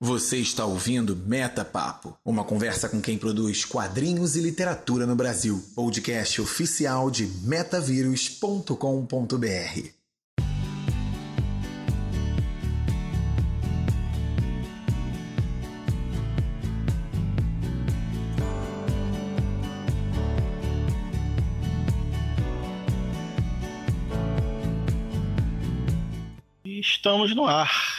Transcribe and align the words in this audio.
Você 0.00 0.38
está 0.38 0.66
ouvindo 0.66 1.14
Meta 1.14 1.64
Papo, 1.64 2.18
uma 2.24 2.44
conversa 2.44 2.88
com 2.88 3.00
quem 3.00 3.16
produz 3.16 3.64
quadrinhos 3.64 4.34
e 4.34 4.40
literatura 4.40 5.06
no 5.06 5.14
Brasil. 5.14 5.64
Podcast 5.74 6.40
oficial 6.40 7.10
de 7.10 7.26
metavírus.com.br. 7.44 9.88
Estamos 26.64 27.34
no 27.34 27.46
ar. 27.46 27.93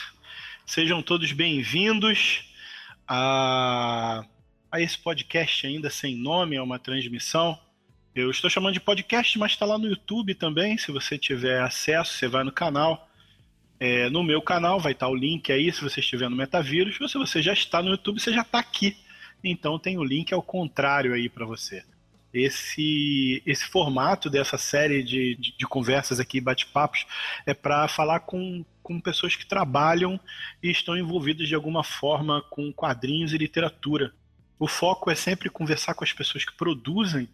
Sejam 0.76 1.02
todos 1.02 1.32
bem-vindos 1.32 2.54
a, 3.08 4.26
a 4.70 4.82
esse 4.82 4.98
podcast 4.98 5.66
ainda 5.66 5.90
sem 5.90 6.18
nome, 6.18 6.58
é 6.58 6.62
uma 6.62 6.78
transmissão. 6.78 7.58
Eu 8.14 8.30
estou 8.30 8.50
chamando 8.50 8.74
de 8.74 8.82
podcast, 8.82 9.40
mas 9.40 9.54
está 9.54 9.66
lá 9.66 9.78
no 9.78 9.88
YouTube 9.88 10.36
também. 10.36 10.78
Se 10.78 10.92
você 10.92 11.18
tiver 11.18 11.62
acesso, 11.62 12.18
você 12.18 12.28
vai 12.28 12.44
no 12.44 12.52
canal. 12.52 13.10
É, 13.80 14.10
no 14.10 14.22
meu 14.22 14.42
canal 14.42 14.78
vai 14.78 14.92
estar 14.92 15.08
o 15.08 15.16
link 15.16 15.50
aí, 15.50 15.72
se 15.72 15.82
você 15.82 16.02
estiver 16.02 16.30
no 16.30 16.36
Metavírus. 16.36 16.98
Se 17.10 17.18
você 17.18 17.42
já 17.42 17.54
está 17.54 17.82
no 17.82 17.92
YouTube, 17.92 18.20
você 18.20 18.34
já 18.34 18.42
está 18.42 18.60
aqui. 18.60 18.98
Então 19.42 19.80
tem 19.80 19.98
o 19.98 20.04
link 20.04 20.34
ao 20.34 20.42
contrário 20.42 21.14
aí 21.14 21.30
para 21.30 21.46
você 21.46 21.86
esse, 22.36 23.42
esse 23.46 23.66
formato 23.66 24.30
dessa 24.30 24.58
série 24.58 25.02
de, 25.02 25.36
de, 25.36 25.58
de 25.58 25.66
conversas 25.66 26.20
aqui, 26.20 26.42
bate-papos, 26.42 27.06
é 27.46 27.54
para 27.54 27.88
falar 27.88 28.20
com, 28.22 28.66
com 28.86 29.02
pessoas 29.02 29.36
que 29.36 29.48
trabalham 29.48 30.20
e 30.62 30.70
estão 30.70 30.96
envolvidas 30.96 31.48
de 31.48 31.56
alguma 31.56 31.84
forma 31.84 32.40
com 32.52 32.72
quadrinhos 32.72 33.34
e 33.34 33.38
literatura. 33.38 34.14
O 34.60 34.68
foco 34.68 35.10
é 35.10 35.16
sempre 35.16 35.50
conversar 35.50 35.96
com 35.96 36.04
as 36.04 36.14
pessoas 36.14 36.46
que 36.46 36.54
produzem, 36.54 37.28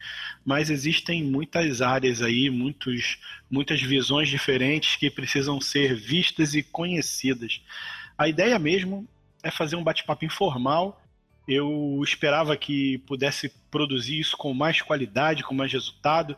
mas 0.46 0.70
existem 0.70 1.22
muitas 1.24 1.82
áreas 1.82 2.22
aí, 2.22 2.50
muitos, 2.50 3.20
muitas 3.50 3.82
visões 3.82 4.30
diferentes 4.30 4.96
que 4.96 5.12
precisam 5.12 5.60
ser 5.60 5.94
vistas 5.94 6.56
e 6.56 6.64
conhecidas. 6.64 7.62
A 8.18 8.30
ideia 8.30 8.58
mesmo 8.58 9.06
é 9.44 9.52
fazer 9.52 9.76
um 9.76 9.84
bate-papo 9.84 10.24
informal 10.24 11.02
eu 11.48 12.00
esperava 12.02 12.56
que 12.56 13.00
pudesse 13.00 13.50
produzir 13.70 14.20
isso 14.20 14.38
com 14.38 14.54
mais 14.54 14.82
qualidade, 14.82 15.44
com 15.44 15.54
mais 15.54 15.74
resultado, 15.74 16.38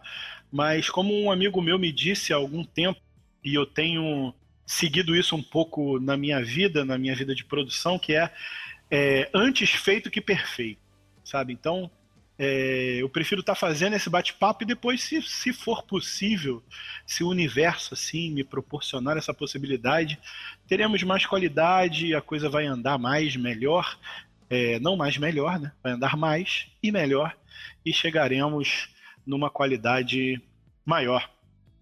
mas 0.51 0.89
como 0.89 1.13
um 1.13 1.31
amigo 1.31 1.61
meu 1.61 1.77
me 1.77 1.91
disse 1.91 2.33
há 2.33 2.35
algum 2.35 2.63
tempo, 2.63 2.99
e 3.43 3.53
eu 3.53 3.66
tenho 3.66 4.33
seguido 4.73 5.16
isso 5.16 5.35
um 5.35 5.43
pouco 5.43 5.99
na 5.99 6.17
minha 6.17 6.43
vida, 6.43 6.83
na 6.83 6.97
minha 6.97 7.16
vida 7.16 7.35
de 7.35 7.45
produção, 7.45 7.99
que 7.99 8.13
é, 8.13 8.31
é 8.89 9.29
antes 9.33 9.69
feito 9.71 10.09
que 10.09 10.19
perfeito, 10.19 10.81
sabe? 11.23 11.53
Então, 11.53 11.89
é, 12.38 12.97
eu 12.99 13.07
prefiro 13.07 13.41
estar 13.41 13.53
tá 13.53 13.59
fazendo 13.59 13.95
esse 13.95 14.09
bate-papo 14.09 14.63
e 14.63 14.67
depois, 14.67 15.03
se, 15.03 15.21
se 15.21 15.53
for 15.53 15.83
possível, 15.83 16.63
se 17.05 17.23
o 17.23 17.29
universo 17.29 17.94
assim 17.94 18.31
me 18.31 18.44
proporcionar 18.44 19.16
essa 19.16 19.33
possibilidade, 19.33 20.19
teremos 20.67 21.03
mais 21.03 21.25
qualidade, 21.25 22.16
a 22.16 22.21
coisa 22.21 22.49
vai 22.49 22.66
andar 22.66 22.97
mais, 22.97 23.35
melhor, 23.35 23.97
é, 24.49 24.79
não 24.79 24.97
mais 24.97 25.17
melhor, 25.17 25.59
né? 25.59 25.71
vai 25.83 25.94
andar 25.94 26.17
mais 26.17 26.67
e 26.81 26.91
melhor 26.91 27.35
e 27.85 27.94
chegaremos 27.94 28.89
numa 29.25 29.49
qualidade 29.49 30.41
maior. 30.83 31.32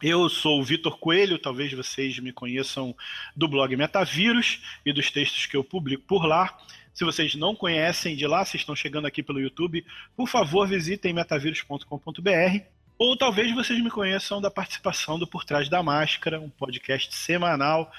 Eu 0.02 0.28
sou 0.30 0.60
o 0.60 0.64
Vitor 0.64 0.98
Coelho, 0.98 1.38
talvez 1.38 1.72
vocês 1.74 2.18
me 2.18 2.32
conheçam 2.32 2.96
do 3.36 3.48
blog 3.48 3.76
Metavírus 3.76 4.60
e 4.84 4.92
dos 4.92 5.12
textos 5.12 5.46
que 5.46 5.56
eu 5.56 5.64
publico 5.64 6.04
por 6.08 6.26
lá. 6.26 6.58
Se 6.92 7.06
vocês 7.06 7.36
não 7.36 7.56
conhecem 7.56 8.16
de 8.16 8.26
lá, 8.26 8.44
se 8.44 8.58
estão 8.58 8.76
chegando 8.76 9.06
aqui 9.06 9.22
pelo 9.22 9.40
YouTube, 9.40 9.86
por 10.18 10.28
favor 10.28 10.68
visitem 10.68 11.14
metavírus.com.br. 11.14 12.64
Ou 12.98 13.16
talvez 13.16 13.54
vocês 13.54 13.80
me 13.80 13.92
conheçam 13.92 14.42
da 14.42 14.50
participação 14.50 15.20
do 15.20 15.28
Por 15.28 15.46
Trás 15.46 15.70
da 15.70 15.84
Máscara, 15.84 16.40
um 16.40 16.50
podcast 16.50 17.16
semanal 17.16 17.92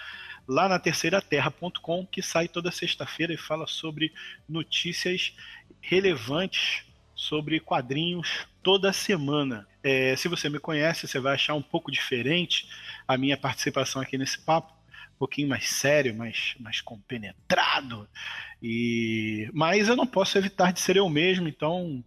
lá 0.47 0.69
na 0.69 0.81
terceiraterra.com, 0.81 2.05
que 2.05 2.21
sai 2.21 2.49
toda 2.49 2.73
sexta-feira 2.73 3.33
e 3.33 3.37
fala 3.37 3.69
sobre 3.69 4.13
notícias 4.49 5.37
relevantes 5.81 6.85
sobre 7.23 7.61
quadrinhos 7.61 8.49
toda 8.65 8.93
semana. 8.93 9.65
É, 9.81 10.17
se 10.17 10.27
você 10.27 10.49
me 10.49 10.59
conhece, 10.59 11.07
você 11.07 11.21
vai 11.21 11.35
achar 11.35 11.55
um 11.55 11.63
pouco 11.63 11.91
diferente 11.91 12.69
a 13.07 13.17
minha 13.17 13.37
participação 13.37 14.03
aqui 14.03 14.19
nesse 14.19 14.41
papo, 14.41 14.73
um 15.15 15.19
pouquinho 15.21 15.49
mais 15.49 15.69
sério, 15.69 16.17
mais, 16.17 16.57
mais 16.59 16.81
compenetrado. 16.81 18.09
E, 18.61 19.49
mas 19.55 19.89
eu 19.89 19.95
não 19.95 20.07
posso 20.07 20.37
evitar 20.37 20.73
de 20.73 20.81
ser 20.81 20.97
eu 20.97 21.09
mesmo, 21.09 21.47
então 21.47 22.03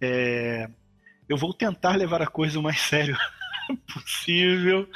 é, 0.00 0.70
eu 1.28 1.36
vou 1.36 1.52
tentar 1.52 1.94
levar 1.94 2.22
a 2.22 2.26
coisa 2.26 2.60
mais 2.62 2.80
sério 2.88 3.16
possível 3.92 4.88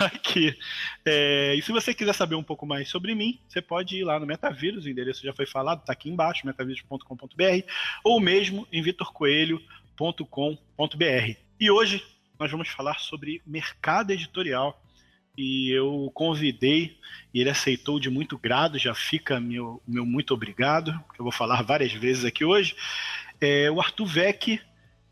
aqui. 0.00 0.56
É, 1.04 1.54
e 1.54 1.62
se 1.62 1.72
você 1.72 1.94
quiser 1.94 2.14
saber 2.14 2.34
um 2.34 2.42
pouco 2.42 2.66
mais 2.66 2.88
sobre 2.88 3.14
mim, 3.14 3.38
você 3.48 3.62
pode 3.62 3.96
ir 3.96 4.04
lá 4.04 4.18
no 4.18 4.26
Metavírus, 4.26 4.84
o 4.84 4.88
endereço 4.88 5.22
já 5.22 5.32
foi 5.32 5.46
falado, 5.46 5.80
está 5.80 5.92
aqui 5.92 6.10
embaixo, 6.10 6.46
metavírus.com.br, 6.46 7.66
ou 8.04 8.20
mesmo 8.20 8.66
em 8.72 8.82
vitorcoelho.com.br. 8.82 11.36
E 11.60 11.70
hoje 11.70 12.04
nós 12.38 12.50
vamos 12.50 12.68
falar 12.68 12.98
sobre 12.98 13.42
mercado 13.46 14.12
editorial. 14.12 14.82
E 15.36 15.70
eu 15.70 16.10
convidei, 16.14 16.96
e 17.32 17.40
ele 17.40 17.50
aceitou 17.50 18.00
de 18.00 18.10
muito 18.10 18.36
grado, 18.36 18.76
já 18.76 18.92
fica 18.92 19.38
meu, 19.38 19.80
meu 19.86 20.04
muito 20.04 20.34
obrigado, 20.34 20.90
que 21.14 21.20
eu 21.20 21.22
vou 21.22 21.30
falar 21.30 21.62
várias 21.62 21.92
vezes 21.92 22.24
aqui 22.24 22.44
hoje. 22.44 22.74
É, 23.40 23.70
o 23.70 23.80
Arthur 23.80 24.06
Vec, 24.06 24.60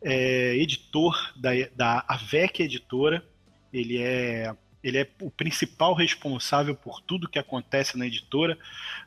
é 0.09 0.55
editor 0.55 1.33
da, 1.34 1.50
da 1.75 2.05
AVEC 2.06 2.62
Editora. 2.62 3.27
Ele 3.72 4.00
é, 4.00 4.55
ele 4.83 4.99
é 4.99 5.11
o 5.21 5.28
principal 5.28 5.94
responsável 5.94 6.77
por 6.77 7.00
tudo 7.00 7.28
que 7.28 7.41
acontece 7.41 7.99
na 7.99 8.06
editora. 8.06 8.56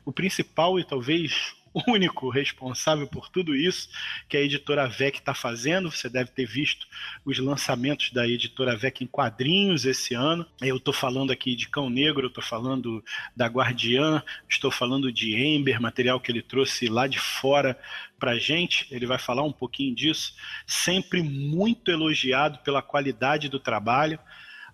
O 0.04 0.12
principal 0.12 0.78
e 0.78 0.84
talvez 0.84 1.54
único 1.86 2.28
responsável 2.28 3.06
por 3.06 3.28
tudo 3.28 3.54
isso 3.54 3.88
que 4.28 4.36
a 4.36 4.40
editora 4.40 4.88
VEC 4.88 5.18
está 5.18 5.34
fazendo. 5.34 5.90
Você 5.90 6.08
deve 6.08 6.30
ter 6.30 6.46
visto 6.46 6.86
os 7.24 7.38
lançamentos 7.38 8.10
da 8.12 8.26
editora 8.26 8.76
VEC 8.76 9.04
em 9.04 9.06
quadrinhos 9.06 9.84
esse 9.84 10.14
ano. 10.14 10.44
Eu 10.60 10.76
estou 10.76 10.92
falando 10.92 11.30
aqui 11.30 11.54
de 11.54 11.68
Cão 11.68 11.88
Negro, 11.88 12.26
estou 12.26 12.42
falando 12.42 13.04
da 13.36 13.46
Guardiã, 13.46 14.22
estou 14.48 14.70
falando 14.70 15.12
de 15.12 15.34
Ember, 15.34 15.80
material 15.80 16.20
que 16.20 16.32
ele 16.32 16.42
trouxe 16.42 16.88
lá 16.88 17.06
de 17.06 17.18
fora 17.18 17.78
para 18.18 18.38
gente. 18.38 18.86
Ele 18.90 19.06
vai 19.06 19.18
falar 19.18 19.42
um 19.42 19.52
pouquinho 19.52 19.94
disso. 19.94 20.34
Sempre 20.66 21.22
muito 21.22 21.90
elogiado 21.90 22.58
pela 22.58 22.82
qualidade 22.82 23.48
do 23.48 23.60
trabalho. 23.60 24.18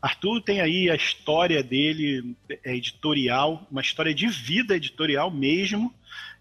Arthur 0.00 0.40
tem 0.40 0.60
aí 0.60 0.90
a 0.90 0.94
história 0.94 1.62
dele 1.62 2.36
é 2.62 2.76
editorial, 2.76 3.66
uma 3.70 3.80
história 3.80 4.14
de 4.14 4.28
vida 4.28 4.76
editorial 4.76 5.30
mesmo. 5.30 5.92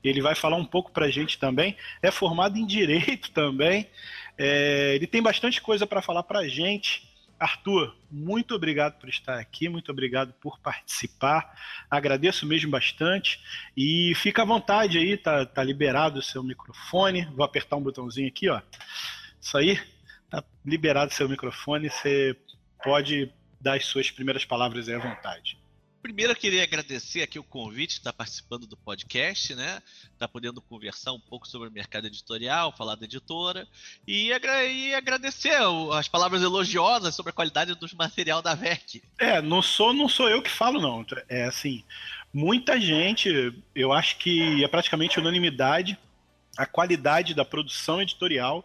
Ele 0.10 0.22
vai 0.22 0.36
falar 0.36 0.58
um 0.58 0.66
pouco 0.66 0.92
para 0.92 1.06
a 1.06 1.12
gente 1.12 1.38
também. 1.38 1.76
É 2.02 2.12
formado 2.12 2.58
em 2.58 2.66
direito 2.66 3.32
também. 3.32 3.88
É, 4.38 4.94
ele 4.96 5.08
tem 5.08 5.22
bastante 5.22 5.62
coisa 5.62 5.88
para 5.88 6.02
falar 6.02 6.24
para 6.24 6.40
a 6.40 6.48
gente. 6.48 7.10
Arthur, 7.38 7.94
muito 8.10 8.56
obrigado 8.56 8.98
por 8.98 9.10
estar 9.10 9.38
aqui, 9.38 9.68
muito 9.68 9.92
obrigado 9.92 10.34
por 10.40 10.58
participar. 10.60 11.54
Agradeço 11.90 12.46
mesmo 12.46 12.72
bastante. 12.72 13.40
E 13.76 14.14
fica 14.16 14.42
à 14.42 14.46
vontade 14.46 14.98
aí, 14.98 15.18
tá, 15.18 15.46
tá 15.46 15.64
liberado 15.64 16.20
o 16.20 16.24
seu 16.24 16.42
microfone. 16.42 17.26
Vou 17.36 17.46
apertar 17.46 17.76
um 17.76 17.84
botãozinho 17.84 18.28
aqui, 18.28 18.50
ó. 18.50 18.62
Isso 19.42 19.58
aí, 19.58 19.80
tá 20.30 20.44
liberado 20.66 21.12
o 21.12 21.14
seu 21.14 21.28
microfone. 21.28 21.90
Você 21.90 22.38
pode 22.84 23.32
dar 23.60 23.76
as 23.76 23.86
suas 23.86 24.10
primeiras 24.10 24.46
palavras 24.46 24.88
aí 24.88 24.96
à 24.96 25.00
vontade. 25.00 25.58
Primeiro 26.06 26.34
eu 26.34 26.36
queria 26.36 26.62
agradecer 26.62 27.24
aqui 27.24 27.40
o 27.40 27.44
convite 27.44 27.94
de 27.94 27.98
estar 27.98 28.14
participando 28.14 28.68
do 28.68 28.78
podcast, 28.78 29.56
né? 29.56 29.82
Estar 30.14 30.28
podendo 30.28 30.62
conversar 30.62 31.14
um 31.14 31.20
pouco 31.20 31.48
sobre 31.48 31.68
o 31.68 31.72
mercado 31.72 32.06
editorial, 32.06 32.72
falar 32.72 32.94
da 32.94 33.06
editora 33.06 33.68
e, 34.08 34.30
e 34.30 34.94
agradecer 34.94 35.58
as 35.94 36.08
palavras 36.08 36.44
elogiosas 36.44 37.16
sobre 37.16 37.32
a 37.32 37.34
qualidade 37.34 37.74
do 37.74 37.88
material 37.98 38.40
da 38.40 38.54
VEC. 38.54 39.02
É, 39.18 39.42
não 39.42 39.64
sou, 39.64 39.96
não 39.96 40.08
sou 40.08 40.30
eu 40.30 40.44
que 40.44 40.52
falo, 40.52 40.80
não. 40.80 41.04
É 41.28 41.46
assim, 41.46 41.84
muita 42.32 42.80
gente, 42.80 43.52
eu 43.74 43.92
acho 43.92 44.20
que 44.20 44.64
é 44.64 44.68
praticamente 44.68 45.20
unanimidade 45.20 45.98
a 46.56 46.68
qualidade 46.68 47.34
da 47.34 47.44
produção 47.44 48.00
editorial 48.00 48.64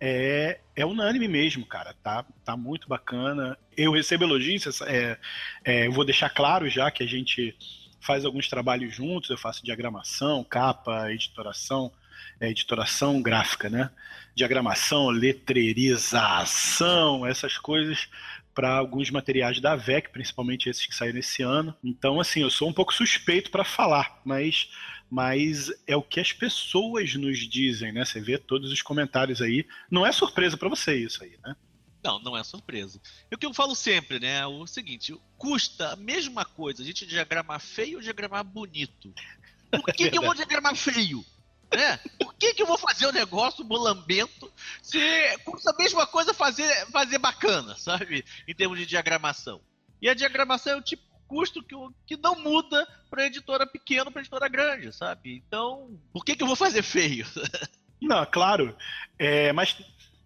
é, 0.00 0.60
é 0.74 0.86
unânime 0.86 1.28
mesmo, 1.28 1.66
cara. 1.66 1.94
Tá, 2.02 2.24
tá 2.44 2.56
muito 2.56 2.88
bacana. 2.88 3.56
Eu 3.76 3.92
recebo 3.92 4.24
elogios, 4.24 4.80
é, 4.82 5.18
é, 5.64 5.86
eu 5.86 5.92
vou 5.92 6.04
deixar 6.04 6.30
claro 6.30 6.68
já 6.68 6.90
que 6.90 7.02
a 7.02 7.06
gente 7.06 7.56
faz 8.00 8.24
alguns 8.24 8.48
trabalhos 8.48 8.94
juntos, 8.94 9.28
eu 9.30 9.36
faço 9.36 9.64
diagramação, 9.64 10.44
capa, 10.44 11.12
editoração, 11.12 11.92
é, 12.40 12.48
editoração 12.48 13.20
gráfica, 13.20 13.68
né? 13.68 13.90
Diagramação, 14.34 15.10
letrerização, 15.10 17.26
essas 17.26 17.58
coisas 17.58 18.08
para 18.58 18.76
alguns 18.76 19.08
materiais 19.08 19.60
da 19.60 19.76
VEC, 19.76 20.10
principalmente 20.10 20.68
esses 20.68 20.84
que 20.84 20.92
saíram 20.92 21.20
esse 21.20 21.44
ano. 21.44 21.72
Então, 21.84 22.18
assim, 22.18 22.40
eu 22.40 22.50
sou 22.50 22.68
um 22.68 22.72
pouco 22.72 22.92
suspeito 22.92 23.52
para 23.52 23.62
falar, 23.62 24.20
mas, 24.24 24.68
mas 25.08 25.70
é 25.86 25.96
o 25.96 26.02
que 26.02 26.18
as 26.18 26.32
pessoas 26.32 27.14
nos 27.14 27.38
dizem, 27.48 27.92
né? 27.92 28.04
Você 28.04 28.20
vê 28.20 28.36
todos 28.36 28.72
os 28.72 28.82
comentários 28.82 29.40
aí. 29.40 29.64
Não 29.88 30.04
é 30.04 30.10
surpresa 30.10 30.56
para 30.56 30.68
você 30.68 30.96
isso 30.96 31.22
aí, 31.22 31.38
né? 31.46 31.54
Não, 32.02 32.18
não 32.18 32.36
é 32.36 32.42
surpresa. 32.42 33.00
E 33.30 33.34
o 33.36 33.38
que 33.38 33.46
eu 33.46 33.54
falo 33.54 33.76
sempre, 33.76 34.18
né? 34.18 34.40
É 34.40 34.46
o 34.48 34.66
seguinte: 34.66 35.16
custa 35.36 35.92
a 35.92 35.96
mesma 35.96 36.44
coisa 36.44 36.82
a 36.82 36.84
gente 36.84 37.06
diagramar 37.06 37.60
feio 37.60 37.98
ou 37.98 38.02
diagramar 38.02 38.42
bonito. 38.42 39.14
Por 39.70 39.94
que, 39.94 40.10
que 40.10 40.18
eu 40.18 40.22
vou 40.22 40.34
diagramar 40.34 40.74
feio? 40.74 41.24
Né? 41.72 41.98
Por 42.18 42.34
que, 42.34 42.54
que 42.54 42.62
eu 42.62 42.66
vou 42.66 42.78
fazer 42.78 43.06
um 43.06 43.12
negócio 43.12 43.64
molambento 43.64 44.50
se 44.82 44.98
custa 45.44 45.70
a 45.70 45.76
mesma 45.76 46.06
coisa 46.06 46.32
fazer, 46.32 46.86
fazer 46.86 47.18
bacana, 47.18 47.76
sabe? 47.76 48.24
Em 48.46 48.54
termos 48.54 48.78
de 48.78 48.86
diagramação. 48.86 49.60
E 50.00 50.08
a 50.08 50.14
diagramação 50.14 50.74
é 50.74 50.76
o 50.76 50.82
tipo 50.82 51.02
custo 51.26 51.62
que, 51.62 51.74
que 52.06 52.16
não 52.16 52.36
muda 52.36 52.88
para 53.10 53.26
editora 53.26 53.66
pequena 53.66 54.10
para 54.10 54.22
editora 54.22 54.48
grande, 54.48 54.92
sabe? 54.92 55.42
Então, 55.46 56.00
por 56.12 56.24
que, 56.24 56.34
que 56.34 56.42
eu 56.42 56.46
vou 56.46 56.56
fazer 56.56 56.82
feio? 56.82 57.26
Não, 58.00 58.24
claro. 58.24 58.76
É, 59.18 59.52
mas, 59.52 59.76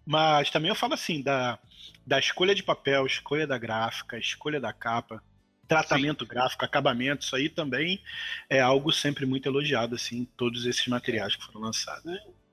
mas 0.05 0.49
também 0.49 0.69
eu 0.69 0.75
falo 0.75 0.93
assim, 0.93 1.21
da, 1.21 1.57
da 2.05 2.19
escolha 2.19 2.53
de 2.53 2.63
papel, 2.63 3.05
escolha 3.05 3.47
da 3.47 3.57
gráfica, 3.57 4.17
escolha 4.17 4.61
da 4.61 4.71
capa 4.71 5.21
tratamento 5.73 6.23
Sim. 6.23 6.29
gráfico, 6.29 6.65
acabamento, 6.65 7.23
isso 7.23 7.35
aí 7.35 7.49
também 7.49 8.01
é 8.49 8.59
algo 8.59 8.91
sempre 8.91 9.25
muito 9.25 9.47
elogiado, 9.47 9.95
assim, 9.95 10.25
todos 10.37 10.65
esses 10.65 10.87
materiais 10.87 11.35
que 11.35 11.43
foram 11.43 11.61
lançados. 11.61 12.05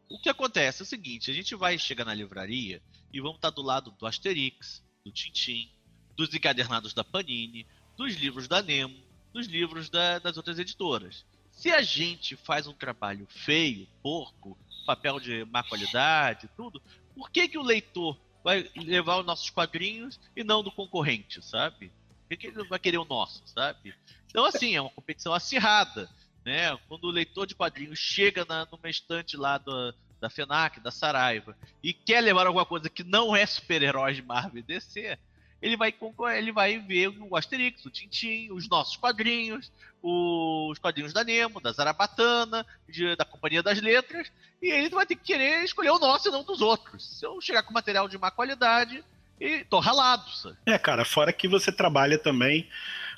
O, 0.08 0.16
o 0.16 0.20
que 0.20 0.28
acontece 0.28 0.82
é 0.82 0.84
o 0.84 0.86
seguinte, 0.86 1.30
a 1.30 1.34
gente 1.34 1.54
vai 1.54 1.78
chegar 1.78 2.04
na 2.04 2.14
livraria 2.14 2.82
e 3.12 3.20
vamos 3.20 3.36
estar 3.36 3.50
do 3.50 3.62
lado 3.62 3.90
do 3.92 4.06
Asterix, 4.06 4.82
do 5.04 5.12
Tintim, 5.12 5.70
dos 6.16 6.32
encadernados 6.34 6.92
da 6.92 7.04
Panini, 7.04 7.66
dos 7.96 8.14
livros 8.14 8.48
da 8.48 8.62
Nemo, 8.62 8.96
dos 9.32 9.46
livros 9.46 9.88
da, 9.88 10.18
das 10.18 10.36
outras 10.36 10.58
editoras. 10.58 11.24
Se 11.50 11.70
a 11.70 11.82
gente 11.82 12.36
faz 12.36 12.66
um 12.66 12.72
trabalho 12.72 13.26
feio, 13.28 13.86
porco, 14.02 14.58
papel 14.86 15.20
de 15.20 15.44
má 15.44 15.62
qualidade, 15.62 16.48
tudo, 16.56 16.82
por 17.14 17.30
que, 17.30 17.48
que 17.48 17.58
o 17.58 17.62
leitor 17.62 18.18
vai 18.42 18.68
levar 18.76 19.18
os 19.18 19.26
nossos 19.26 19.50
quadrinhos 19.50 20.18
e 20.34 20.42
não 20.42 20.62
do 20.62 20.72
concorrente, 20.72 21.44
sabe? 21.44 21.92
Por 22.30 22.36
que 22.36 22.46
ele 22.46 22.62
vai 22.68 22.78
querer 22.78 22.98
o 22.98 23.04
nosso, 23.04 23.42
sabe? 23.44 23.92
Então, 24.28 24.44
assim, 24.44 24.76
é 24.76 24.80
uma 24.80 24.90
competição 24.90 25.34
acirrada, 25.34 26.08
né? 26.44 26.78
Quando 26.88 27.04
o 27.04 27.10
leitor 27.10 27.44
de 27.44 27.56
quadrinhos 27.56 27.98
chega 27.98 28.44
na, 28.44 28.68
numa 28.70 28.88
estante 28.88 29.36
lá 29.36 29.58
do, 29.58 29.92
da 30.20 30.30
FENAC, 30.30 30.78
da 30.78 30.92
Saraiva, 30.92 31.58
e 31.82 31.92
quer 31.92 32.20
levar 32.20 32.46
alguma 32.46 32.64
coisa 32.64 32.88
que 32.88 33.02
não 33.02 33.34
é 33.34 33.44
super-herói 33.44 34.14
de 34.14 34.22
Marvel 34.22 34.60
e 34.60 34.62
DC, 34.62 35.18
ele 35.60 35.76
vai 35.76 35.92
ele 36.36 36.52
vai 36.52 36.78
ver 36.78 37.08
o 37.08 37.36
Asterix, 37.36 37.84
o 37.84 37.90
Tintin, 37.90 38.52
os 38.52 38.68
nossos 38.68 38.96
quadrinhos, 38.96 39.72
os 40.00 40.78
quadrinhos 40.78 41.12
da 41.12 41.24
Nemo, 41.24 41.60
da 41.60 41.72
Zarabatana, 41.72 42.64
de, 42.88 43.16
da 43.16 43.24
Companhia 43.24 43.60
das 43.60 43.80
Letras, 43.80 44.30
e 44.62 44.70
ele 44.70 44.90
vai 44.90 45.04
ter 45.04 45.16
que 45.16 45.24
querer 45.24 45.64
escolher 45.64 45.90
o 45.90 45.98
nosso 45.98 46.28
e 46.28 46.30
não 46.30 46.44
dos 46.44 46.60
outros. 46.60 47.18
Se 47.18 47.26
eu 47.26 47.40
chegar 47.40 47.64
com 47.64 47.74
material 47.74 48.08
de 48.08 48.16
má 48.16 48.30
qualidade, 48.30 49.04
e 49.40 49.64
tô 49.64 49.78
ralado, 49.80 50.30
sabe? 50.30 50.56
É, 50.66 50.78
cara, 50.78 51.04
fora 51.04 51.32
que 51.32 51.48
você 51.48 51.72
trabalha 51.72 52.18
também 52.18 52.68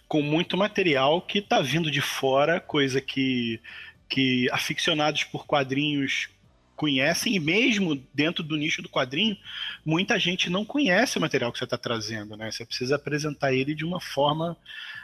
com 0.07 0.23
muito 0.23 0.57
material 0.57 1.23
que 1.23 1.41
tá 1.41 1.61
vindo 1.61 1.91
de 1.91 2.01
fora, 2.01 2.61
coisa 2.61 3.01
que, 3.01 3.61
que 4.09 4.49
aficionados 4.53 5.25
por 5.25 5.47
quadrinhos 5.47 6.29
conhecem, 6.77 7.35
e 7.35 7.41
mesmo 7.41 7.95
dentro 8.13 8.43
do 8.43 8.57
nicho 8.57 8.83
do 8.83 8.89
quadrinho, 8.89 9.37
muita 9.85 10.19
gente 10.19 10.51
não 10.51 10.65
conhece 10.65 11.17
o 11.17 11.21
material 11.21 11.53
que 11.53 11.59
você 11.59 11.65
está 11.65 11.79
trazendo, 11.79 12.37
né? 12.37 12.51
Você 12.51 12.67
precisa 12.67 12.97
apresentar 12.97 13.53
ele 13.53 13.75
de 13.75 13.85
uma 13.85 14.01
forma, 14.01 14.57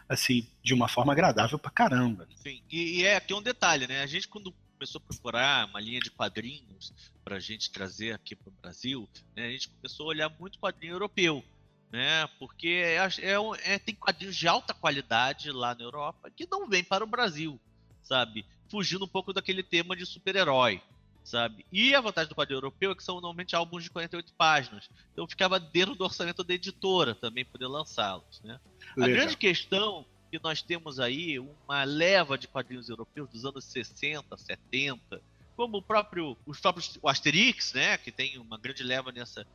assim, 0.09 0.47
de 0.63 0.75
uma 0.75 0.89
forma 0.89 1.13
agradável 1.13 1.59
pra 1.59 1.71
caramba. 1.71 2.27
Sim, 2.43 2.61
e, 2.71 3.01
e 3.01 3.05
é 3.05 3.17
aqui 3.17 3.33
um 3.33 3.43
detalhe, 3.43 3.87
né? 3.87 4.03
A 4.03 4.07
gente 4.07 4.27
quando 4.27 4.53
começou 4.79 5.01
a 5.05 5.13
procurar 5.13 5.67
uma 5.67 5.81
linha 5.81 6.01
de 6.01 6.11
quadrinhos 6.11 6.93
para 7.25 7.37
a 7.37 7.41
gente 7.41 7.71
trazer 7.71 8.15
aqui 8.15 8.37
para 8.37 8.49
o 8.49 8.55
Brasil, 8.63 9.09
né, 9.35 9.47
a 9.47 9.51
gente 9.51 9.69
começou 9.69 10.07
a 10.07 10.11
olhar 10.11 10.31
muito 10.39 10.59
quadrinho 10.59 10.95
europeu, 10.95 11.45
né, 11.91 12.29
porque 12.39 12.69
é, 12.69 12.97
é, 12.97 13.75
é, 13.75 13.79
tem 13.79 13.95
quadrinhos 13.95 14.37
de 14.37 14.47
alta 14.47 14.73
qualidade 14.73 15.51
lá 15.51 15.75
na 15.75 15.83
Europa 15.83 16.31
que 16.31 16.47
não 16.49 16.69
vem 16.69 16.85
para 16.85 17.03
o 17.03 17.09
Brasil, 17.09 17.61
sabe? 18.03 18.47
Fugindo 18.71 19.05
um 19.05 19.09
pouco 19.09 19.33
daquele 19.33 19.63
tema 19.63 19.97
de 19.97 20.07
super-herói, 20.07 20.81
sabe? 21.25 21.67
E 21.73 21.95
a 21.95 22.01
vantagem 22.01 22.29
do 22.29 22.35
quadrinho 22.35 22.59
europeu 22.59 22.93
é 22.93 22.95
que 22.95 23.03
são 23.03 23.17
normalmente 23.17 23.57
álbuns 23.57 23.83
de 23.83 23.91
48 23.91 24.33
páginas, 24.35 24.89
então 25.13 25.27
ficava 25.27 25.59
dentro 25.59 25.97
do 25.97 26.05
orçamento 26.05 26.45
da 26.45 26.55
editora 26.55 27.17
também 27.17 27.45
poder 27.45 27.67
lançá-los, 27.67 28.41
né? 28.43 28.61
A 28.97 29.09
grande 29.09 29.37
questão 29.37 30.07
que 30.31 30.39
nós 30.43 30.63
temos 30.63 31.01
aí 31.01 31.39
uma 31.39 31.85
leva 31.85 32.37
de 32.37 32.47
quadrinhos 32.47 32.89
europeus 32.89 33.29
dos 33.31 33.45
anos 33.45 33.65
60, 33.65 34.37
70, 34.37 35.23
como 35.57 35.79
o 35.79 35.83
próprio 35.83 36.37
os 36.47 36.61
próprios 36.61 36.99
o 37.03 37.09
Asterix, 37.09 37.73
né, 37.73 37.99
que 37.99 38.13
tem 38.13 38.39
uma 38.39 38.59
grande 38.59 38.83
leva 38.83 39.11
nessa 39.11 39.47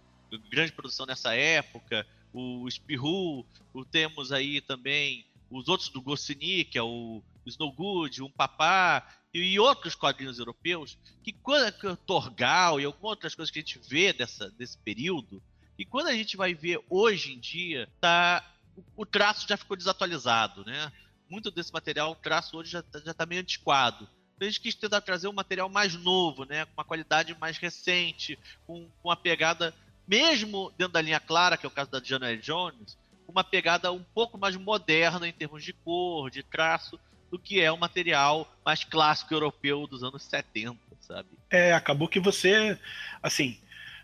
grande 0.49 0.71
produção 0.71 1.05
nessa 1.05 1.35
época, 1.35 2.05
o 2.33 2.69
Spirou, 2.69 3.45
o 3.73 3.85
temos 3.85 4.31
aí 4.31 4.61
também 4.61 5.25
os 5.49 5.67
outros 5.67 5.89
do 5.89 6.01
Goscinny, 6.01 6.65
que 6.65 6.77
é 6.77 6.83
o 6.83 7.21
Snowgood, 7.45 8.23
um 8.23 8.31
Papá 8.31 9.07
e 9.33 9.59
outros 9.59 9.95
quadrinhos 9.95 10.39
europeus, 10.39 10.97
que 11.23 11.31
quando 11.31 11.95
Torgal 11.97 12.79
e 12.79 12.85
algumas 12.85 13.11
outras 13.11 13.35
coisas 13.35 13.51
que 13.51 13.59
a 13.59 13.61
gente 13.61 13.79
vê 13.87 14.11
dessa, 14.13 14.49
desse 14.51 14.77
período, 14.79 15.41
e 15.77 15.85
quando 15.85 16.07
a 16.07 16.13
gente 16.13 16.37
vai 16.37 16.53
ver 16.53 16.79
hoje 16.89 17.33
em 17.33 17.39
dia, 17.39 17.89
tá 17.99 18.52
o 18.95 19.05
traço 19.05 19.47
já 19.47 19.57
ficou 19.57 19.77
desatualizado, 19.77 20.63
né? 20.65 20.91
Muito 21.29 21.49
desse 21.51 21.71
material, 21.71 22.11
o 22.11 22.15
traço 22.15 22.57
hoje 22.57 22.71
já, 22.71 22.81
tá, 22.81 22.99
já 22.99 23.13
tá 23.13 23.25
meio 23.25 23.41
antiquado. 23.41 24.07
Então 24.35 24.47
a 24.47 24.51
gente 24.51 24.61
quis 24.61 24.75
tentar 24.75 25.01
trazer 25.01 25.27
um 25.27 25.33
material 25.33 25.69
mais 25.69 25.95
novo, 25.95 26.45
né? 26.45 26.65
Com 26.65 26.73
uma 26.73 26.83
qualidade 26.83 27.35
mais 27.39 27.57
recente, 27.57 28.37
com, 28.65 28.87
com 29.01 29.09
uma 29.09 29.15
pegada, 29.15 29.73
mesmo 30.07 30.71
dentro 30.77 30.93
da 30.93 31.01
linha 31.01 31.19
clara, 31.19 31.57
que 31.57 31.65
é 31.65 31.69
o 31.69 31.71
caso 31.71 31.91
da 31.91 32.01
January 32.01 32.37
Jones, 32.37 32.97
uma 33.27 33.43
pegada 33.43 33.91
um 33.91 34.03
pouco 34.03 34.37
mais 34.37 34.55
moderna 34.55 35.27
em 35.27 35.33
termos 35.33 35.63
de 35.63 35.73
cor, 35.73 36.29
de 36.29 36.43
traço, 36.43 36.99
do 37.31 37.39
que 37.39 37.59
é 37.59 37.71
o 37.71 37.77
material 37.77 38.47
mais 38.63 38.83
clássico 38.83 39.33
europeu 39.33 39.87
dos 39.87 40.03
anos 40.03 40.23
70, 40.23 40.77
sabe? 40.99 41.29
É, 41.49 41.73
acabou 41.73 42.07
que 42.07 42.19
você, 42.19 42.77
assim, 43.23 43.59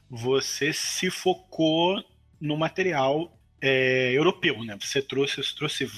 você 0.09 0.73
se 0.73 1.11
focou 1.11 2.03
no 2.41 2.57
material 2.57 3.31
é, 3.61 4.11
europeu, 4.13 4.63
né? 4.63 4.77
Você 4.79 5.01
trouxe, 5.01 5.37
você 5.37 5.55
trouxe 5.55 5.89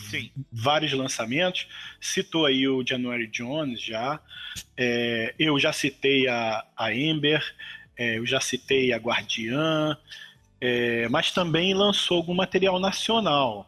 vários 0.52 0.92
lançamentos, 0.94 1.68
citou 2.00 2.46
aí 2.46 2.68
o 2.68 2.86
January 2.86 3.28
Jones 3.28 3.82
já, 3.82 4.20
é, 4.76 5.34
eu 5.38 5.58
já 5.60 5.72
citei 5.72 6.28
a, 6.28 6.66
a 6.76 6.94
Ember, 6.94 7.44
é, 7.98 8.18
eu 8.18 8.26
já 8.26 8.40
citei 8.40 8.94
a 8.94 8.98
Guardiã, 8.98 9.98
é, 10.60 11.08
mas 11.10 11.32
também 11.32 11.74
lançou 11.74 12.18
algum 12.18 12.34
material 12.34 12.80
nacional. 12.80 13.68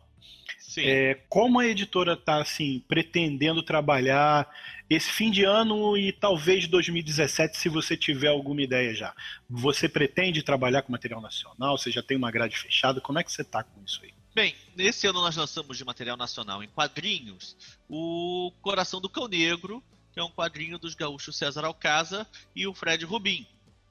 É, 0.76 1.20
como 1.30 1.60
a 1.60 1.68
editora 1.68 2.14
está 2.14 2.42
assim 2.42 2.84
pretendendo 2.88 3.62
trabalhar 3.62 4.50
esse 4.90 5.12
fim 5.12 5.32
de 5.32 5.44
ano 5.44 5.98
e 5.98 6.12
talvez 6.12 6.68
2017, 6.68 7.58
se 7.58 7.70
você 7.70 7.96
tiver 7.96 8.28
alguma 8.28 8.62
ideia 8.62 8.94
já. 8.94 9.16
Você 9.50 9.88
pretende 9.88 10.44
trabalhar 10.44 10.82
com 10.82 10.92
material 10.92 11.22
nacional? 11.22 11.78
Você 11.78 11.92
já 11.92 12.04
tem 12.04 12.18
uma 12.18 12.32
grade 12.32 12.58
fechada? 12.58 13.02
Como 13.02 13.20
é 13.20 13.24
que 13.24 13.32
você 13.32 13.42
está 13.42 13.64
com 13.64 13.84
isso 13.84 14.02
aí? 14.04 14.14
Bem, 14.36 14.56
nesse 14.76 15.06
ano 15.06 15.22
nós 15.22 15.36
lançamos 15.36 15.78
de 15.78 15.86
material 15.86 16.18
nacional 16.18 16.64
em 16.64 16.68
quadrinhos 16.68 17.56
o 17.88 18.52
Coração 18.62 19.00
do 19.00 19.08
Cão 19.08 19.28
Negro, 19.28 19.84
que 20.12 20.20
é 20.20 20.24
um 20.24 20.32
quadrinho 20.32 20.80
dos 20.80 20.96
gaúchos 20.96 21.38
César 21.38 21.66
Alcasa 21.66 22.28
e 22.56 22.66
o 22.66 22.74
Fred 22.74 23.06
Rubin. 23.06 23.48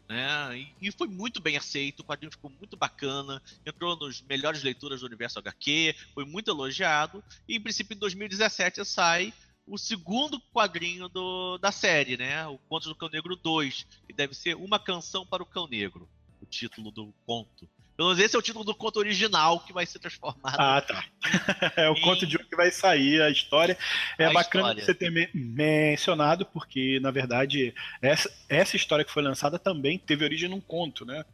Né? 0.09 0.69
E, 0.81 0.91
foi 0.93 1.09
muito 1.09 1.41
bem 1.41 1.57
aceito, 1.57 2.01
o 2.01 2.05
quadrinho 2.05 2.31
ficou 2.31 2.51
muito 2.51 2.77
bacana, 2.77 3.41
entrou 3.65 3.97
nos 3.97 4.21
melhores 4.21 4.63
leituras 4.63 5.01
do 5.01 5.07
universo 5.07 5.39
HQ, 5.39 5.95
foi 6.13 6.25
muito 6.25 6.51
elogiado, 6.51 7.25
e 7.49 7.57
em 7.57 7.61
princípio 7.61 7.95
em 7.95 7.99
2017 7.99 8.85
sai 8.85 9.33
o 9.66 9.78
segundo 9.78 10.40
quadrinho 10.52 11.09
do, 11.09 11.59
da 11.59 11.73
série, 11.73 12.16
né? 12.16 12.47
O 12.47 12.59
Conto 12.69 12.88
do 12.88 12.95
Cão 12.95 13.09
Negro 13.09 13.37
2, 13.37 13.87
que 14.07 14.12
deve 14.12 14.35
ser 14.35 14.57
Uma 14.57 14.78
Canção 14.78 15.25
para 15.25 15.42
o 15.42 15.47
Cão 15.47 15.69
Negro, 15.69 16.09
o 16.40 16.47
título 16.47 16.90
do 16.90 17.12
conto. 17.26 17.69
Pelo 17.97 18.09
menos 18.09 18.25
esse 18.25 18.35
é 18.35 18.38
o 18.38 18.42
título 18.42 18.64
do 18.64 18.75
conto 18.75 18.99
original 18.99 19.61
que 19.61 19.73
vai 19.73 19.85
ser 19.85 19.99
transformado. 19.99 20.57
Ah, 20.59 20.81
tá. 20.81 21.04
é 21.76 21.88
o 21.88 22.00
conto 22.00 22.26
de 22.26 22.37
um 22.37 22.45
que 22.45 22.57
vai 22.57 22.71
sair, 22.71 23.21
a 23.21 23.31
história. 23.31 23.76
É 24.19 24.25
a 24.25 24.33
bacana 24.33 24.69
história. 24.69 24.85
você 24.85 24.95
ter 24.95 25.31
mencionado, 25.35 26.47
porque, 26.47 26.99
na 27.00 27.11
verdade, 27.11 27.75
essa, 28.00 28.33
essa 28.49 28.76
história 28.76 29.04
que 29.04 29.12
foi 29.12 29.23
lançada 29.23 29.59
também 29.59 29.99
teve 29.99 30.25
origem 30.25 30.49
num 30.49 30.61
conto, 30.61 31.04
né? 31.04 31.25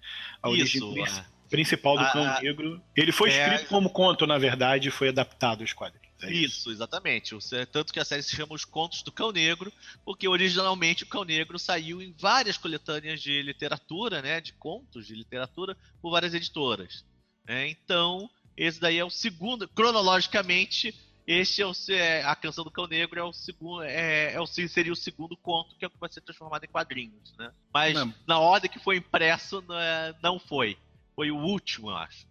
A 0.43 0.49
origem 0.49 0.83
Isso, 0.83 1.21
é. 1.21 1.25
principal 1.49 1.97
do 1.97 2.05
a, 2.05 2.11
Cão 2.11 2.43
Negro. 2.43 2.83
Ele 2.97 3.13
foi 3.13 3.31
é... 3.31 3.55
escrito 3.55 3.69
como 3.69 3.89
conto, 3.89 4.27
na 4.27 4.37
verdade, 4.37 4.89
e 4.89 4.93
foi 4.93 5.11
adaptado 5.11 5.63
aos 5.63 5.73
quadrinhos. 5.73 6.08
É 6.23 6.33
isso, 6.33 6.71
exatamente. 6.71 7.35
Tanto 7.71 7.93
que 7.93 8.01
a 8.01 8.05
série 8.05 8.23
se 8.23 8.35
chama 8.35 8.55
Os 8.55 8.65
Contos 8.65 9.03
do 9.03 9.13
Cão 9.13 9.31
Negro, 9.31 9.73
porque 10.05 10.27
originalmente 10.27 11.05
o 11.05 11.07
Cão 11.07 11.25
Negro 11.25 11.59
saiu 11.59 12.03
em 12.03 12.13
várias 12.19 12.57
coletâneas 12.57 13.21
de 13.21 13.41
literatura, 13.43 14.21
né, 14.21 14.41
de 14.41 14.53
contos 14.55 15.07
de 15.07 15.15
literatura, 15.15 15.77
por 16.03 16.11
várias 16.11 16.35
editoras. 16.35 17.05
Né? 17.47 17.69
Então, 17.69 18.29
Esse 18.57 18.81
daí 18.81 18.99
é 18.99 19.05
o 19.05 19.11
segundo, 19.11 19.69
cronologicamente, 19.69 20.93
este 21.25 21.63
é, 21.63 21.67
o, 21.67 21.73
é 21.91 22.25
a 22.25 22.35
canção 22.35 22.65
do 22.65 22.71
Cão 22.71 22.89
Negro 22.89 23.21
é 23.21 23.23
o 23.23 23.33
segundo, 23.33 23.83
é, 23.83 24.33
é 24.33 24.41
o, 24.41 24.47
seria 24.47 24.93
o 24.93 24.97
segundo 24.97 25.37
conto 25.37 25.77
que 25.77 25.85
é 25.85 25.91
vai 26.01 26.11
ser 26.11 26.23
transformado 26.23 26.65
em 26.65 26.69
quadrinhos, 26.69 27.37
né? 27.39 27.53
Mas 27.73 27.95
não. 27.95 28.13
na 28.27 28.41
ordem 28.41 28.71
que 28.71 28.81
foi 28.81 28.97
impresso 28.97 29.63
não, 29.69 29.79
é, 29.79 30.15
não 30.23 30.41
foi. 30.41 30.77
Foi 31.15 31.31
o 31.31 31.37
último, 31.37 31.91
eu 31.91 31.97
acho. 31.97 32.27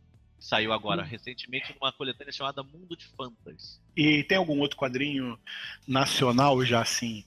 Saiu 0.48 0.72
agora, 0.72 1.02
hum. 1.02 1.06
recentemente, 1.06 1.76
numa 1.78 1.92
coletânea 1.92 2.32
chamada 2.32 2.64
Mundo 2.64 2.96
de 2.96 3.06
Fantas. 3.06 3.82
E 3.98 4.24
tem 4.24 4.38
algum 4.38 4.58
outro 4.62 4.78
quadrinho 4.78 5.38
nacional 5.86 6.64
já 6.64 6.82
assim, 6.82 7.26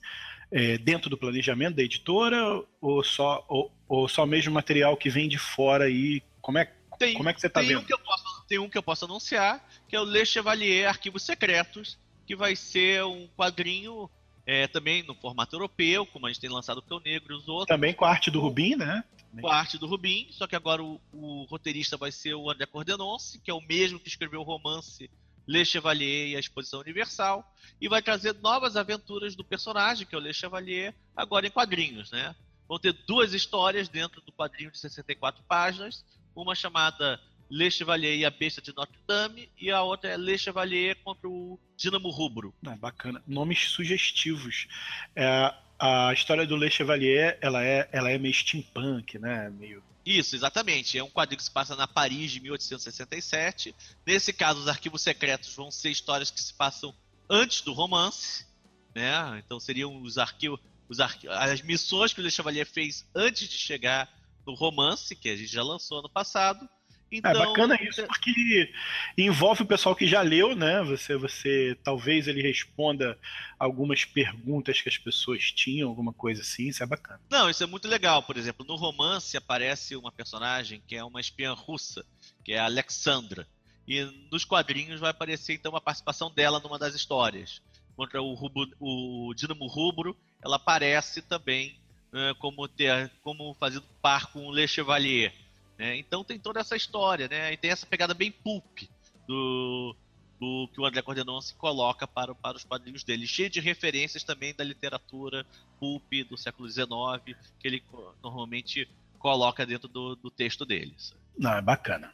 é, 0.51 0.75
dentro 0.79 1.07
do 1.07 1.15
planejamento 1.15 1.75
da 1.75 1.83
editora? 1.83 2.63
Ou 2.81 3.03
só, 3.03 3.45
ou, 3.47 3.71
ou 3.87 4.09
só 4.09 4.25
mesmo 4.25 4.51
material 4.51 4.97
que 4.97 5.07
vem 5.07 5.29
de 5.29 5.37
fora 5.37 5.83
aí? 5.83 6.23
Como 6.41 6.57
é, 6.57 6.73
tem, 6.97 7.13
como 7.13 7.29
é 7.29 7.33
que 7.33 7.39
você 7.39 7.45
está 7.45 7.61
vendo? 7.61 7.81
Um 7.81 7.85
que 7.85 7.93
eu 7.93 7.99
posso 7.99 8.43
tem 8.47 8.57
um 8.57 8.67
que 8.67 8.77
eu 8.79 8.81
posso 8.81 9.05
anunciar, 9.05 9.63
que 9.87 9.95
é 9.95 10.01
o 10.01 10.03
Le 10.03 10.25
Chevalier 10.25 10.89
Arquivos 10.89 11.21
Secretos, 11.21 11.99
que 12.25 12.35
vai 12.35 12.55
ser 12.55 13.03
um 13.03 13.27
quadrinho 13.37 14.09
é, 14.45 14.67
também 14.67 15.03
no 15.03 15.15
formato 15.15 15.55
europeu, 15.55 16.05
como 16.05 16.25
a 16.25 16.29
gente 16.29 16.41
tem 16.41 16.49
lançado 16.49 16.79
o 16.79 16.81
Cão 16.81 16.99
Negro 16.99 17.33
e 17.33 17.37
os 17.37 17.47
outros. 17.47 17.67
Também 17.67 17.93
com 17.93 18.05
a 18.05 18.09
arte 18.09 18.31
do 18.31 18.39
Rubim, 18.39 18.75
né? 18.75 19.03
Com 19.39 19.47
a 19.47 19.55
arte 19.55 19.77
do 19.77 19.87
Rubim, 19.87 20.27
só 20.31 20.45
que 20.45 20.55
agora 20.55 20.83
o, 20.83 20.99
o 21.13 21.45
roteirista 21.45 21.95
vai 21.95 22.11
ser 22.11 22.33
o 22.33 22.49
André 22.49 22.65
Cordenonce, 22.65 23.39
que 23.39 23.49
é 23.49 23.53
o 23.53 23.61
mesmo 23.61 23.99
que 23.99 24.09
escreveu 24.09 24.41
o 24.41 24.43
romance 24.43 25.09
Le 25.47 25.65
Chevalier 25.65 26.29
e 26.29 26.35
a 26.35 26.39
Exposição 26.39 26.81
Universal, 26.81 27.49
e 27.79 27.87
vai 27.87 28.01
trazer 28.01 28.33
novas 28.41 28.75
aventuras 28.75 29.35
do 29.35 29.43
personagem, 29.43 30.05
que 30.05 30.13
é 30.13 30.17
o 30.17 30.21
Le 30.21 30.33
Chevalier, 30.33 30.93
agora 31.15 31.47
em 31.47 31.51
quadrinhos, 31.51 32.11
né? 32.11 32.35
Vão 32.67 32.77
ter 32.79 32.93
duas 33.07 33.33
histórias 33.33 33.87
dentro 33.87 34.21
do 34.21 34.31
quadrinho 34.31 34.71
de 34.71 34.79
64 34.79 35.43
páginas, 35.43 36.05
uma 36.35 36.55
chamada 36.55 37.19
Le 37.51 37.69
Chevalier 37.69 38.17
e 38.17 38.23
a 38.23 38.29
Besta 38.29 38.61
de 38.61 38.73
Notre 38.73 38.97
Dame, 39.05 39.51
e 39.59 39.69
a 39.69 39.83
outra 39.83 40.11
é 40.11 40.17
Le 40.17 40.37
Chevalier 40.37 40.95
contra 41.03 41.27
o 41.27 41.59
Dínamo 41.75 42.09
Rubro. 42.09 42.55
Ah, 42.65 42.77
bacana. 42.77 43.21
Nomes 43.27 43.67
sugestivos. 43.67 44.69
É, 45.13 45.53
a 45.77 46.13
história 46.13 46.47
do 46.47 46.55
Le 46.55 46.71
Chevalier, 46.71 47.37
ela 47.41 47.61
é, 47.61 47.89
ela 47.91 48.09
é 48.09 48.17
meio 48.17 48.33
steampunk, 48.33 49.19
né? 49.19 49.49
Meio... 49.49 49.83
Isso, 50.05 50.33
exatamente. 50.33 50.97
É 50.97 51.03
um 51.03 51.09
quadrinho 51.09 51.39
que 51.39 51.43
se 51.43 51.51
passa 51.51 51.75
na 51.75 51.85
Paris 51.85 52.31
de 52.31 52.39
1867. 52.39 53.75
Nesse 54.07 54.31
caso, 54.31 54.61
os 54.61 54.69
arquivos 54.69 55.01
secretos 55.01 55.53
vão 55.53 55.69
ser 55.69 55.89
histórias 55.89 56.31
que 56.31 56.39
se 56.39 56.53
passam 56.53 56.95
antes 57.29 57.59
do 57.59 57.73
romance, 57.73 58.45
né? 58.95 59.43
Então 59.45 59.59
seriam 59.59 60.01
os 60.01 60.17
arquivos, 60.17 60.61
os 60.87 61.01
as 61.01 61.61
missões 61.63 62.13
que 62.13 62.21
o 62.21 62.23
Le 62.23 62.31
Chevalier 62.31 62.65
fez 62.65 63.05
antes 63.13 63.49
de 63.49 63.57
chegar 63.57 64.09
no 64.47 64.53
romance, 64.53 65.13
que 65.17 65.29
a 65.29 65.35
gente 65.35 65.51
já 65.51 65.61
lançou 65.61 65.99
ano 65.99 66.09
passado 66.09 66.65
é 66.65 66.80
então, 67.11 67.31
é 67.31 67.45
bacana 67.45 67.77
isso, 67.81 68.01
porque 68.07 68.73
envolve 69.17 69.63
o 69.63 69.65
pessoal 69.65 69.93
que 69.93 70.07
já 70.07 70.21
leu, 70.21 70.55
né? 70.55 70.81
Você, 70.83 71.17
você 71.17 71.77
talvez 71.83 72.25
ele 72.25 72.41
responda 72.41 73.19
algumas 73.59 74.05
perguntas 74.05 74.81
que 74.81 74.87
as 74.87 74.97
pessoas 74.97 75.51
tinham, 75.51 75.89
alguma 75.89 76.13
coisa 76.13 76.41
assim, 76.41 76.69
isso 76.69 76.81
é 76.81 76.85
bacana. 76.85 77.19
Não, 77.29 77.49
isso 77.49 77.63
é 77.63 77.67
muito 77.67 77.87
legal. 77.89 78.23
Por 78.23 78.37
exemplo, 78.37 78.65
no 78.65 78.77
romance 78.77 79.35
aparece 79.35 79.95
uma 79.97 80.11
personagem 80.11 80.81
que 80.87 80.95
é 80.95 81.03
uma 81.03 81.19
espiã 81.19 81.51
russa, 81.51 82.05
que 82.45 82.53
é 82.53 82.59
a 82.59 82.65
Alexandra. 82.65 83.45
E 83.85 84.05
nos 84.31 84.45
quadrinhos 84.45 85.01
vai 85.01 85.11
aparecer 85.11 85.53
então 85.53 85.75
a 85.75 85.81
participação 85.81 86.31
dela 86.33 86.61
numa 86.61 86.79
das 86.79 86.95
histórias. 86.95 87.61
Contra 87.93 88.21
o, 88.21 88.33
Rubo, 88.33 88.65
o 88.79 89.33
Dinamo 89.35 89.67
Rubro, 89.67 90.15
ela 90.41 90.55
aparece 90.55 91.21
também 91.21 91.77
uh, 92.13 92.33
como, 92.39 92.69
ter, 92.69 93.11
como 93.21 93.53
fazendo 93.59 93.85
par 94.01 94.27
com 94.31 94.45
o 94.45 94.51
Le 94.51 94.65
Chevalier 94.65 95.33
né? 95.81 95.97
Então 95.97 96.23
tem 96.23 96.37
toda 96.37 96.59
essa 96.59 96.75
história, 96.75 97.27
né? 97.27 97.51
E 97.51 97.57
tem 97.57 97.71
essa 97.71 97.87
pegada 97.87 98.13
bem 98.13 98.31
pulp 98.31 98.81
do, 99.27 99.95
do 100.39 100.69
que 100.71 100.79
o 100.79 100.85
André 100.85 101.01
Cordenon 101.01 101.41
se 101.41 101.55
coloca 101.55 102.07
para, 102.07 102.35
para 102.35 102.55
os 102.55 102.63
quadrinhos 102.63 103.03
dele, 103.03 103.25
cheio 103.25 103.49
de 103.49 103.59
referências 103.59 104.23
também 104.23 104.53
da 104.53 104.63
literatura 104.63 105.43
pulp 105.79 106.13
do 106.29 106.37
século 106.37 106.69
XIX, 106.69 107.35
que 107.59 107.67
ele 107.67 107.83
normalmente 108.21 108.87
coloca 109.17 109.65
dentro 109.65 109.87
do, 109.87 110.15
do 110.15 110.29
texto 110.29 110.67
deles. 110.67 111.15
Não, 111.35 111.53
é 111.53 111.61
bacana. 111.61 112.13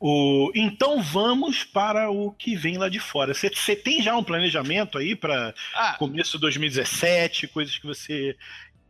O, 0.00 0.50
então 0.52 1.00
vamos 1.00 1.62
para 1.62 2.10
o 2.10 2.32
que 2.32 2.56
vem 2.56 2.78
lá 2.78 2.88
de 2.88 2.98
fora. 2.98 3.32
Você 3.32 3.76
tem 3.76 4.02
já 4.02 4.16
um 4.16 4.24
planejamento 4.24 4.98
aí 4.98 5.14
para 5.14 5.54
ah, 5.76 5.94
começo 5.98 6.32
de 6.32 6.40
2017, 6.40 7.46
coisas 7.46 7.78
que 7.78 7.86
você 7.86 8.36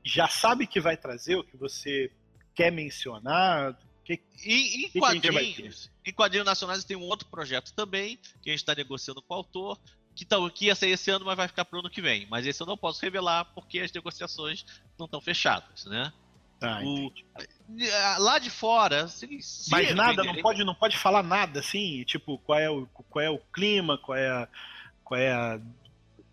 já 0.02 0.28
sabe 0.28 0.66
que 0.66 0.80
vai 0.80 0.96
trazer, 0.96 1.36
o 1.36 1.44
que 1.44 1.58
você 1.58 2.10
quer 2.54 2.72
mencionar? 2.72 3.76
Que, 4.04 4.20
e, 4.44 4.86
em, 4.86 5.00
quadrinhos, 5.00 5.90
em 6.04 6.12
quadrinhos 6.12 6.46
nacionais 6.46 6.84
tem 6.84 6.96
um 6.96 7.04
outro 7.04 7.26
projeto 7.28 7.72
também, 7.72 8.18
que 8.42 8.50
a 8.50 8.52
gente 8.52 8.60
está 8.60 8.74
negociando 8.74 9.22
com 9.22 9.32
o 9.32 9.36
autor, 9.38 9.80
que, 10.14 10.24
tá, 10.24 10.36
que 10.50 10.66
ia 10.66 10.74
sair 10.74 10.90
esse 10.90 11.10
ano, 11.10 11.24
mas 11.24 11.36
vai 11.36 11.48
ficar 11.48 11.64
para 11.64 11.76
o 11.76 11.80
ano 11.80 11.90
que 11.90 12.02
vem. 12.02 12.26
Mas 12.30 12.46
esse 12.46 12.62
eu 12.62 12.66
não 12.66 12.76
posso 12.76 13.00
revelar 13.00 13.46
porque 13.46 13.80
as 13.80 13.92
negociações 13.92 14.64
não 14.98 15.06
estão 15.06 15.20
fechadas, 15.20 15.86
né? 15.86 16.12
Tá, 16.60 16.80
o, 16.82 17.12
lá 18.18 18.38
de 18.38 18.48
fora, 18.48 19.04
assim, 19.04 19.38
mas 19.70 19.94
nada, 19.94 20.22
não 20.22 20.36
pode, 20.36 20.62
não 20.64 20.74
pode 20.74 20.96
falar 20.96 21.22
nada 21.22 21.60
assim, 21.60 22.04
tipo 22.04 22.38
qual 22.38 22.58
é 22.58 22.70
o, 22.70 22.86
qual 22.86 23.24
é 23.24 23.28
o 23.28 23.38
clima, 23.38 23.98
qual 23.98 24.16
é 24.16 24.30
a, 24.30 24.48
qual 25.02 25.20
é 25.20 25.32
a 25.32 25.60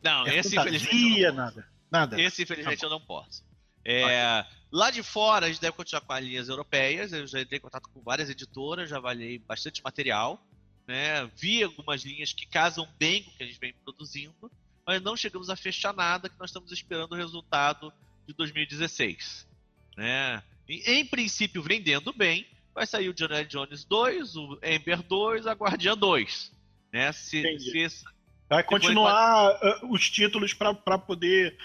não, 0.01 0.25
é 0.27 0.37
esse 0.37 0.55
fantasia, 0.55 0.77
infelizmente 0.77 1.27
não 1.27 1.35
nada, 1.35 1.67
nada. 1.91 2.21
Esse 2.21 2.43
infelizmente 2.43 2.79
tá 2.79 2.85
eu 2.85 2.89
não 2.91 3.01
posso. 3.01 3.43
É, 3.83 4.45
Lá 4.71 4.89
de 4.89 5.03
fora, 5.03 5.45
a 5.45 5.49
gente 5.49 5.59
deve 5.59 5.75
continuar 5.75 6.01
com 6.01 6.13
as 6.13 6.23
linhas 6.23 6.47
europeias. 6.47 7.11
Eu 7.11 7.27
já 7.27 7.41
entrei 7.41 7.57
em 7.57 7.61
contato 7.61 7.89
com 7.89 8.01
várias 8.01 8.29
editoras, 8.29 8.89
já 8.89 8.97
avaliei 8.97 9.37
bastante 9.37 9.83
material. 9.83 10.41
Né? 10.87 11.29
Vi 11.35 11.61
algumas 11.61 12.03
linhas 12.03 12.31
que 12.31 12.45
casam 12.45 12.87
bem 12.97 13.23
com 13.23 13.31
o 13.31 13.33
que 13.33 13.43
a 13.43 13.45
gente 13.45 13.59
vem 13.59 13.73
produzindo, 13.83 14.51
mas 14.87 15.01
não 15.01 15.17
chegamos 15.17 15.49
a 15.49 15.55
fechar 15.55 15.93
nada, 15.93 16.29
que 16.29 16.39
nós 16.39 16.49
estamos 16.49 16.71
esperando 16.71 17.11
o 17.11 17.15
resultado 17.15 17.91
de 18.25 18.33
2016. 18.33 19.45
Né? 19.97 20.41
E, 20.69 20.89
em 20.89 21.05
princípio, 21.05 21.61
vendendo 21.61 22.13
bem, 22.13 22.47
vai 22.73 22.87
sair 22.87 23.09
o 23.09 23.13
Johnny 23.13 23.43
Jones 23.45 23.83
2, 23.83 24.35
o 24.37 24.59
Ember 24.63 25.03
2, 25.03 25.47
a 25.47 25.53
Guardiã 25.53 25.97
2. 25.97 26.51
Né? 26.93 27.11
Se, 27.11 27.41
se 27.59 27.77
esse, 27.77 28.05
vai 28.49 28.63
continuar 28.63 29.59
for... 29.59 29.85
Uh, 29.85 29.93
os 29.93 30.09
títulos 30.09 30.53
para 30.53 30.97
poder 30.97 31.57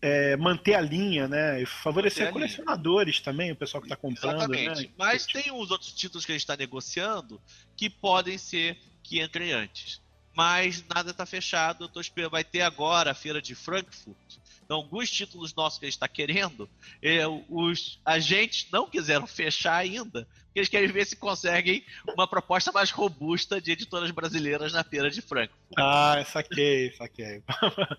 é, 0.00 0.36
manter 0.36 0.74
a 0.74 0.80
linha, 0.80 1.26
né? 1.26 1.62
E 1.62 1.66
favorecer 1.66 2.30
colecionadores 2.30 3.16
linha. 3.16 3.24
também, 3.24 3.52
o 3.52 3.56
pessoal 3.56 3.80
que 3.80 3.86
está 3.86 3.96
comprando. 3.96 4.36
Exatamente. 4.36 4.82
Né? 4.82 4.90
Mas 4.96 5.26
tem 5.26 5.52
os 5.52 5.70
outros 5.70 5.92
títulos 5.92 6.24
que 6.24 6.32
a 6.32 6.34
gente 6.34 6.42
está 6.42 6.56
negociando 6.56 7.40
que 7.76 7.88
podem 7.88 8.38
ser 8.38 8.78
que 9.02 9.20
entrem 9.20 9.52
antes. 9.52 10.00
Mas 10.34 10.84
nada 10.94 11.10
está 11.10 11.24
fechado. 11.24 11.84
Eu 11.84 11.88
tô 11.88 12.00
esperando. 12.00 12.32
Vai 12.32 12.44
ter 12.44 12.60
agora 12.60 13.12
a 13.12 13.14
feira 13.14 13.40
de 13.40 13.54
Frankfurt. 13.54 14.36
Então, 14.66 14.78
alguns 14.78 15.08
títulos 15.08 15.54
nossos 15.54 15.78
que 15.78 15.84
a 15.84 15.88
gente 15.88 15.94
está 15.94 16.08
querendo, 16.08 16.68
é, 17.00 17.24
os 17.48 18.00
agentes 18.04 18.66
não 18.72 18.90
quiseram 18.90 19.24
fechar 19.24 19.76
ainda, 19.76 20.26
porque 20.46 20.58
eles 20.58 20.68
querem 20.68 20.88
ver 20.90 21.06
se 21.06 21.14
conseguem 21.14 21.84
uma 22.12 22.26
proposta 22.26 22.72
mais 22.72 22.90
robusta 22.90 23.60
de 23.60 23.70
editoras 23.70 24.10
brasileiras 24.10 24.72
na 24.72 24.82
feira 24.82 25.08
de 25.08 25.22
Frankfurt. 25.22 25.60
Ah, 25.78 26.20
saquei, 26.26 26.92
saquei. 26.96 27.44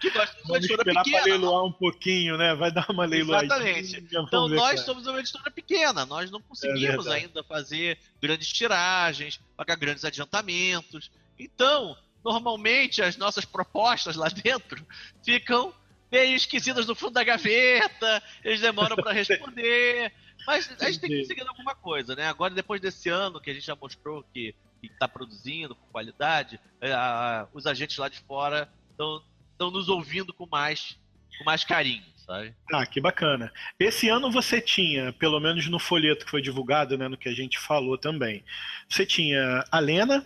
Que 0.02 0.10
nós 0.10 0.30
Vamos 0.46 0.66
esperar 0.66 1.04
para 1.06 1.24
leiloar 1.24 1.64
um 1.64 1.72
pouquinho, 1.72 2.38
né? 2.38 2.54
Vai 2.54 2.70
dar 2.70 2.86
uma 2.90 3.06
leiloadinha. 3.06 3.46
Exatamente. 3.46 4.08
Então, 4.12 4.50
nós 4.50 4.82
somos 4.82 5.08
uma 5.08 5.20
editora 5.20 5.50
pequena, 5.50 6.06
nós 6.06 6.30
não 6.30 6.42
conseguimos 6.42 7.08
é 7.08 7.14
ainda 7.14 7.42
fazer 7.46 7.98
grandes 8.22 8.52
tiragens, 8.52 9.40
pagar 9.56 9.78
grandes 9.78 10.04
adiantamentos. 10.04 11.10
Então, 11.40 11.96
normalmente, 12.26 13.02
as 13.02 13.16
nossas 13.16 13.46
propostas 13.46 14.18
lá 14.18 14.28
dentro 14.28 14.86
ficam 15.24 15.74
meio 16.12 16.36
esquecidas 16.36 16.88
no 16.88 16.96
fundo 16.96 17.14
da 17.14 17.24
gaveta, 17.24 18.24
eles 18.44 18.62
demoram 18.62 18.96
para 18.96 19.12
responder. 19.12 20.12
Mas 20.46 20.70
a 20.80 20.86
gente 20.86 21.00
tem 21.00 21.10
que 21.10 21.22
conseguir 21.22 21.48
alguma 21.48 21.76
coisa, 21.76 22.16
né? 22.16 22.28
Agora, 22.28 22.54
depois 22.54 22.80
desse 22.80 23.10
ano 23.10 23.40
que 23.42 23.50
a 23.50 23.54
gente 23.54 23.66
já 23.66 23.76
mostrou 23.76 24.24
que 24.34 24.56
está 24.82 25.08
produzindo 25.08 25.76
com 25.76 25.86
qualidade, 25.88 26.60
é, 26.80 26.92
a, 26.94 27.48
os 27.54 27.66
agentes 27.66 27.98
lá 27.98 28.08
de 28.08 28.20
fora 28.20 28.72
estão 28.92 29.72
nos 29.72 29.90
ouvindo 29.90 30.34
com 30.34 30.48
mais, 30.50 30.98
com 31.38 31.44
mais 31.44 31.64
carinho, 31.64 32.06
sabe? 32.26 32.54
Ah, 32.72 32.86
que 32.86 33.02
bacana. 33.02 33.52
Esse 33.80 34.08
ano 34.08 34.32
você 34.32 34.62
tinha, 34.62 35.12
pelo 35.14 35.40
menos 35.40 35.68
no 35.68 35.80
folheto 35.80 36.26
que 36.26 36.32
foi 36.32 36.42
divulgado, 36.42 36.98
né, 36.98 37.08
no 37.08 37.18
que 37.18 37.30
a 37.30 37.34
gente 37.34 37.60
falou 37.60 37.98
também, 37.98 38.44
você 38.88 39.06
tinha 39.06 39.64
a 39.72 39.80
Lena, 39.80 40.26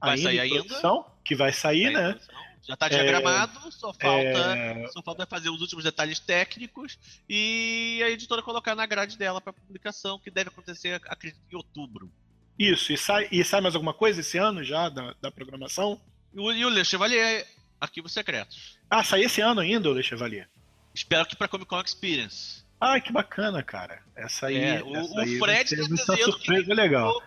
vai 0.00 0.16
ainda 0.16 0.22
sair 0.22 0.40
ainda? 0.40 1.04
que 1.24 1.34
vai 1.34 1.52
sair, 1.52 1.92
vai 1.92 2.02
né? 2.02 2.20
Já 2.66 2.74
está 2.74 2.88
diagramado, 2.88 3.68
é, 3.68 3.70
só 3.70 3.92
falta 3.92 4.56
é... 4.56 4.88
só 4.88 5.02
falta 5.02 5.26
fazer 5.26 5.50
os 5.50 5.60
últimos 5.60 5.84
detalhes 5.84 6.18
técnicos 6.18 6.98
e 7.28 8.00
a 8.02 8.08
editora 8.08 8.42
colocar 8.42 8.74
na 8.74 8.86
grade 8.86 9.18
dela 9.18 9.40
para 9.40 9.52
publicação, 9.52 10.18
que 10.18 10.30
deve 10.30 10.48
acontecer, 10.48 11.00
acredito, 11.06 11.40
em 11.52 11.56
outubro. 11.56 12.10
Isso, 12.58 12.92
e 12.92 12.96
sai, 12.96 13.28
e 13.30 13.44
sai 13.44 13.60
mais 13.60 13.74
alguma 13.74 13.92
coisa 13.92 14.20
esse 14.20 14.38
ano 14.38 14.64
já 14.64 14.88
da, 14.88 15.14
da 15.20 15.30
programação? 15.30 16.00
E 16.32 16.40
o, 16.40 16.52
e 16.52 16.64
o 16.64 16.70
Le 16.70 16.84
Chevalier, 16.84 17.46
Arquivos 17.80 18.12
Secretos. 18.12 18.78
Ah, 18.88 19.04
sai 19.04 19.24
esse 19.24 19.40
ano 19.40 19.60
ainda 19.60 19.90
o 19.90 19.92
Le 19.92 20.02
Chevalier? 20.02 20.48
Espero 20.94 21.26
que 21.26 21.36
para 21.36 21.48
Comic 21.48 21.68
Con 21.68 21.82
Experience. 21.82 22.64
Ah, 22.80 23.00
que 23.00 23.12
bacana, 23.12 23.62
cara. 23.62 24.02
Essa 24.14 24.46
aí. 24.46 24.56
É, 24.56 24.82
o, 24.82 24.96
essa 24.96 25.14
o 25.14 25.18
aí 25.18 25.38
Fred 25.38 25.68
ser 25.68 25.82
uma 25.82 25.96
surpresa 25.96 26.74
legal. 26.74 27.20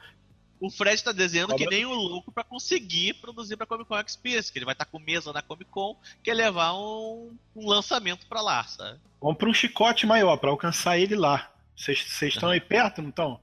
O 0.60 0.70
Fred 0.70 1.04
tá 1.04 1.12
desenhando 1.12 1.52
Cobra... 1.52 1.66
que 1.66 1.70
nem 1.70 1.86
o 1.86 1.94
louco 1.94 2.32
para 2.32 2.44
conseguir 2.44 3.14
produzir 3.16 3.56
pra 3.56 3.66
Comic 3.66 3.88
Con 3.88 4.00
Experience, 4.00 4.52
que 4.52 4.58
ele 4.58 4.66
vai 4.66 4.74
estar 4.74 4.86
tá 4.86 4.92
com 4.92 5.00
mesa 5.00 5.32
na 5.32 5.42
Comic 5.42 5.70
Con, 5.70 5.96
que 6.24 6.32
é 6.32 6.34
levar 6.34 6.74
um, 6.74 7.36
um 7.56 7.68
lançamento 7.68 8.26
para 8.28 8.42
lá, 8.42 8.64
sabe? 8.64 9.00
Compra 9.20 9.50
um 9.50 9.54
chicote 9.54 10.06
maior 10.06 10.38
para 10.38 10.50
alcançar 10.50 10.98
ele 10.98 11.16
lá. 11.16 11.52
Vocês 11.76 12.22
estão 12.22 12.50
aí 12.50 12.60
perto, 12.60 13.02
não 13.02 13.10
estão? 13.10 13.40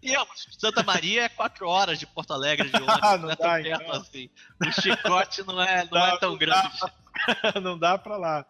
Temos. 0.00 0.48
Santa 0.58 0.82
Maria 0.82 1.24
é 1.24 1.28
quatro 1.28 1.68
horas 1.68 1.98
de 1.98 2.06
Porto 2.06 2.32
Alegre 2.32 2.68
de 2.70 2.76
ônibus. 2.80 3.00
não, 3.00 3.18
não 3.18 3.30
é 3.30 3.36
dá, 3.36 3.54
perto 3.54 3.82
então. 3.82 3.96
assim. 3.96 4.30
O 4.60 4.72
chicote 4.80 5.42
não 5.42 5.62
é, 5.62 5.82
não 5.84 5.90
dá, 5.90 6.08
é 6.08 6.18
tão 6.18 6.30
não 6.30 6.38
grande. 6.38 6.80
Dá, 6.80 7.60
não 7.60 7.78
dá 7.78 7.98
para 7.98 8.16
lá. 8.16 8.46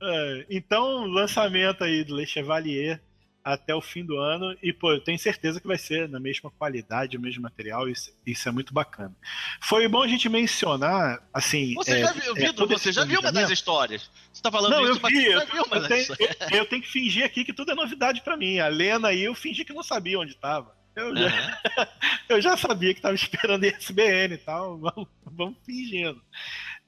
É, 0.00 0.46
então, 0.50 1.04
lançamento 1.06 1.84
aí 1.84 2.02
do 2.02 2.16
Le 2.16 2.26
Chevalier 2.26 3.00
até 3.44 3.74
o 3.74 3.80
fim 3.80 4.04
do 4.04 4.16
ano. 4.16 4.56
E, 4.62 4.72
pô, 4.72 4.92
eu 4.92 5.00
tenho 5.00 5.18
certeza 5.18 5.60
que 5.60 5.66
vai 5.66 5.78
ser 5.78 6.08
na 6.08 6.20
mesma 6.20 6.50
qualidade, 6.50 7.16
o 7.16 7.20
mesmo 7.20 7.42
material. 7.42 7.88
Isso, 7.88 8.12
isso 8.26 8.48
é 8.48 8.52
muito 8.52 8.72
bacana. 8.72 9.14
Foi 9.60 9.86
bom 9.88 10.02
a 10.02 10.08
gente 10.08 10.28
mencionar, 10.28 11.22
assim. 11.32 11.74
Você 11.74 11.98
é, 11.98 12.00
já 12.00 12.12
viu, 12.12 12.36
é, 12.36 12.52
você 12.52 12.92
já 12.92 13.04
viu 13.04 13.20
uma 13.20 13.32
das 13.32 13.50
histórias? 13.50 14.10
Você 14.32 14.42
tá 14.42 14.50
falando 14.50 14.72
não, 14.72 14.90
isso, 14.90 15.00
eu 15.02 15.08
vi, 15.08 15.24
eu, 15.24 15.40
eu, 15.40 15.88
tenho, 15.88 16.06
eu, 16.18 16.58
eu, 16.58 16.66
tenho 16.66 16.82
que 16.82 16.88
fingir 16.88 17.24
aqui 17.24 17.44
que 17.44 17.52
tudo 17.52 17.72
é 17.72 17.74
novidade 17.74 18.20
para 18.22 18.36
mim. 18.36 18.58
A 18.58 18.68
Lena 18.68 19.08
aí, 19.08 19.22
eu 19.22 19.34
fingi 19.34 19.64
que 19.64 19.72
não 19.72 19.82
sabia 19.82 20.18
onde 20.18 20.32
estava. 20.32 20.74
Eu, 20.94 21.08
uhum. 21.08 21.16
já, 21.16 21.88
eu 22.28 22.40
já 22.40 22.56
sabia 22.56 22.92
que 22.92 22.98
estava 22.98 23.14
esperando 23.14 23.64
ISBN 23.64 24.34
e 24.34 24.38
tal. 24.38 24.78
Vamos, 24.80 25.08
vamos 25.24 25.56
fingindo. 25.64 26.20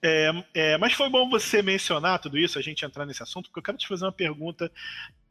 É, 0.02 0.30
é, 0.52 0.78
mas 0.78 0.92
foi 0.92 1.08
bom 1.08 1.30
você 1.30 1.62
mencionar 1.62 2.18
tudo 2.18 2.36
isso, 2.36 2.58
a 2.58 2.62
gente 2.62 2.84
entrar 2.84 3.06
nesse 3.06 3.22
assunto, 3.22 3.46
porque 3.46 3.60
eu 3.60 3.62
quero 3.62 3.78
te 3.78 3.88
fazer 3.88 4.04
uma 4.04 4.12
pergunta 4.12 4.70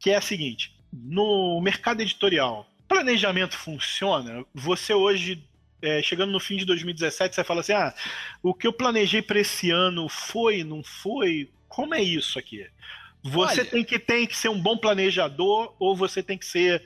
que 0.00 0.10
é 0.10 0.16
a 0.16 0.20
seguinte: 0.20 0.73
no 0.94 1.60
mercado 1.60 2.00
editorial, 2.00 2.68
planejamento 2.88 3.56
funciona? 3.56 4.44
Você 4.54 4.94
hoje, 4.94 5.44
é, 5.82 6.00
chegando 6.02 6.30
no 6.30 6.38
fim 6.38 6.56
de 6.56 6.64
2017, 6.64 7.34
você 7.34 7.44
fala 7.44 7.60
assim: 7.60 7.72
ah, 7.72 7.92
o 8.42 8.54
que 8.54 8.66
eu 8.66 8.72
planejei 8.72 9.20
para 9.20 9.40
esse 9.40 9.70
ano 9.70 10.08
foi, 10.08 10.62
não 10.62 10.82
foi? 10.84 11.50
Como 11.68 11.94
é 11.94 12.02
isso 12.02 12.38
aqui? 12.38 12.66
Você 13.22 13.60
Olha, 13.60 13.70
tem, 13.70 13.84
que, 13.84 13.98
tem 13.98 14.26
que 14.26 14.36
ser 14.36 14.50
um 14.50 14.60
bom 14.60 14.76
planejador 14.76 15.74
ou 15.78 15.96
você 15.96 16.22
tem 16.22 16.38
que 16.38 16.46
ser 16.46 16.84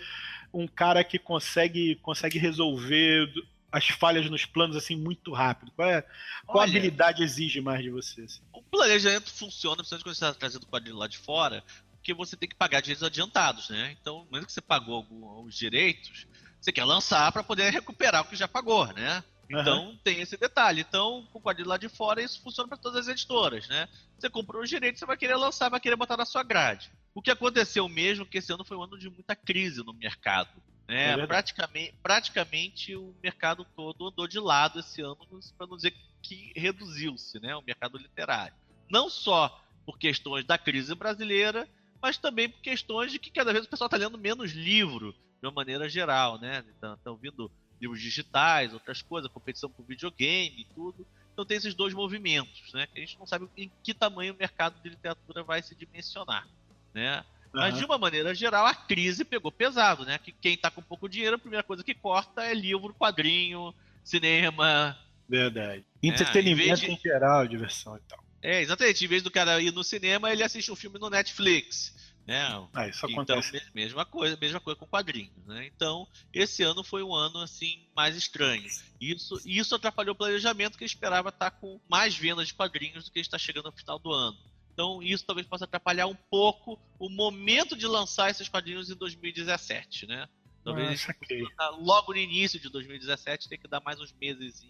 um 0.55 0.67
cara 0.67 1.03
que 1.05 1.19
consegue, 1.19 1.97
consegue 1.97 2.39
resolver 2.39 3.29
as 3.71 3.87
falhas 3.89 4.31
nos 4.31 4.47
planos 4.47 4.77
assim 4.77 4.97
muito 4.97 5.33
rápido? 5.33 5.73
Qual, 5.73 5.89
é, 5.89 6.03
qual 6.47 6.63
Olha, 6.63 6.71
habilidade 6.71 7.23
exige 7.23 7.61
mais 7.61 7.83
de 7.83 7.91
você? 7.91 8.23
Assim? 8.23 8.41
O 8.53 8.63
planejamento 8.63 9.31
funciona, 9.31 9.77
principalmente 9.77 10.05
quando 10.05 10.15
você 10.15 10.25
está 10.25 10.35
trazendo 10.35 10.63
o 10.63 10.67
quadrinho 10.67 10.97
lá 10.97 11.07
de 11.07 11.19
fora, 11.19 11.63
porque 11.99 12.15
você 12.15 12.37
tem 12.37 12.49
que 12.49 12.55
pagar 12.55 12.81
direitos 12.81 13.03
adiantados, 13.03 13.69
né? 13.69 13.97
Então, 14.01 14.27
mesmo 14.31 14.47
que 14.47 14.53
você 14.53 14.61
pagou 14.61 14.97
alguns 14.97 15.55
direitos, 15.55 16.27
você 16.61 16.73
quer 16.73 16.85
lançar 16.85 17.31
para 17.33 17.43
poder 17.43 17.71
recuperar 17.71 18.23
o 18.23 18.25
que 18.25 18.37
já 18.37 18.49
pagou, 18.49 18.87
né? 18.95 19.23
Então 19.51 19.89
uhum. 19.89 19.99
tem 20.05 20.21
esse 20.21 20.37
detalhe. 20.37 20.85
Então, 20.87 21.27
com 21.33 21.39
o 21.39 21.43
quadrinho 21.43 21.69
lá 21.69 21.79
de 21.79 21.89
fora, 21.89 22.23
isso 22.23 22.43
funciona 22.43 22.69
para 22.69 22.77
todas 22.77 23.01
as 23.01 23.09
editoras, 23.09 23.67
né? 23.69 23.89
Você 24.19 24.29
comprou 24.29 24.63
os 24.63 24.69
direitos, 24.69 24.99
você 25.01 25.07
vai 25.07 25.17
querer 25.17 25.37
lançar, 25.37 25.71
vai 25.71 25.81
querer 25.81 25.97
botar 25.97 26.17
na 26.17 26.27
sua 26.27 26.43
grade. 26.43 26.91
O 27.15 27.23
que 27.23 27.31
aconteceu 27.31 27.89
mesmo 27.89 28.27
que 28.27 28.39
esse 28.39 28.53
ano 28.53 28.65
foi 28.65 28.77
um 28.77 28.83
ano 28.83 28.99
de 28.99 29.09
muita 29.09 29.35
crise 29.35 29.83
no 29.83 29.95
mercado. 29.95 30.63
Né? 30.87 31.13
É 31.13 31.27
praticamente, 31.27 31.95
praticamente 32.03 32.95
o 32.95 33.15
mercado 33.23 33.67
todo 33.77 34.09
andou 34.09 34.27
de 34.27 34.39
lado 34.39 34.81
esse 34.81 35.01
ano, 35.03 35.17
para 35.57 35.67
não 35.67 35.77
dizer 35.77 35.95
que 36.23 36.53
reduziu-se, 36.55 37.41
né? 37.41 37.57
O 37.57 37.63
mercado 37.63 37.97
literário. 37.97 38.55
Não 38.91 39.09
só 39.09 39.63
por 39.85 39.99
questões 39.99 40.45
da 40.45 40.59
crise 40.59 40.95
brasileira, 40.95 41.67
mas 42.01 42.19
também 42.19 42.49
por 42.49 42.61
questões 42.61 43.13
de 43.13 43.19
que 43.19 43.31
cada 43.31 43.53
vez 43.53 43.65
o 43.65 43.69
pessoal 43.69 43.87
está 43.87 43.97
lendo 43.97 44.19
menos 44.19 44.53
livro, 44.53 45.13
de 45.41 45.47
uma 45.47 45.53
maneira 45.53 45.89
geral, 45.89 46.39
né? 46.39 46.65
Estão 46.69 46.97
então, 47.01 47.17
vindo 47.17 47.51
livros 47.81 48.01
digitais, 48.01 48.73
outras 48.73 49.03
coisas, 49.03 49.31
competição 49.31 49.71
por 49.71 49.85
videogame 49.85 50.61
e 50.61 50.65
tudo. 50.75 51.07
Então 51.33 51.45
tem 51.45 51.57
esses 51.57 51.75
dois 51.75 51.95
movimentos, 51.95 52.73
né? 52.73 52.87
Que 52.87 52.99
a 52.99 53.01
gente 53.01 53.19
não 53.19 53.27
sabe 53.27 53.49
em 53.57 53.71
que 53.83 53.95
tamanho 53.95 54.35
o 54.35 54.37
mercado 54.37 54.81
de 54.83 54.89
literatura 54.89 55.43
vai 55.43 55.63
se 55.63 55.75
dimensionar, 55.75 56.47
né? 56.93 57.25
Uhum. 57.55 57.61
Mas 57.61 57.79
de 57.79 57.85
uma 57.85 57.97
maneira 57.97 58.35
geral, 58.35 58.67
a 58.67 58.75
crise 58.75 59.25
pegou 59.25 59.53
pesado, 59.53 60.05
né? 60.05 60.19
Que 60.19 60.33
quem 60.33 60.57
tá 60.57 60.71
com 60.71 60.83
pouco 60.83 61.09
dinheiro, 61.09 61.37
a 61.37 61.39
primeira 61.39 61.63
coisa 61.63 61.85
que 61.85 61.95
corta 61.95 62.43
é 62.43 62.53
livro, 62.53 62.95
quadrinho, 62.95 63.73
cinema. 64.03 64.99
Verdade. 65.29 65.85
É, 66.03 66.07
Entretenimento 66.09 66.85
em, 66.85 66.89
de... 66.89 66.93
em 66.95 66.99
geral, 66.99 67.47
diversão 67.47 67.97
e 67.97 68.01
tal. 68.01 68.28
É, 68.43 68.61
exatamente. 68.61 69.05
Em 69.05 69.09
vez 69.09 69.23
do 69.23 69.31
cara 69.31 69.61
ir 69.61 69.73
no 69.73 69.85
cinema, 69.85 70.33
ele 70.33 70.43
assiste 70.43 70.71
um 70.71 70.77
filme 70.77 70.99
no 70.99 71.11
Netflix. 71.11 71.95
Né? 72.27 72.43
Ah, 72.75 72.87
isso 72.87 73.07
então, 73.07 73.23
acontece. 73.35 73.71
mesma 73.75 74.05
coisa, 74.05 74.37
mesma 74.39 74.61
coisa 74.61 74.79
com 74.79 74.87
quadrinhos, 74.87 75.47
né? 75.47 75.67
Então, 75.67 76.07
esse 76.31 76.63
ano 76.63 76.85
foi 76.85 77.03
um 77.03 77.15
ano 77.15 77.39
assim 77.39 77.89
mais 77.97 78.15
estranho. 78.17 78.69
Isso, 79.01 79.41
isso 79.47 79.75
atrapalhou 79.75 80.13
o 80.13 80.19
planejamento 80.19 80.77
que 80.77 80.85
esperava 80.85 81.31
estar 81.31 81.53
com 81.53 81.81
mais 81.89 82.15
vendas 82.15 82.49
de 82.49 82.55
quadrinhos 82.55 83.07
do 83.07 83.11
que 83.11 83.19
está 83.19 83.39
chegando 83.39 83.71
no 83.71 83.73
final 83.73 83.99
do 83.99 84.13
ano. 84.13 84.37
Então, 84.75 85.03
isso 85.03 85.25
talvez 85.25 85.47
possa 85.47 85.65
atrapalhar 85.65 86.07
um 86.07 86.15
pouco 86.15 86.79
o 86.99 87.09
momento 87.09 87.75
de 87.75 87.87
lançar 87.87 88.31
esses 88.31 88.47
quadrinhos 88.47 88.91
em 88.91 88.95
2017, 88.95 90.07
né? 90.07 90.29
Talvez 90.63 91.07
ah, 91.59 91.71
logo 91.81 92.13
no 92.13 92.19
início 92.19 92.61
de 92.61 92.69
2017 92.69 93.49
tem 93.49 93.59
que 93.59 93.67
dar 93.67 93.81
mais 93.81 93.99
uns 93.99 94.13
meses 94.13 94.67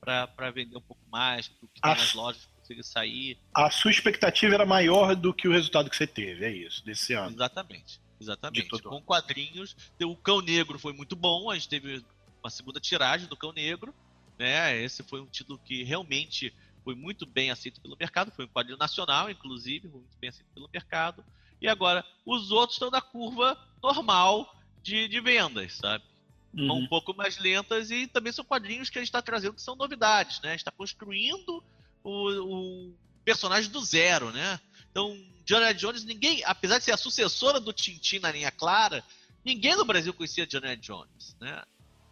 para 0.00 0.50
vender 0.52 0.76
um 0.76 0.80
pouco 0.80 1.02
mais, 1.10 1.48
que 1.48 1.66
está 1.74 1.88
nas 1.88 2.14
lojas 2.14 2.48
consiga 2.70 2.82
sair. 2.82 3.38
A 3.54 3.70
sua 3.70 3.90
expectativa 3.90 4.54
era 4.54 4.64
maior 4.64 5.16
do 5.16 5.34
que 5.34 5.48
o 5.48 5.52
resultado 5.52 5.90
que 5.90 5.96
você 5.96 6.06
teve, 6.06 6.44
é 6.44 6.50
isso, 6.50 6.84
desse 6.84 7.12
ano. 7.12 7.34
Exatamente. 7.34 8.00
Exatamente. 8.20 8.82
Com 8.82 9.02
quadrinhos, 9.02 9.76
o 10.02 10.16
Cão 10.16 10.40
Negro 10.40 10.78
foi 10.78 10.92
muito 10.92 11.16
bom, 11.16 11.50
a 11.50 11.54
gente 11.54 11.68
teve 11.68 12.04
uma 12.42 12.50
segunda 12.50 12.78
tiragem 12.78 13.26
do 13.26 13.36
Cão 13.36 13.52
Negro, 13.52 13.94
né? 14.38 14.78
Esse 14.82 15.02
foi 15.02 15.20
um 15.20 15.26
título 15.26 15.58
que 15.64 15.82
realmente 15.82 16.52
foi 16.84 16.94
muito 16.94 17.26
bem 17.26 17.50
aceito 17.50 17.80
pelo 17.80 17.96
mercado, 17.98 18.30
foi 18.30 18.44
um 18.44 18.48
quadrinho 18.48 18.78
nacional, 18.78 19.30
inclusive, 19.30 19.88
foi 19.88 20.00
muito 20.00 20.18
bem 20.18 20.30
aceito 20.30 20.48
pelo 20.54 20.68
mercado. 20.72 21.24
E 21.60 21.68
agora, 21.68 22.04
os 22.24 22.50
outros 22.50 22.76
estão 22.76 22.90
na 22.90 23.00
curva 23.00 23.58
normal 23.82 24.54
de, 24.82 25.08
de 25.08 25.20
vendas, 25.20 25.74
sabe? 25.74 26.04
Uhum. 26.52 26.78
Um 26.78 26.88
pouco 26.88 27.14
mais 27.14 27.38
lentas 27.38 27.90
e 27.90 28.06
também 28.06 28.32
são 28.32 28.44
quadrinhos 28.44 28.90
que 28.90 28.98
a 28.98 29.00
gente 29.00 29.08
está 29.08 29.22
trazendo 29.22 29.54
que 29.54 29.62
são 29.62 29.76
novidades, 29.76 30.40
né? 30.40 30.48
A 30.48 30.52
gente 30.52 30.60
está 30.60 30.72
construindo 30.72 31.62
o, 32.02 32.88
o, 32.88 32.94
personagem 33.24 33.70
do 33.70 33.80
zero, 33.80 34.30
né? 34.30 34.58
Então, 34.90 35.16
Johnny 35.44 35.74
Jones, 35.74 36.04
ninguém, 36.04 36.42
apesar 36.44 36.78
de 36.78 36.84
ser 36.84 36.92
a 36.92 36.96
sucessora 36.96 37.60
do 37.60 37.72
Tintin 37.72 38.18
na 38.18 38.32
linha 38.32 38.50
clara, 38.50 39.04
ninguém 39.44 39.76
no 39.76 39.84
Brasil 39.84 40.12
conhecia 40.14 40.46
Johnny 40.46 40.76
Jones, 40.76 41.36
né? 41.40 41.62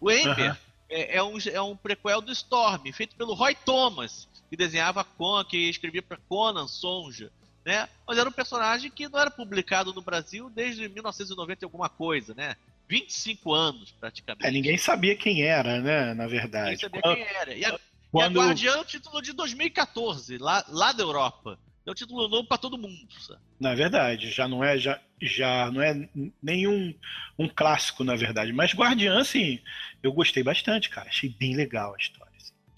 O 0.00 0.10
Ember 0.10 0.50
uhum. 0.50 0.56
é, 0.88 1.16
é, 1.16 1.22
um, 1.22 1.38
é 1.52 1.60
um 1.60 1.76
prequel 1.76 2.20
do 2.20 2.32
Storm, 2.32 2.92
feito 2.92 3.16
pelo 3.16 3.34
Roy 3.34 3.54
Thomas, 3.54 4.28
que 4.48 4.56
desenhava 4.56 5.04
Conan, 5.04 5.44
que 5.44 5.68
escrevia 5.68 6.02
para 6.02 6.18
Conan, 6.28 6.66
Sonja, 6.66 7.30
né? 7.64 7.88
Mas 8.06 8.16
era 8.18 8.28
um 8.28 8.32
personagem 8.32 8.90
que 8.90 9.08
não 9.08 9.18
era 9.18 9.30
publicado 9.30 9.92
no 9.92 10.00
Brasil 10.00 10.48
desde 10.50 10.88
1990 10.88 11.64
e 11.64 11.66
alguma 11.66 11.88
coisa, 11.88 12.34
né? 12.34 12.56
25 12.88 13.52
anos, 13.52 13.92
praticamente. 14.00 14.46
É, 14.46 14.50
ninguém 14.50 14.78
sabia 14.78 15.14
quem 15.14 15.42
era, 15.42 15.80
né? 15.80 16.14
Na 16.14 16.26
verdade. 16.26 16.70
Ninguém 16.70 16.78
sabia 16.78 17.02
quem 17.02 17.36
era. 17.36 17.54
E 17.54 17.64
a, 17.64 17.78
Quando... 18.10 18.36
e 18.36 18.40
a 18.40 18.44
Guardiã 18.44 18.72
é 18.72 18.80
o 18.80 18.84
título 18.84 19.20
de 19.20 19.32
2014, 19.32 20.38
lá, 20.38 20.64
lá 20.68 20.92
da 20.92 21.02
Europa. 21.02 21.58
É 21.86 21.90
um 21.90 21.94
título 21.94 22.28
novo 22.28 22.46
para 22.46 22.58
todo 22.58 22.76
mundo. 22.76 23.08
Sabe? 23.18 23.40
Na 23.58 23.74
verdade, 23.74 24.30
já 24.30 24.46
não 24.46 24.62
é 24.62 24.78
já, 24.78 25.00
já 25.20 25.70
não 25.70 25.80
é 25.80 26.08
nenhum 26.42 26.94
um 27.38 27.48
clássico, 27.48 28.04
na 28.04 28.14
verdade. 28.14 28.52
Mas 28.52 28.74
Guardiã, 28.74 29.24
sim, 29.24 29.58
eu 30.02 30.12
gostei 30.12 30.42
bastante, 30.42 30.90
cara. 30.90 31.08
Achei 31.08 31.30
bem 31.30 31.56
legal 31.56 31.94
a 31.94 31.96
história. 31.96 32.28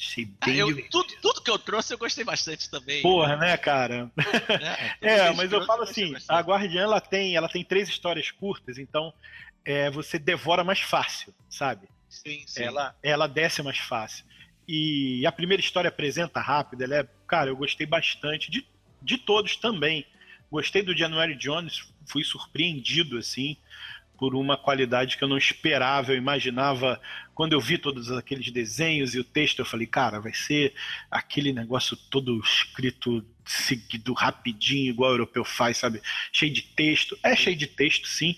Achei 0.00 0.32
ah, 0.40 0.46
bem 0.46 0.54
ah, 0.54 0.58
eu, 0.58 0.88
tudo, 0.88 1.12
tudo, 1.20 1.42
que 1.42 1.50
eu 1.50 1.58
trouxe 1.58 1.92
eu 1.92 1.98
gostei 1.98 2.24
bastante 2.24 2.70
também. 2.70 3.02
Porra, 3.02 3.36
né, 3.36 3.56
cara? 3.58 4.10
É, 5.00 5.18
é 5.28 5.32
mas 5.32 5.52
eu 5.52 5.66
falo 5.66 5.82
assim, 5.82 6.14
a 6.26 6.40
Guardiã 6.40 6.82
ela 6.82 7.00
tem, 7.00 7.36
ela 7.36 7.48
tem 7.48 7.62
três 7.62 7.88
histórias 7.88 8.30
curtas, 8.30 8.78
então 8.78 9.12
é, 9.62 9.90
você 9.90 10.18
devora 10.18 10.64
mais 10.64 10.80
fácil, 10.80 11.34
sabe? 11.50 11.86
Sim, 12.08 12.42
sim. 12.46 12.62
Ela, 12.62 12.96
ela 13.02 13.26
desce 13.26 13.62
mais 13.62 13.78
fácil. 13.78 14.24
E 14.72 15.26
a 15.26 15.32
primeira 15.32 15.60
história 15.60 15.88
apresenta 15.88 16.40
rápido, 16.40 16.82
ela 16.82 16.98
é, 16.98 17.08
cara, 17.26 17.50
eu 17.50 17.56
gostei 17.56 17.84
bastante 17.84 18.48
de, 18.48 18.64
de 19.02 19.18
todos 19.18 19.56
também. 19.56 20.06
Gostei 20.48 20.80
do 20.80 20.96
January 20.96 21.34
Jones, 21.34 21.92
fui 22.06 22.22
surpreendido 22.22 23.18
assim 23.18 23.56
por 24.16 24.32
uma 24.36 24.56
qualidade 24.56 25.16
que 25.16 25.24
eu 25.24 25.28
não 25.28 25.36
esperava, 25.36 26.12
eu 26.12 26.16
imaginava, 26.16 27.00
quando 27.34 27.54
eu 27.54 27.60
vi 27.60 27.78
todos 27.78 28.12
aqueles 28.12 28.48
desenhos 28.52 29.12
e 29.12 29.18
o 29.18 29.24
texto, 29.24 29.58
eu 29.58 29.64
falei, 29.64 29.88
cara, 29.88 30.20
vai 30.20 30.32
ser 30.32 30.72
aquele 31.10 31.52
negócio 31.52 31.96
todo 31.96 32.38
escrito 32.38 33.26
seguido 33.44 34.12
rapidinho, 34.12 34.90
igual 34.90 35.10
o 35.10 35.14
europeu 35.14 35.44
faz, 35.44 35.78
sabe? 35.78 36.00
Cheio 36.32 36.52
de 36.52 36.62
texto. 36.62 37.18
É 37.24 37.34
cheio 37.34 37.56
de 37.56 37.66
texto, 37.66 38.06
sim, 38.06 38.36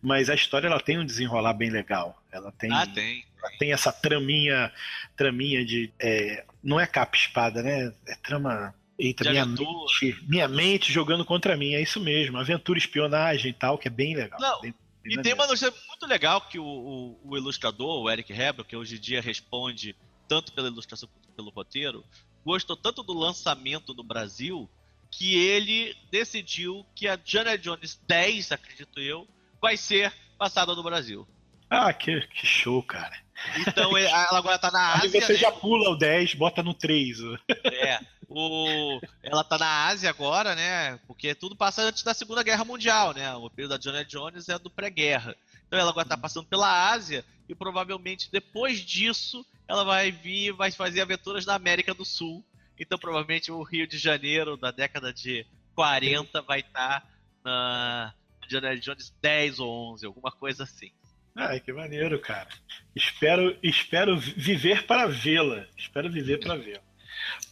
mas 0.00 0.30
a 0.30 0.34
história 0.34 0.68
ela 0.68 0.78
tem 0.78 0.98
um 0.98 1.04
desenrolar 1.04 1.54
bem 1.54 1.70
legal. 1.70 2.22
Ela 2.30 2.52
tem, 2.52 2.72
ah, 2.72 2.86
tem. 2.86 3.24
Tem 3.58 3.72
essa 3.72 3.92
traminha, 3.92 4.72
traminha 5.16 5.64
de. 5.64 5.92
É, 5.98 6.44
não 6.62 6.78
é 6.78 6.86
capa 6.86 7.16
espada, 7.16 7.62
né? 7.62 7.92
É 8.06 8.14
trama 8.16 8.74
Eita, 8.98 9.28
minha 9.30 9.46
mente, 9.46 10.24
minha 10.28 10.48
mente 10.48 10.92
jogando 10.92 11.24
contra 11.24 11.56
mim, 11.56 11.74
é 11.74 11.80
isso 11.80 11.98
mesmo. 11.98 12.38
Aventura, 12.38 12.78
espionagem 12.78 13.50
e 13.50 13.54
tal, 13.54 13.76
que 13.76 13.88
é 13.88 13.90
bem 13.90 14.14
legal. 14.14 14.38
Não, 14.38 14.60
bem... 14.60 14.74
E 15.04 15.20
tem 15.20 15.34
uma 15.34 15.46
notícia 15.46 15.72
muito 15.88 16.06
legal 16.06 16.40
que 16.42 16.58
o, 16.58 16.64
o, 16.64 17.20
o 17.24 17.36
ilustrador, 17.36 18.02
o 18.02 18.10
Eric 18.10 18.32
Hebel, 18.32 18.64
que 18.64 18.76
hoje 18.76 18.96
em 18.96 19.00
dia 19.00 19.20
responde 19.20 19.96
tanto 20.28 20.52
pela 20.52 20.68
ilustração 20.68 21.08
quanto 21.08 21.34
pelo 21.34 21.50
roteiro, 21.50 22.04
gostou 22.44 22.76
tanto 22.76 23.02
do 23.02 23.12
lançamento 23.12 23.92
no 23.92 24.04
Brasil 24.04 24.70
que 25.10 25.34
ele 25.34 25.96
decidiu 26.10 26.86
que 26.94 27.08
a 27.08 27.18
Jana 27.22 27.58
Jones 27.58 28.00
10, 28.06 28.52
acredito 28.52 29.00
eu, 29.00 29.28
vai 29.60 29.76
ser 29.76 30.12
passada 30.38 30.74
no 30.74 30.82
Brasil. 30.82 31.26
Ah, 31.68 31.92
que, 31.92 32.20
que 32.28 32.46
show, 32.46 32.82
cara. 32.82 33.16
Então 33.66 33.96
ela 33.96 34.38
agora 34.38 34.58
tá 34.58 34.70
na 34.70 34.94
Ásia. 34.94 35.04
Aí 35.04 35.20
você 35.20 35.32
né? 35.32 35.38
já 35.38 35.50
pula 35.50 35.90
o 35.90 35.96
10, 35.96 36.34
bota 36.34 36.62
no 36.62 36.74
3. 36.74 37.18
É. 37.64 38.00
O, 38.28 39.00
ela 39.22 39.44
tá 39.44 39.58
na 39.58 39.86
Ásia 39.86 40.08
agora, 40.08 40.54
né? 40.54 40.98
Porque 41.06 41.34
tudo 41.34 41.54
passa 41.54 41.82
antes 41.82 42.02
da 42.02 42.14
Segunda 42.14 42.42
Guerra 42.42 42.64
Mundial, 42.64 43.12
né? 43.12 43.34
O 43.34 43.50
período 43.50 43.72
da 43.72 43.76
Johnny 43.76 44.04
Jones 44.04 44.48
é 44.48 44.58
do 44.58 44.70
pré-guerra. 44.70 45.36
Então 45.66 45.78
ela 45.78 45.90
agora 45.90 46.08
tá 46.08 46.16
passando 46.16 46.46
pela 46.46 46.90
Ásia 46.90 47.24
e 47.48 47.54
provavelmente 47.54 48.30
depois 48.30 48.80
disso 48.80 49.44
ela 49.68 49.84
vai 49.84 50.10
vir, 50.10 50.52
vai 50.52 50.70
fazer 50.70 51.00
aventuras 51.00 51.44
na 51.44 51.54
América 51.54 51.92
do 51.92 52.04
Sul. 52.04 52.44
Então 52.78 52.98
provavelmente 52.98 53.52
o 53.52 53.62
Rio 53.62 53.86
de 53.86 53.98
Janeiro 53.98 54.56
da 54.56 54.70
década 54.70 55.12
de 55.12 55.46
40 55.74 56.40
vai 56.42 56.60
estar 56.60 57.00
tá 57.00 57.06
na 57.44 58.14
Johnny 58.48 58.80
Jones 58.80 59.14
10 59.20 59.58
ou 59.60 59.92
11, 59.92 60.06
alguma 60.06 60.30
coisa 60.30 60.64
assim. 60.64 60.90
Ai, 61.34 61.60
que 61.60 61.72
maneiro, 61.72 62.18
cara. 62.20 62.48
Espero, 62.94 63.56
espero 63.62 64.18
viver 64.18 64.86
para 64.86 65.06
vê-la. 65.06 65.66
Espero 65.76 66.10
viver 66.10 66.38
para 66.38 66.56
vê-la. 66.56 66.82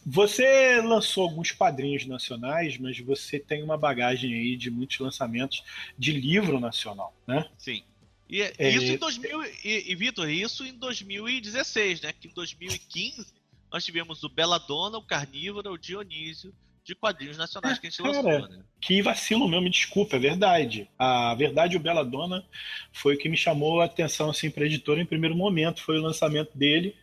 Você 0.05 0.81
lançou 0.81 1.23
alguns 1.23 1.51
quadrinhos 1.51 2.05
nacionais, 2.05 2.77
mas 2.77 2.99
você 2.99 3.39
tem 3.39 3.63
uma 3.63 3.77
bagagem 3.77 4.33
aí 4.33 4.55
de 4.55 4.69
muitos 4.69 4.99
lançamentos 4.99 5.63
de 5.97 6.11
livro 6.11 6.59
nacional, 6.59 7.15
né? 7.27 7.49
Sim. 7.57 7.83
E 8.29 8.41
é, 8.41 8.53
isso 8.69 8.93
em 8.93 8.97
2000 8.97 9.43
e, 9.63 9.91
e 9.91 9.95
Vitor, 9.95 10.29
isso 10.29 10.65
em 10.65 10.73
2016, 10.73 12.01
né? 12.01 12.13
Que 12.13 12.27
em 12.27 12.31
2015 12.31 13.33
nós 13.71 13.83
tivemos 13.83 14.23
o 14.23 14.29
Belladonna, 14.29 14.97
o 14.97 15.03
Carnívoro, 15.03 15.71
o 15.71 15.77
Dionísio, 15.77 16.53
de 16.83 16.95
quadrinhos 16.95 17.37
nacionais 17.37 17.77
que 17.79 17.87
a 17.87 17.89
gente 17.89 18.01
Cara, 18.01 18.21
lançou, 18.21 18.49
né? 18.49 18.63
Que 18.79 19.01
vacilo 19.01 19.47
meu, 19.47 19.61
me 19.61 19.69
desculpa, 19.69 20.15
é 20.15 20.19
verdade. 20.19 20.89
A 20.97 21.35
verdade, 21.35 21.77
o 21.77 21.79
Bela 21.79 22.03
Dona 22.03 22.43
foi 22.91 23.15
o 23.15 23.17
que 23.17 23.29
me 23.29 23.37
chamou 23.37 23.81
a 23.81 23.85
atenção 23.85 24.29
assim, 24.29 24.49
para 24.49 24.63
a 24.63 24.65
editora 24.65 25.01
em 25.01 25.05
primeiro 25.05 25.35
momento, 25.35 25.83
foi 25.83 25.99
o 25.99 26.01
lançamento 26.01 26.57
dele. 26.57 26.95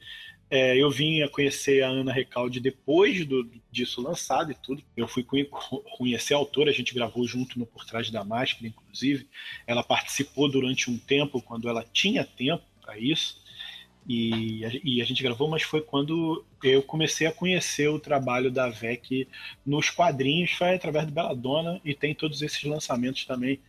É, 0.50 0.76
eu 0.78 0.90
vim 0.90 1.22
a 1.22 1.28
conhecer 1.28 1.82
a 1.82 1.88
Ana 1.88 2.10
Recalde 2.10 2.58
depois 2.58 3.26
do, 3.26 3.48
disso 3.70 4.00
lançado 4.00 4.50
e 4.50 4.54
tudo. 4.54 4.82
Eu 4.96 5.06
fui 5.06 5.22
conhecer 5.96 6.32
a 6.32 6.38
autora, 6.38 6.70
a 6.70 6.74
gente 6.74 6.94
gravou 6.94 7.26
junto 7.26 7.58
no 7.58 7.66
Por 7.66 7.84
Trás 7.84 8.10
da 8.10 8.24
Máscara, 8.24 8.66
inclusive. 8.66 9.28
Ela 9.66 9.82
participou 9.82 10.50
durante 10.50 10.90
um 10.90 10.98
tempo, 10.98 11.42
quando 11.42 11.68
ela 11.68 11.84
tinha 11.92 12.24
tempo 12.24 12.64
para 12.80 12.98
isso. 12.98 13.42
E, 14.06 14.62
e, 14.82 15.02
a 15.02 15.04
gente 15.04 15.22
gravou, 15.22 15.48
mas 15.48 15.62
foi 15.62 15.82
quando 15.82 16.44
eu 16.62 16.82
comecei 16.82 17.26
a 17.26 17.32
conhecer 17.32 17.88
o 17.88 18.00
trabalho 18.00 18.50
da 18.50 18.68
VEC 18.68 19.28
nos 19.64 19.90
quadrinhos, 19.90 20.52
foi 20.52 20.74
através 20.74 21.06
do 21.06 21.12
Belladonna, 21.12 21.78
e 21.84 21.94
tem 21.94 22.14
todos 22.14 22.40
esses 22.40 22.62
lançamentos 22.64 23.26
também 23.26 23.60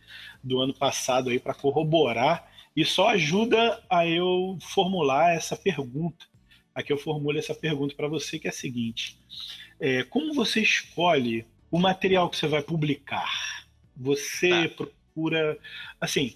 do 0.42 0.58
ano 0.60 0.72
passado 0.72 1.28
aí 1.28 1.38
para 1.38 1.52
corroborar, 1.52 2.50
e 2.74 2.84
só 2.84 3.10
ajuda 3.10 3.82
a 3.90 4.06
eu 4.06 4.56
formular 4.60 5.34
essa 5.34 5.56
pergunta. 5.56 6.24
Aqui 6.74 6.92
eu 6.92 6.98
formulo 6.98 7.38
essa 7.38 7.54
pergunta 7.54 7.94
para 7.94 8.08
você, 8.08 8.38
que 8.38 8.46
é 8.46 8.50
a 8.50 8.54
seguinte: 8.54 9.18
é, 9.78 10.04
como 10.04 10.32
você 10.32 10.60
escolhe 10.62 11.44
o 11.70 11.78
material 11.78 12.30
que 12.30 12.36
você 12.36 12.46
vai 12.46 12.62
publicar? 12.62 13.66
Você 13.96 14.68
tá. 14.68 14.74
procura. 14.76 15.58
Assim, 16.00 16.34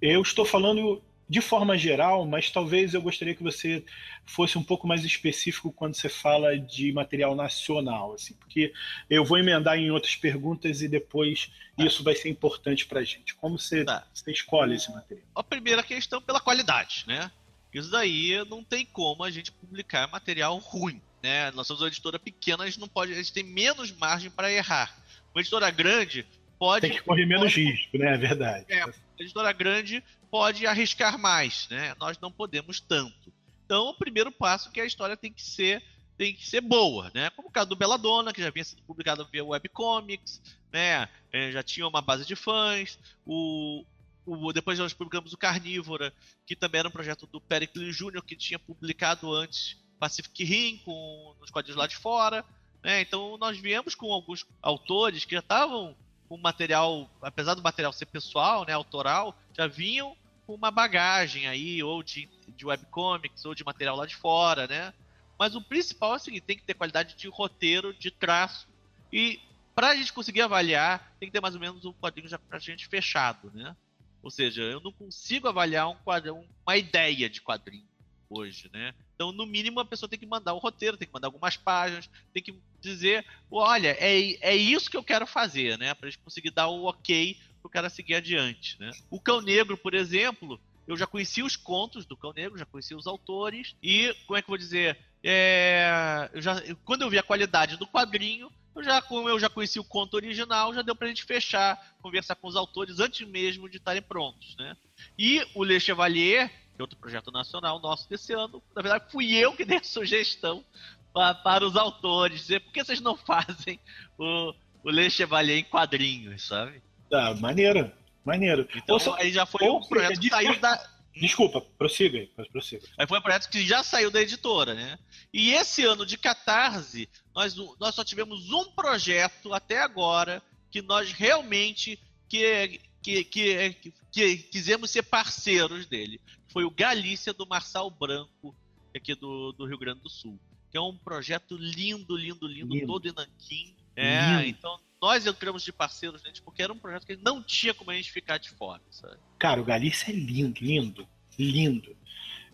eu 0.00 0.20
estou 0.22 0.44
falando 0.44 1.02
de 1.28 1.40
forma 1.40 1.76
geral, 1.76 2.26
mas 2.26 2.50
talvez 2.50 2.92
eu 2.92 3.00
gostaria 3.00 3.34
que 3.34 3.42
você 3.42 3.84
fosse 4.26 4.58
um 4.58 4.62
pouco 4.62 4.86
mais 4.86 5.04
específico 5.04 5.72
quando 5.72 5.94
você 5.94 6.08
fala 6.08 6.58
de 6.58 6.92
material 6.92 7.34
nacional, 7.34 8.12
assim, 8.12 8.34
porque 8.34 8.72
eu 9.08 9.24
vou 9.24 9.38
emendar 9.38 9.78
em 9.78 9.90
outras 9.90 10.16
perguntas 10.16 10.82
e 10.82 10.88
depois 10.88 11.50
tá. 11.76 11.84
isso 11.84 12.04
vai 12.04 12.14
ser 12.14 12.28
importante 12.28 12.86
para 12.86 13.00
a 13.00 13.04
gente. 13.04 13.34
Como 13.34 13.58
você, 13.58 13.84
tá. 13.84 14.06
você 14.12 14.32
escolhe 14.32 14.76
esse 14.76 14.92
material? 14.92 15.26
A 15.34 15.42
primeira 15.42 15.82
questão 15.82 16.20
pela 16.20 16.40
qualidade, 16.40 17.04
né? 17.06 17.30
Isso 17.72 17.90
daí 17.90 18.44
não 18.48 18.62
tem 18.62 18.86
como 18.86 19.24
a 19.24 19.30
gente 19.30 19.50
publicar 19.50 20.06
material 20.08 20.56
ruim, 20.58 21.00
né? 21.22 21.50
Nós 21.52 21.66
somos 21.66 21.82
uma 21.82 21.88
editora 21.88 22.18
pequena, 22.18 22.64
a 22.64 22.66
gente 22.66 22.78
não 22.78 22.86
pode, 22.86 23.12
a 23.12 23.16
gente 23.16 23.32
tem 23.32 23.42
menos 23.42 23.90
margem 23.90 24.30
para 24.30 24.52
errar. 24.52 24.96
Uma 25.34 25.40
editora 25.40 25.70
grande 25.70 26.24
pode 26.58 26.88
tem 26.88 26.96
que 26.96 27.02
correr 27.02 27.26
menos 27.26 27.52
pode, 27.52 27.64
risco, 27.64 27.98
né? 27.98 28.14
É 28.14 28.18
verdade. 28.18 28.66
É, 28.68 28.84
editora 29.18 29.52
grande 29.52 30.02
pode 30.30 30.66
arriscar 30.66 31.18
mais, 31.18 31.68
né? 31.70 31.94
Nós 31.98 32.18
não 32.18 32.30
podemos 32.30 32.80
tanto. 32.80 33.32
Então, 33.64 33.88
o 33.88 33.94
primeiro 33.94 34.30
passo 34.30 34.68
é 34.68 34.72
que 34.72 34.80
a 34.80 34.86
história 34.86 35.16
tem 35.16 35.32
que 35.32 35.42
ser 35.42 35.82
tem 36.16 36.32
que 36.32 36.46
ser 36.46 36.60
boa, 36.60 37.10
né? 37.12 37.30
Como 37.30 37.48
o 37.48 37.50
caso 37.50 37.68
do 37.68 37.76
Belladonna, 37.76 38.32
que 38.32 38.40
já 38.40 38.48
havia 38.48 38.62
sido 38.62 38.82
publicado 38.82 39.26
via 39.32 39.44
webcomics, 39.44 40.40
né? 40.72 41.08
É, 41.32 41.50
já 41.50 41.62
tinha 41.62 41.86
uma 41.88 42.00
base 42.00 42.24
de 42.24 42.36
fãs. 42.36 42.98
O, 43.26 43.84
o, 44.24 44.52
depois 44.52 44.78
nós 44.78 44.92
publicamos 44.92 45.32
o 45.32 45.36
Carnívora, 45.38 46.12
que 46.46 46.54
também 46.54 46.78
era 46.78 46.88
um 46.88 46.92
projeto 46.92 47.26
do 47.26 47.40
Pericles 47.40 47.96
Jr., 47.96 48.22
que 48.22 48.36
tinha 48.36 48.58
publicado 48.58 49.32
antes 49.32 49.76
Pacific 49.98 50.44
Rim, 50.44 50.78
com 50.84 51.34
nos 51.40 51.50
quadrinhos 51.50 51.78
lá 51.78 51.86
de 51.86 51.96
fora. 51.96 52.44
Né? 52.82 53.00
Então 53.00 53.36
nós 53.38 53.58
viemos 53.58 53.94
com 53.94 54.12
alguns 54.12 54.46
autores 54.62 55.24
que 55.24 55.34
já 55.34 55.40
estavam 55.40 55.96
com 56.28 56.36
material, 56.36 57.10
apesar 57.20 57.54
do 57.54 57.62
material 57.62 57.92
ser 57.92 58.06
pessoal, 58.06 58.64
né, 58.66 58.72
autoral, 58.72 59.38
já 59.56 59.66
vinham 59.66 60.16
com 60.46 60.54
uma 60.54 60.70
bagagem 60.70 61.46
aí, 61.46 61.82
ou 61.82 62.02
de, 62.02 62.28
de 62.48 62.66
webcomics, 62.66 63.44
ou 63.44 63.54
de 63.54 63.64
material 63.64 63.96
lá 63.96 64.06
de 64.06 64.16
fora, 64.16 64.66
né? 64.66 64.92
Mas 65.38 65.54
o 65.54 65.62
principal 65.62 66.14
é 66.14 66.16
o 66.16 66.18
seguinte, 66.18 66.42
tem 66.42 66.56
que 66.56 66.64
ter 66.64 66.74
qualidade 66.74 67.16
de 67.16 67.28
roteiro, 67.28 67.94
de 67.94 68.10
traço, 68.10 68.68
e 69.12 69.40
para 69.74 69.88
a 69.88 69.96
gente 69.96 70.12
conseguir 70.12 70.42
avaliar, 70.42 71.14
tem 71.18 71.28
que 71.28 71.32
ter 71.32 71.40
mais 71.40 71.54
ou 71.54 71.60
menos 71.60 71.84
um 71.84 71.92
quadrinho 71.92 72.28
já 72.28 72.38
pra 72.38 72.58
gente 72.58 72.86
fechado, 72.86 73.50
né? 73.52 73.74
Ou 74.22 74.30
seja, 74.30 74.62
eu 74.62 74.80
não 74.80 74.92
consigo 74.92 75.48
avaliar 75.48 75.88
um 75.88 75.96
quadrinho, 75.96 76.46
uma 76.66 76.76
ideia 76.76 77.28
de 77.28 77.42
quadrinho 77.42 77.86
hoje, 78.30 78.70
né? 78.72 78.94
Então, 79.14 79.32
no 79.32 79.46
mínimo, 79.46 79.80
a 79.80 79.84
pessoa 79.84 80.08
tem 80.08 80.18
que 80.18 80.26
mandar 80.26 80.54
o 80.54 80.58
roteiro, 80.58 80.96
tem 80.96 81.06
que 81.06 81.14
mandar 81.14 81.28
algumas 81.28 81.56
páginas, 81.56 82.08
tem 82.32 82.42
que 82.42 82.58
dizer, 82.80 83.24
olha, 83.50 83.96
é, 83.98 84.36
é 84.40 84.56
isso 84.56 84.90
que 84.90 84.96
eu 84.96 85.04
quero 85.04 85.26
fazer, 85.26 85.78
né? 85.78 85.94
Pra 85.94 86.08
gente 86.08 86.22
conseguir 86.22 86.50
dar 86.50 86.68
o 86.68 86.84
ok 86.84 87.36
pro 87.62 87.70
cara 87.70 87.88
seguir 87.88 88.14
adiante, 88.14 88.76
né? 88.78 88.90
O 89.10 89.20
Cão 89.20 89.40
Negro, 89.40 89.76
por 89.78 89.94
exemplo, 89.94 90.60
eu 90.86 90.96
já 90.96 91.06
conheci 91.06 91.42
os 91.42 91.56
contos 91.56 92.04
do 92.04 92.16
Cão 92.16 92.32
Negro, 92.34 92.58
já 92.58 92.66
conheci 92.66 92.94
os 92.94 93.06
autores, 93.06 93.74
e, 93.82 94.12
como 94.26 94.36
é 94.36 94.42
que 94.42 94.46
eu 94.46 94.52
vou 94.52 94.58
dizer, 94.58 94.98
é, 95.22 96.28
eu 96.34 96.42
já, 96.42 96.60
quando 96.84 97.02
eu 97.02 97.10
vi 97.10 97.18
a 97.18 97.22
qualidade 97.22 97.76
do 97.76 97.86
quadrinho, 97.86 98.50
eu 98.76 98.82
já, 98.82 99.00
como 99.00 99.28
eu 99.28 99.38
já 99.38 99.48
conheci 99.48 99.78
o 99.78 99.84
conto 99.84 100.14
original, 100.14 100.74
já 100.74 100.82
deu 100.82 100.96
pra 100.96 101.08
gente 101.08 101.24
fechar, 101.24 101.80
conversar 102.02 102.34
com 102.34 102.48
os 102.48 102.56
autores 102.56 102.98
antes 102.98 103.26
mesmo 103.26 103.68
de 103.68 103.76
estarem 103.76 104.02
prontos, 104.02 104.54
né? 104.58 104.76
E 105.16 105.46
o 105.54 105.62
Le 105.62 105.78
Chevalier, 105.78 106.50
que 106.74 106.80
é 106.80 106.82
outro 106.82 106.98
projeto 106.98 107.30
nacional 107.30 107.78
nosso 107.80 108.08
desse 108.08 108.32
ano. 108.32 108.62
Na 108.74 108.82
verdade, 108.82 109.10
fui 109.10 109.32
eu 109.34 109.52
que 109.52 109.64
dei 109.64 109.78
a 109.78 109.84
sugestão 109.84 110.64
para, 111.12 111.34
para 111.34 111.64
os 111.64 111.76
autores, 111.76 112.40
dizer 112.40 112.60
por 112.60 112.72
que 112.72 112.84
vocês 112.84 113.00
não 113.00 113.16
fazem 113.16 113.78
o, 114.18 114.52
o 114.82 114.90
Le 114.90 115.08
Chevalier 115.08 115.58
em 115.58 115.64
quadrinhos, 115.64 116.46
sabe? 116.46 116.82
Tá, 117.08 117.34
maneiro, 117.34 117.90
maneiro. 118.24 118.68
Então, 118.74 118.94
Ouça, 118.94 119.14
aí 119.16 119.32
já 119.32 119.46
foi 119.46 119.68
um 119.68 119.80
projeto 119.80 120.20
que 120.20 120.28
saiu 120.28 120.58
da... 120.58 120.94
Desculpa, 121.14 121.60
prossiga 121.60 122.18
aí, 122.18 122.26
prossiga. 122.50 122.84
Aí 122.98 123.06
foi 123.06 123.20
um 123.20 123.22
projeto 123.22 123.48
que 123.48 123.64
já 123.64 123.84
saiu 123.84 124.10
da 124.10 124.20
editora, 124.20 124.74
né? 124.74 124.98
E 125.32 125.52
esse 125.52 125.84
ano 125.84 126.04
de 126.04 126.18
Catarse, 126.18 127.08
nós, 127.32 127.54
nós 127.78 127.94
só 127.94 128.02
tivemos 128.02 128.50
um 128.50 128.64
projeto 128.72 129.54
até 129.54 129.80
agora 129.80 130.42
que 130.72 130.82
nós 130.82 131.12
realmente 131.12 132.00
que, 132.28 132.80
que, 133.00 133.22
que, 133.22 133.92
que 134.10 134.36
quisemos 134.38 134.90
ser 134.90 135.04
parceiros 135.04 135.86
dele 135.86 136.20
foi 136.54 136.64
o 136.64 136.70
Galícia 136.70 137.34
do 137.34 137.44
Marçal 137.44 137.90
Branco, 137.90 138.54
aqui 138.94 139.12
do, 139.16 139.50
do 139.52 139.66
Rio 139.66 139.76
Grande 139.76 140.00
do 140.00 140.08
Sul. 140.08 140.38
Que 140.70 140.78
é 140.78 140.80
um 140.80 140.96
projeto 140.96 141.56
lindo, 141.56 142.16
lindo, 142.16 142.46
lindo, 142.46 142.72
lindo. 142.72 142.86
todo 142.86 143.08
em 143.08 143.12
Nanquim. 143.12 143.74
É, 143.96 144.36
lindo. 144.36 144.48
então 144.48 144.78
nós 145.02 145.26
entramos 145.26 145.64
de 145.64 145.72
parceiros 145.72 146.22
nele 146.22 146.40
porque 146.44 146.62
era 146.62 146.72
um 146.72 146.78
projeto 146.78 147.06
que 147.06 147.16
não 147.16 147.42
tinha 147.42 147.74
como 147.74 147.90
a 147.90 147.94
gente 147.94 148.10
ficar 148.10 148.38
de 148.38 148.50
fora. 148.50 148.80
Sabe? 148.88 149.16
Cara, 149.36 149.60
o 149.60 149.64
Galícia 149.64 150.12
é 150.12 150.14
lindo, 150.14 150.64
lindo, 150.64 151.08
lindo. 151.36 151.96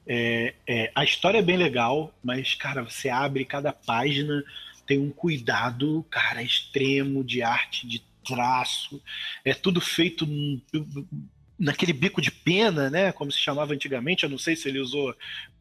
É, 0.07 0.55
é, 0.67 0.93
a 0.95 1.05
história 1.05 1.39
é 1.39 1.43
bem 1.43 1.59
legal, 1.59 2.13
mas, 2.25 2.55
cara, 2.55 2.83
você 2.83 3.11
abre 3.11 3.45
cada 3.45 3.71
página, 3.71 4.43
tem 4.87 4.99
um 4.99 5.11
cuidado, 5.11 6.05
cara, 6.11 6.43
extremo 6.43 7.23
de 7.23 7.43
arte, 7.43 7.87
de 7.87 8.03
traço. 8.25 9.01
É 9.45 9.53
tudo 9.53 9.81
feito 9.81 10.27
naquele 11.61 11.93
bico 11.93 12.23
de 12.23 12.31
pena, 12.31 12.89
né? 12.89 13.13
Como 13.13 13.31
se 13.31 13.39
chamava 13.39 13.75
antigamente. 13.75 14.25
Eu 14.25 14.31
não 14.31 14.39
sei 14.39 14.57
se 14.57 14.67
ele 14.67 14.81
usou 14.81 15.15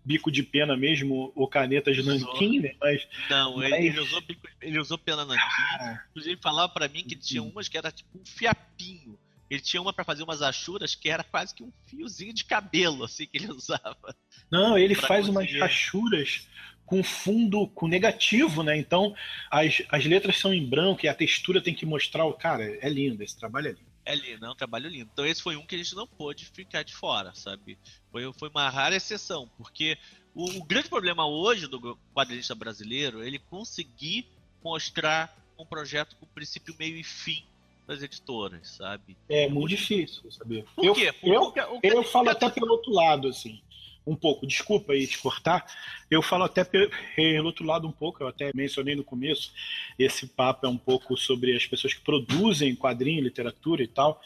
bico 0.04 0.32
de 0.32 0.42
pena 0.42 0.78
mesmo 0.78 1.34
ou 1.36 1.48
caneta 1.48 1.92
de 1.92 2.02
nanquim, 2.02 2.62
né? 2.62 2.74
Mas, 2.80 3.06
não, 3.30 3.58
mas... 3.58 3.74
Ele, 3.74 4.00
usou 4.00 4.22
bico, 4.22 4.48
ele 4.62 4.80
usou 4.80 4.98
pena 4.98 5.26
nanquim. 5.26 5.44
Cara... 5.44 6.06
Inclusive, 6.12 6.42
falava 6.42 6.70
para 6.72 6.88
mim 6.88 7.04
que 7.04 7.16
tinha 7.16 7.44
umas 7.44 7.68
que 7.68 7.78
era 7.78 7.92
tipo 7.92 8.18
um 8.18 8.26
fiapinho. 8.26 9.20
ele 9.50 9.60
tinha 9.60 9.82
uma 9.82 9.92
para 9.92 10.06
fazer 10.06 10.24
umas 10.24 10.42
achuras 10.42 10.96
que 10.96 11.10
era 11.10 11.24
quase 11.24 11.54
que 11.54 11.64
um 11.64 11.72
fiozinho 11.86 12.34
de 12.34 12.46
cabelo, 12.46 13.04
assim, 13.04 13.28
que 13.28 13.38
ele 13.38 13.52
usava. 13.52 14.16
Não, 14.50 14.78
ele 14.78 14.96
faz 14.96 15.28
conseguir. 15.28 15.58
umas 15.58 15.70
achuras 15.70 16.48
com 16.86 17.04
fundo 17.04 17.68
com 17.68 17.88
negativo, 17.88 18.64
né? 18.64 18.78
Então 18.78 19.14
as, 19.52 19.84
as 19.90 20.06
letras 20.06 20.40
são 20.40 20.54
em 20.54 20.66
branco 20.66 21.06
e 21.06 21.10
a 21.10 21.14
textura 21.14 21.62
tem 21.62 21.74
que 21.74 21.86
mostrar 21.86 22.24
o. 22.26 22.34
Cara, 22.34 22.64
é 22.64 22.90
lindo, 22.90 23.22
esse 23.22 23.38
trabalho 23.38 23.68
é 23.68 23.72
lindo. 23.72 23.89
É 24.10 24.16
lindo, 24.16 24.44
é 24.44 24.50
um 24.50 24.56
trabalho 24.56 24.90
lindo. 24.90 25.08
Então 25.14 25.24
esse 25.24 25.40
foi 25.40 25.56
um 25.56 25.64
que 25.64 25.76
a 25.76 25.78
gente 25.78 25.94
não 25.94 26.08
pôde 26.08 26.44
ficar 26.46 26.82
de 26.82 26.96
fora, 26.96 27.32
sabe? 27.36 27.78
Foi, 28.12 28.34
foi 28.34 28.50
uma 28.50 28.68
rara 28.68 28.96
exceção, 28.96 29.48
porque 29.56 30.00
o, 30.34 30.50
o 30.58 30.64
grande 30.64 30.90
problema 30.90 31.28
hoje 31.28 31.68
do 31.68 31.96
quadrinista 32.12 32.56
brasileiro 32.56 33.22
é 33.22 33.28
ele 33.28 33.38
conseguir 33.38 34.26
mostrar 34.64 35.38
um 35.60 35.64
projeto 35.64 36.16
com 36.16 36.26
princípio, 36.26 36.76
meio 36.80 36.98
e 36.98 37.04
fim 37.04 37.46
das 37.86 38.02
editoras, 38.02 38.78
sabe? 38.78 39.16
É 39.30 39.48
muito 39.48 39.70
difícil, 39.70 40.32
sabia? 40.32 40.66
Por 40.76 40.86
eu, 40.86 40.94
quê? 40.96 41.14
eu, 41.22 41.54
eu, 41.56 41.80
eu 41.84 42.04
falo 42.04 42.32
até 42.32 42.50
pelo 42.50 42.72
outro 42.72 42.92
lado, 42.92 43.28
assim 43.28 43.62
um 44.06 44.16
pouco, 44.16 44.48
desculpa 44.48 44.94
aí 44.94 45.06
te 45.06 45.18
cortar, 45.18 45.66
eu 46.10 46.22
falo 46.22 46.44
até 46.44 46.64
pelo 46.64 47.46
outro 47.46 47.66
lado 47.66 47.88
um 47.88 47.92
pouco, 47.92 48.24
eu 48.24 48.28
até 48.28 48.52
mencionei 48.56 48.96
no 48.96 49.04
começo, 49.04 49.52
esse 49.98 50.28
papo 50.28 50.66
é 50.66 50.70
um 50.70 50.78
pouco 50.78 51.16
sobre 51.18 51.56
as 51.56 51.66
pessoas 51.66 51.94
que 51.94 52.02
produzem 52.02 52.76
quadrinho, 52.76 53.24
literatura 53.24 53.84
e 53.84 53.88
tal, 53.88 54.22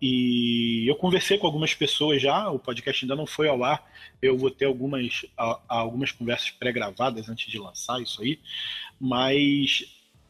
e 0.00 0.84
eu 0.86 0.94
conversei 0.96 1.38
com 1.38 1.46
algumas 1.46 1.72
pessoas 1.74 2.20
já, 2.20 2.50
o 2.50 2.58
podcast 2.58 3.04
ainda 3.04 3.16
não 3.16 3.26
foi 3.26 3.48
ao 3.48 3.64
ar, 3.64 3.90
eu 4.20 4.36
vou 4.36 4.50
ter 4.50 4.66
algumas, 4.66 5.24
algumas 5.68 6.12
conversas 6.12 6.50
pré-gravadas 6.50 7.28
antes 7.28 7.50
de 7.50 7.58
lançar 7.58 8.00
isso 8.02 8.22
aí, 8.22 8.38
mas 9.00 9.84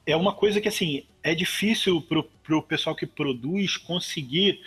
é 0.07 0.15
uma 0.15 0.33
coisa 0.33 0.61
que 0.61 0.69
assim 0.69 1.05
é 1.23 1.35
difícil 1.35 2.01
para 2.03 2.57
o 2.57 2.63
pessoal 2.63 2.95
que 2.95 3.07
produz 3.07 3.77
conseguir 3.77 4.61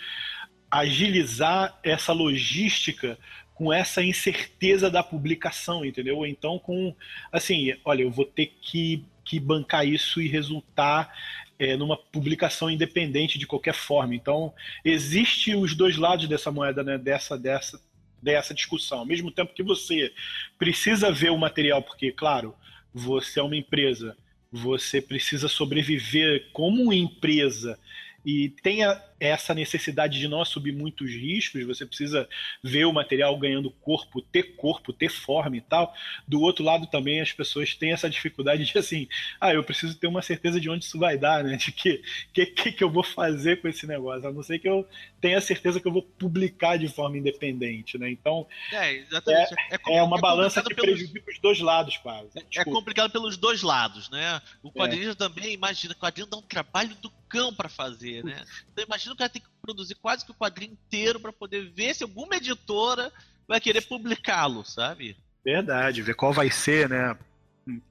agilizar 0.70 1.78
essa 1.82 2.12
logística 2.12 3.18
com 3.58 3.72
essa 3.72 4.00
incerteza 4.00 4.88
da 4.88 5.02
publicação, 5.02 5.84
entendeu? 5.84 6.24
Então, 6.24 6.60
com 6.60 6.94
assim, 7.32 7.74
olha, 7.84 8.04
eu 8.04 8.10
vou 8.10 8.24
ter 8.24 8.54
que, 8.62 9.04
que 9.24 9.40
bancar 9.40 9.84
isso 9.84 10.22
e 10.22 10.28
resultar 10.28 11.12
é, 11.58 11.76
numa 11.76 11.96
publicação 11.96 12.70
independente 12.70 13.36
de 13.36 13.48
qualquer 13.48 13.74
forma. 13.74 14.14
Então, 14.14 14.54
existe 14.84 15.56
os 15.56 15.74
dois 15.74 15.96
lados 15.96 16.28
dessa 16.28 16.52
moeda, 16.52 16.84
né? 16.84 16.96
Dessa, 16.96 17.36
dessa, 17.36 17.82
dessa 18.22 18.54
discussão. 18.54 19.00
Ao 19.00 19.06
mesmo 19.06 19.28
tempo 19.28 19.52
que 19.52 19.64
você 19.64 20.12
precisa 20.56 21.10
ver 21.10 21.30
o 21.30 21.36
material, 21.36 21.82
porque, 21.82 22.12
claro, 22.12 22.54
você 22.94 23.40
é 23.40 23.42
uma 23.42 23.56
empresa, 23.56 24.16
você 24.52 25.02
precisa 25.02 25.48
sobreviver 25.48 26.48
como 26.52 26.92
empresa 26.92 27.76
e 28.24 28.50
tenha 28.62 29.02
essa 29.20 29.54
necessidade 29.54 30.18
de 30.18 30.28
não 30.28 30.40
assumir 30.40 30.72
muitos 30.72 31.10
riscos, 31.10 31.66
você 31.66 31.84
precisa 31.84 32.28
ver 32.62 32.84
o 32.84 32.92
material 32.92 33.36
ganhando 33.38 33.70
corpo, 33.70 34.22
ter 34.22 34.54
corpo, 34.56 34.92
ter 34.92 35.08
forma 35.08 35.56
e 35.56 35.60
tal. 35.60 35.94
Do 36.26 36.40
outro 36.40 36.64
lado 36.64 36.86
também 36.86 37.20
as 37.20 37.32
pessoas 37.32 37.74
têm 37.74 37.92
essa 37.92 38.08
dificuldade 38.08 38.64
de 38.64 38.78
assim, 38.78 39.08
ah, 39.40 39.52
eu 39.52 39.64
preciso 39.64 39.96
ter 39.96 40.06
uma 40.06 40.22
certeza 40.22 40.60
de 40.60 40.70
onde 40.70 40.84
isso 40.84 40.98
vai 40.98 41.18
dar, 41.18 41.42
né? 41.42 41.56
De 41.56 41.72
que 41.72 42.02
que, 42.32 42.46
que, 42.46 42.72
que 42.72 42.84
eu 42.84 42.90
vou 42.90 43.02
fazer 43.02 43.60
com 43.60 43.68
esse 43.68 43.86
negócio, 43.86 44.28
a 44.28 44.32
não 44.32 44.42
ser 44.42 44.58
que 44.58 44.68
eu 44.68 44.86
tenha 45.20 45.40
certeza 45.40 45.80
que 45.80 45.88
eu 45.88 45.92
vou 45.92 46.02
publicar 46.02 46.76
de 46.76 46.88
forma 46.88 47.18
independente, 47.18 47.98
né? 47.98 48.10
Então, 48.10 48.46
é, 48.72 48.94
exatamente. 48.94 49.54
é, 49.70 49.74
é, 49.74 49.96
é 49.96 50.02
uma 50.02 50.18
balança 50.18 50.62
que 50.62 50.74
pelos... 50.74 50.98
prejudica 50.98 51.30
os 51.30 51.38
dois 51.38 51.60
lados, 51.60 51.96
quase. 51.96 52.30
É, 52.36 52.60
é 52.60 52.64
complicado 52.64 53.10
pelos 53.10 53.36
dois 53.36 53.62
lados, 53.62 54.08
né? 54.10 54.40
O 54.62 54.70
quadrinho 54.70 55.10
é. 55.10 55.14
também, 55.14 55.52
imagina, 55.52 55.94
o 55.94 55.96
quadrinho 55.96 56.26
dá 56.26 56.36
um 56.36 56.42
trabalho 56.42 56.94
do 56.96 57.10
cão 57.28 57.52
para 57.52 57.68
fazer, 57.68 58.24
né? 58.24 58.44
Então 58.72 58.84
imagina 58.84 59.07
o 59.12 59.16
cara 59.16 59.30
tem 59.30 59.42
que 59.42 59.48
produzir 59.60 59.94
quase 59.96 60.24
que 60.24 60.30
o 60.30 60.34
quadrinho 60.34 60.72
inteiro 60.72 61.20
para 61.20 61.32
poder 61.32 61.70
ver 61.70 61.94
se 61.94 62.02
alguma 62.02 62.36
editora 62.36 63.12
vai 63.46 63.60
querer 63.60 63.82
publicá-lo, 63.82 64.64
sabe? 64.64 65.16
Verdade, 65.44 66.02
ver 66.02 66.14
qual 66.14 66.32
vai 66.32 66.50
ser, 66.50 66.88
né? 66.88 67.16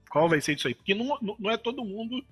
Qual 0.10 0.30
vai 0.30 0.40
ser 0.40 0.56
isso 0.56 0.68
aí? 0.68 0.74
Porque 0.74 0.96
não, 0.96 1.18
não 1.38 1.52
é 1.52 1.58
todo 1.58 1.84
mundo 1.84 2.24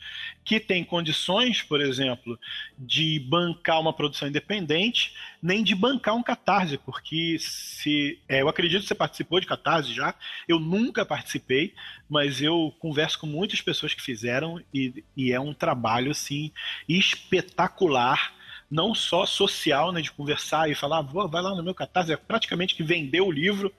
que 0.43 0.59
tem 0.59 0.83
condições, 0.83 1.61
por 1.61 1.81
exemplo, 1.81 2.39
de 2.77 3.19
bancar 3.19 3.79
uma 3.79 3.93
produção 3.93 4.27
independente, 4.27 5.13
nem 5.41 5.63
de 5.63 5.75
bancar 5.75 6.15
um 6.15 6.23
catarse, 6.23 6.77
porque 6.77 7.37
se. 7.39 8.19
É, 8.27 8.41
eu 8.41 8.49
acredito 8.49 8.81
que 8.81 8.87
você 8.87 8.95
participou 8.95 9.39
de 9.39 9.47
catarse 9.47 9.93
já, 9.93 10.15
eu 10.47 10.59
nunca 10.59 11.05
participei, 11.05 11.73
mas 12.09 12.41
eu 12.41 12.73
converso 12.79 13.19
com 13.19 13.27
muitas 13.27 13.61
pessoas 13.61 13.93
que 13.93 14.01
fizeram 14.01 14.61
e, 14.73 15.03
e 15.15 15.31
é 15.31 15.39
um 15.39 15.53
trabalho 15.53 16.11
assim 16.11 16.51
espetacular 16.87 18.33
não 18.69 18.95
só 18.95 19.25
social, 19.25 19.91
né, 19.91 20.01
de 20.01 20.11
conversar 20.11 20.69
e 20.69 20.75
falar, 20.75 21.01
vai 21.01 21.41
lá 21.41 21.55
no 21.55 21.63
meu 21.63 21.73
catarse, 21.73 22.11
é 22.11 22.17
praticamente 22.17 22.75
que 22.75 22.83
vender 22.83 23.21
o 23.21 23.31
livro, 23.31 23.73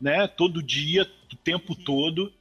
né, 0.00 0.26
todo 0.26 0.62
dia, 0.62 1.10
o 1.32 1.36
tempo 1.36 1.74
todo, 1.74 2.32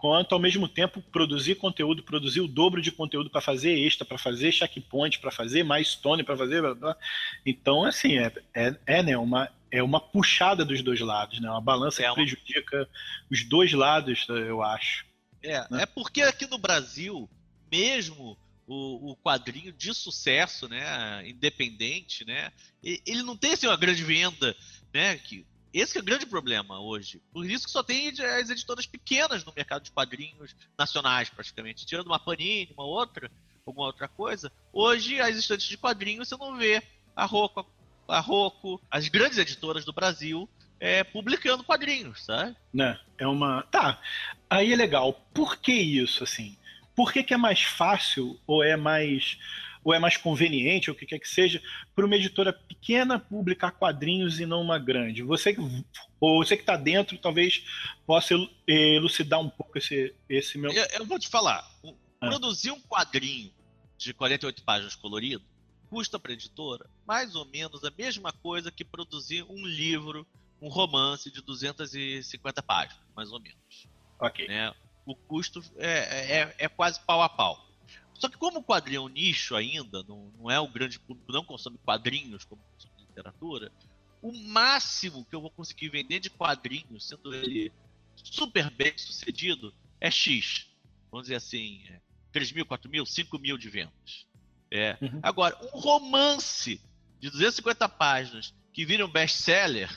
quanto 0.00 0.34
ao 0.34 0.40
mesmo 0.40 0.66
tempo 0.66 1.02
produzir 1.12 1.56
conteúdo, 1.56 2.02
produzir 2.02 2.40
o 2.40 2.48
dobro 2.48 2.80
de 2.80 2.90
conteúdo 2.90 3.28
para 3.28 3.42
fazer 3.42 3.78
extra, 3.78 4.06
para 4.06 4.16
fazer 4.16 4.50
checkpoint, 4.50 5.18
para 5.18 5.30
fazer 5.30 5.62
mais 5.62 5.88
stone, 5.88 6.22
para 6.22 6.38
fazer. 6.38 6.62
Blá, 6.62 6.74
blá. 6.74 6.96
Então, 7.44 7.84
assim, 7.84 8.16
é, 8.16 8.32
é, 8.54 8.74
é, 8.86 9.02
né, 9.02 9.16
uma, 9.18 9.50
é 9.70 9.82
uma 9.82 10.00
puxada 10.00 10.64
dos 10.64 10.80
dois 10.80 11.00
lados, 11.00 11.38
né? 11.38 11.50
Uma 11.50 11.60
balança 11.60 12.02
é 12.02 12.08
que 12.08 12.14
prejudica 12.14 12.88
os 13.30 13.44
dois 13.44 13.74
lados, 13.74 14.26
eu 14.28 14.62
acho. 14.62 15.04
É, 15.42 15.60
né? 15.70 15.82
é 15.82 15.86
porque 15.86 16.22
aqui 16.22 16.46
no 16.46 16.56
Brasil, 16.56 17.28
mesmo 17.70 18.38
o, 18.72 19.10
o, 19.10 19.16
quadrinho 19.16 19.72
de 19.72 19.92
sucesso, 19.92 20.68
né, 20.68 21.28
independente, 21.28 22.24
né, 22.24 22.52
ele 22.80 23.24
não 23.24 23.36
tem 23.36 23.52
assim, 23.52 23.66
uma 23.66 23.76
grande 23.76 24.04
venda, 24.04 24.56
né, 24.94 25.18
que 25.18 25.44
esse 25.74 25.98
é 25.98 26.00
o 26.00 26.04
grande 26.04 26.24
problema 26.24 26.80
hoje. 26.80 27.20
Por 27.32 27.48
isso 27.48 27.66
que 27.66 27.72
só 27.72 27.82
tem 27.82 28.08
as 28.08 28.48
editoras 28.48 28.86
pequenas 28.86 29.44
no 29.44 29.52
mercado 29.54 29.82
de 29.82 29.90
quadrinhos 29.90 30.54
nacionais, 30.76 31.28
praticamente. 31.28 31.86
Tirando 31.86 32.08
uma 32.08 32.18
Panini, 32.18 32.72
uma 32.76 32.84
outra, 32.84 33.30
alguma 33.64 33.86
outra 33.86 34.08
coisa. 34.08 34.50
Hoje, 34.72 35.20
as 35.20 35.36
estantes 35.36 35.68
de 35.68 35.78
quadrinhos, 35.78 36.28
você 36.28 36.36
não 36.36 36.56
vê 36.56 36.82
a 37.14 37.24
Rocco, 37.24 37.64
a 38.08 38.18
Rocco 38.18 38.80
as 38.90 39.06
grandes 39.06 39.38
editoras 39.38 39.84
do 39.84 39.92
Brasil, 39.92 40.48
é, 40.80 41.04
publicando 41.04 41.62
quadrinhos, 41.62 42.24
sabe? 42.24 42.56
Né, 42.74 42.98
é 43.16 43.26
uma... 43.26 43.62
Tá, 43.64 44.00
aí 44.48 44.72
é 44.72 44.76
legal. 44.76 45.12
Por 45.32 45.56
que 45.56 45.72
isso, 45.72 46.24
assim? 46.24 46.56
Por 47.00 47.14
que, 47.14 47.22
que 47.22 47.32
é 47.32 47.36
mais 47.38 47.62
fácil 47.62 48.38
ou 48.46 48.62
é 48.62 48.76
mais 48.76 49.38
ou 49.82 49.94
é 49.94 49.98
mais 49.98 50.18
conveniente, 50.18 50.90
ou 50.90 50.94
o 50.94 50.98
que 50.98 51.06
quer 51.06 51.18
que 51.18 51.26
seja, 51.26 51.62
para 51.94 52.04
uma 52.04 52.14
editora 52.14 52.52
pequena 52.52 53.18
publicar 53.18 53.70
quadrinhos 53.70 54.38
e 54.38 54.44
não 54.44 54.60
uma 54.60 54.78
grande? 54.78 55.22
Você, 55.22 55.56
ou 56.20 56.44
você 56.44 56.58
que 56.58 56.62
está 56.62 56.76
dentro, 56.76 57.16
talvez 57.16 57.64
possa 58.06 58.34
elucidar 58.66 59.40
um 59.40 59.48
pouco 59.48 59.78
esse, 59.78 60.14
esse 60.28 60.58
meu. 60.58 60.70
Eu, 60.70 60.84
eu 60.98 61.06
vou 61.06 61.18
te 61.18 61.26
falar. 61.30 61.66
Ah. 62.20 62.28
Produzir 62.28 62.70
um 62.70 62.80
quadrinho 62.82 63.50
de 63.96 64.12
48 64.12 64.62
páginas 64.62 64.94
colorido 64.94 65.42
custa 65.88 66.18
para 66.18 66.32
a 66.32 66.34
editora 66.34 66.86
mais 67.06 67.34
ou 67.34 67.46
menos 67.46 67.82
a 67.82 67.90
mesma 67.96 68.30
coisa 68.30 68.70
que 68.70 68.84
produzir 68.84 69.42
um 69.44 69.64
livro, 69.64 70.26
um 70.60 70.68
romance 70.68 71.30
de 71.30 71.40
250 71.40 72.62
páginas, 72.62 73.02
mais 73.16 73.32
ou 73.32 73.40
menos. 73.40 73.88
Ok. 74.20 74.46
Né? 74.46 74.70
O 75.04 75.14
custo 75.14 75.62
é, 75.76 76.40
é, 76.40 76.54
é 76.58 76.68
quase 76.68 77.00
pau 77.00 77.22
a 77.22 77.28
pau. 77.28 77.66
Só 78.14 78.28
que 78.28 78.36
como 78.36 78.58
o 78.58 78.62
quadrinho 78.62 78.98
é 78.98 79.00
um 79.00 79.08
nicho 79.08 79.56
ainda, 79.56 80.02
não, 80.02 80.30
não 80.38 80.50
é 80.50 80.60
o 80.60 80.68
grande 80.68 80.98
público, 80.98 81.32
não 81.32 81.44
consome 81.44 81.78
quadrinhos 81.78 82.44
como 82.44 82.62
consome 82.74 83.06
literatura, 83.06 83.72
o 84.20 84.32
máximo 84.32 85.24
que 85.24 85.34
eu 85.34 85.40
vou 85.40 85.50
conseguir 85.50 85.88
vender 85.88 86.20
de 86.20 86.28
quadrinhos, 86.28 87.08
sendo 87.08 87.34
ele 87.34 87.72
super 88.14 88.70
bem 88.70 88.96
sucedido, 88.98 89.74
é 89.98 90.10
X. 90.10 90.68
Vamos 91.10 91.26
dizer 91.26 91.36
assim, 91.36 91.82
é 91.88 92.00
3 92.32 92.52
mil, 92.52 92.66
4 92.66 92.90
mil, 92.90 93.06
5 93.06 93.38
mil 93.38 93.56
de 93.56 93.68
vendas. 93.68 94.26
É. 94.70 94.96
Uhum. 95.00 95.20
Agora, 95.22 95.58
um 95.72 95.78
romance 95.78 96.80
de 97.18 97.30
250 97.30 97.88
páginas 97.88 98.54
que 98.72 98.84
vira 98.84 99.04
um 99.04 99.10
best-seller, 99.10 99.90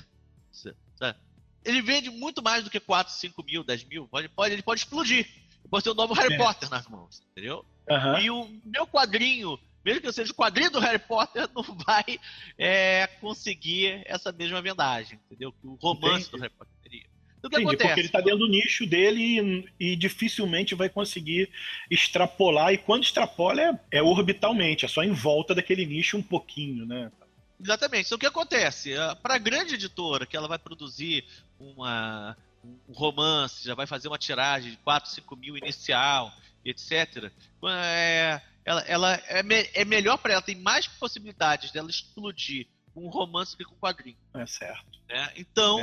ele 1.66 1.82
vende 1.82 2.10
muito 2.10 2.42
mais 2.42 2.64
do 2.64 2.70
que 2.70 2.80
4, 2.80 3.14
5 3.14 3.44
mil, 3.44 3.64
10 3.64 3.84
mil. 3.86 4.08
Pode, 4.08 4.30
pode, 4.30 4.54
ele 4.54 4.64
pode 4.64 4.82
explodir. 4.82 5.28
Pode 5.70 5.84
ter 5.84 5.90
o 5.90 5.94
um 5.94 5.96
novo 5.96 6.14
Harry 6.14 6.34
é. 6.34 6.38
Potter 6.38 6.70
nas 6.70 6.88
mãos, 6.88 7.24
entendeu? 7.32 7.66
Uhum. 7.90 8.20
E 8.20 8.30
o 8.30 8.50
meu 8.66 8.86
quadrinho, 8.86 9.60
mesmo 9.84 10.02
que 10.02 10.08
eu 10.08 10.14
seja 10.14 10.32
o 10.32 10.36
quadrinho 10.36 10.72
do 10.72 10.80
Harry 10.80 11.00
Potter, 11.00 11.50
não 11.56 11.64
vai 11.64 12.20
é, 12.58 13.08
conseguir 13.20 14.04
essa 14.06 14.32
mesma 14.32 14.62
vendagem, 14.62 15.20
entendeu? 15.26 15.52
Que 15.52 15.68
o 15.68 15.76
romance 15.76 16.28
Entendi. 16.28 16.32
do 16.32 16.38
Harry 16.38 16.54
Potter 16.54 16.74
teria. 16.84 17.14
Então, 17.40 17.48
o 17.48 17.50
que 17.50 17.56
Entendi, 17.58 17.66
acontece? 17.66 17.88
porque 17.88 18.00
ele 18.00 18.08
está 18.08 18.22
dentro 18.22 18.40
do 18.40 18.48
nicho 18.48 18.86
dele 18.86 19.66
e, 19.80 19.92
e, 19.92 19.96
dificilmente 19.98 20.76
vai 20.76 20.88
conseguir 20.88 21.50
extrapolar. 21.92 22.72
E 22.72 22.78
quando 22.78 23.04
extrapola 23.04 23.62
é, 23.62 23.80
é 23.92 24.04
orbitalmente, 24.04 24.86
é 24.86 24.88
só 24.88 25.04
em 25.04 25.12
volta 25.12 25.54
daquele 25.54 25.86
nicho 25.86 26.18
um 26.18 26.24
pouquinho, 26.24 26.86
né? 26.86 27.12
Exatamente. 27.60 28.06
Então 28.06 28.16
o 28.18 28.20
que 28.20 28.26
acontece? 28.26 28.94
Ah, 28.96 29.16
Para 29.16 29.36
a 29.36 29.40
grande 29.40 29.76
editora, 29.76 30.26
que 30.26 30.36
ela 30.36 30.48
vai 30.48 30.60
produzir 30.60 31.26
uma, 31.72 32.38
um 32.64 32.94
romance, 32.94 33.64
já 33.64 33.76
vai 33.76 33.86
fazer 33.88 34.08
uma 34.08 34.18
tiragem 34.18 34.72
de 34.72 34.78
4, 34.78 35.10
5 35.10 35.36
mil 35.36 35.58
inicial, 35.58 36.32
etc. 36.64 37.32
É, 37.66 38.42
ela, 38.66 38.82
ela 38.82 39.14
é, 39.28 39.44
me, 39.44 39.70
é 39.74 39.86
melhor 39.86 40.18
para 40.18 40.34
ela, 40.34 40.42
tem 40.42 40.56
mais 40.56 40.88
possibilidades 40.88 41.72
dela 41.72 41.90
explodir 41.90 42.68
com 42.94 43.06
um 43.06 43.10
romance 43.10 43.52
do 43.52 43.58
que 43.58 43.66
com 43.66 43.76
um 43.76 43.80
quadrinho. 43.80 44.18
É 44.34 44.46
certo. 44.46 45.00
Né? 45.10 45.34
Então, 45.36 45.80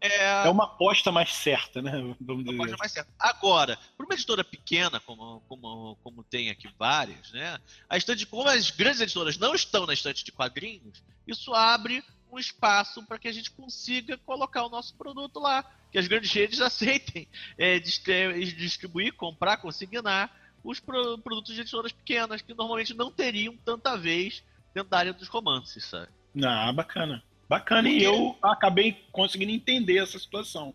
É. 0.00 0.08
é, 0.08 0.46
É 0.46 0.48
uma 0.48 0.64
aposta 0.64 1.12
mais 1.12 1.32
certa, 1.32 1.82
né? 1.82 1.92
Vamos 2.20 2.44
uma 2.44 2.56
coisa 2.56 2.76
mais 2.78 2.92
certa. 2.92 3.12
Agora, 3.18 3.78
para 3.96 4.06
uma 4.06 4.14
editora 4.14 4.44
pequena, 4.44 5.00
como, 5.00 5.40
como, 5.48 5.96
como 6.02 6.24
tem 6.24 6.48
aqui 6.50 6.68
várias, 6.78 7.30
né? 7.32 7.58
A 7.88 7.96
estante, 7.96 8.24
como 8.26 8.48
as 8.48 8.70
grandes 8.70 9.00
editoras 9.00 9.36
não 9.36 9.54
estão 9.54 9.86
na 9.86 9.92
estante 9.92 10.24
de 10.24 10.32
quadrinhos, 10.32 11.02
isso 11.26 11.52
abre 11.54 12.02
um 12.32 12.38
espaço 12.38 13.04
para 13.06 13.18
que 13.18 13.28
a 13.28 13.32
gente 13.32 13.50
consiga 13.50 14.16
colocar 14.18 14.64
o 14.64 14.70
nosso 14.70 14.96
produto 14.96 15.38
lá. 15.38 15.62
Que 15.90 15.98
as 15.98 16.08
grandes 16.08 16.32
redes 16.32 16.60
aceitem 16.62 17.28
é, 17.58 17.78
distri- 17.78 18.52
distribuir, 18.54 19.12
comprar, 19.14 19.58
consignar 19.58 20.34
os 20.64 20.80
pro- 20.80 21.18
produtos 21.18 21.54
de 21.54 21.60
editoras 21.60 21.92
pequenas, 21.92 22.40
que 22.40 22.54
normalmente 22.54 22.94
não 22.94 23.10
teriam 23.12 23.56
tanta 23.58 23.96
vez 23.96 24.42
dentro 24.74 24.88
da 24.90 24.98
área 24.98 25.12
dos 25.12 25.28
romances, 25.28 25.84
sabe? 25.84 26.08
Ah, 26.42 26.72
bacana. 26.72 27.22
Bacana, 27.48 27.90
e 27.90 28.02
eu 28.02 28.38
acabei 28.40 28.92
conseguindo 29.12 29.52
entender 29.52 29.98
essa 29.98 30.18
situação. 30.18 30.74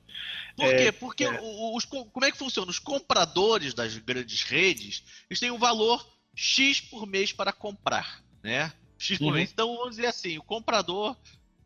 Por 0.55 0.65
É, 0.67 0.77
quê? 0.77 0.91
Porque 0.91 1.23
é. 1.23 1.39
os 1.73 1.85
co- 1.85 2.05
como 2.05 2.23
é 2.23 2.31
que 2.31 2.37
funciona? 2.37 2.69
Os 2.69 2.77
compradores 2.77 3.73
das 3.73 3.97
grandes 3.97 4.43
redes, 4.43 5.03
eles 5.27 5.39
têm 5.39 5.49
um 5.49 5.57
valor 5.57 6.07
X 6.35 6.79
por 6.81 7.07
mês 7.07 7.33
para 7.33 7.51
comprar, 7.51 8.21
né? 8.43 8.71
X 8.99 9.17
por 9.17 9.27
Uhum. 9.27 9.31
mês. 9.33 9.51
Então, 9.51 9.75
vamos 9.75 9.95
dizer 9.95 10.05
assim, 10.05 10.37
o 10.37 10.43
comprador 10.43 11.17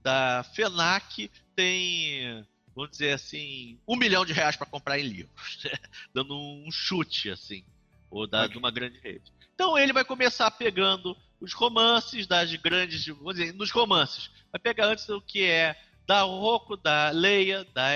da 0.04 0.44
FENAC 0.56 1.30
tem, 1.56 2.46
vamos 2.76 2.92
dizer 2.92 3.14
assim, 3.14 3.80
um 3.88 3.96
milhão 3.96 4.26
de 4.26 4.34
reais 4.34 4.56
para 4.56 4.68
comprar 4.68 5.00
em 5.00 5.04
livros, 5.04 5.60
né? 5.66 5.72
dando 6.14 6.36
um 6.36 6.72
chute, 6.72 7.30
assim, 7.30 7.64
ou 8.10 8.28
da, 8.28 8.42
Ok. 8.42 8.54
de 8.54 8.58
uma 8.58 8.72
grande 8.72 9.00
rede. 9.00 9.32
Então, 9.54 9.78
ele 9.78 9.94
vai 9.94 10.04
começar 10.04 10.50
pegando 10.52 11.16
os 11.40 11.54
romances 11.54 12.26
das 12.28 12.54
grandes, 12.56 13.06
vamos 13.08 13.36
dizer, 13.36 13.54
nos 13.54 13.72
romances, 13.72 14.30
vai 14.52 14.60
pegar 14.60 14.88
antes 14.88 15.08
o 15.10 15.22
que 15.22 15.44
é 15.44 15.76
da 16.08 16.22
Rocco, 16.24 16.76
da 16.76 17.10
Leia, 17.12 17.64
da, 17.74 17.90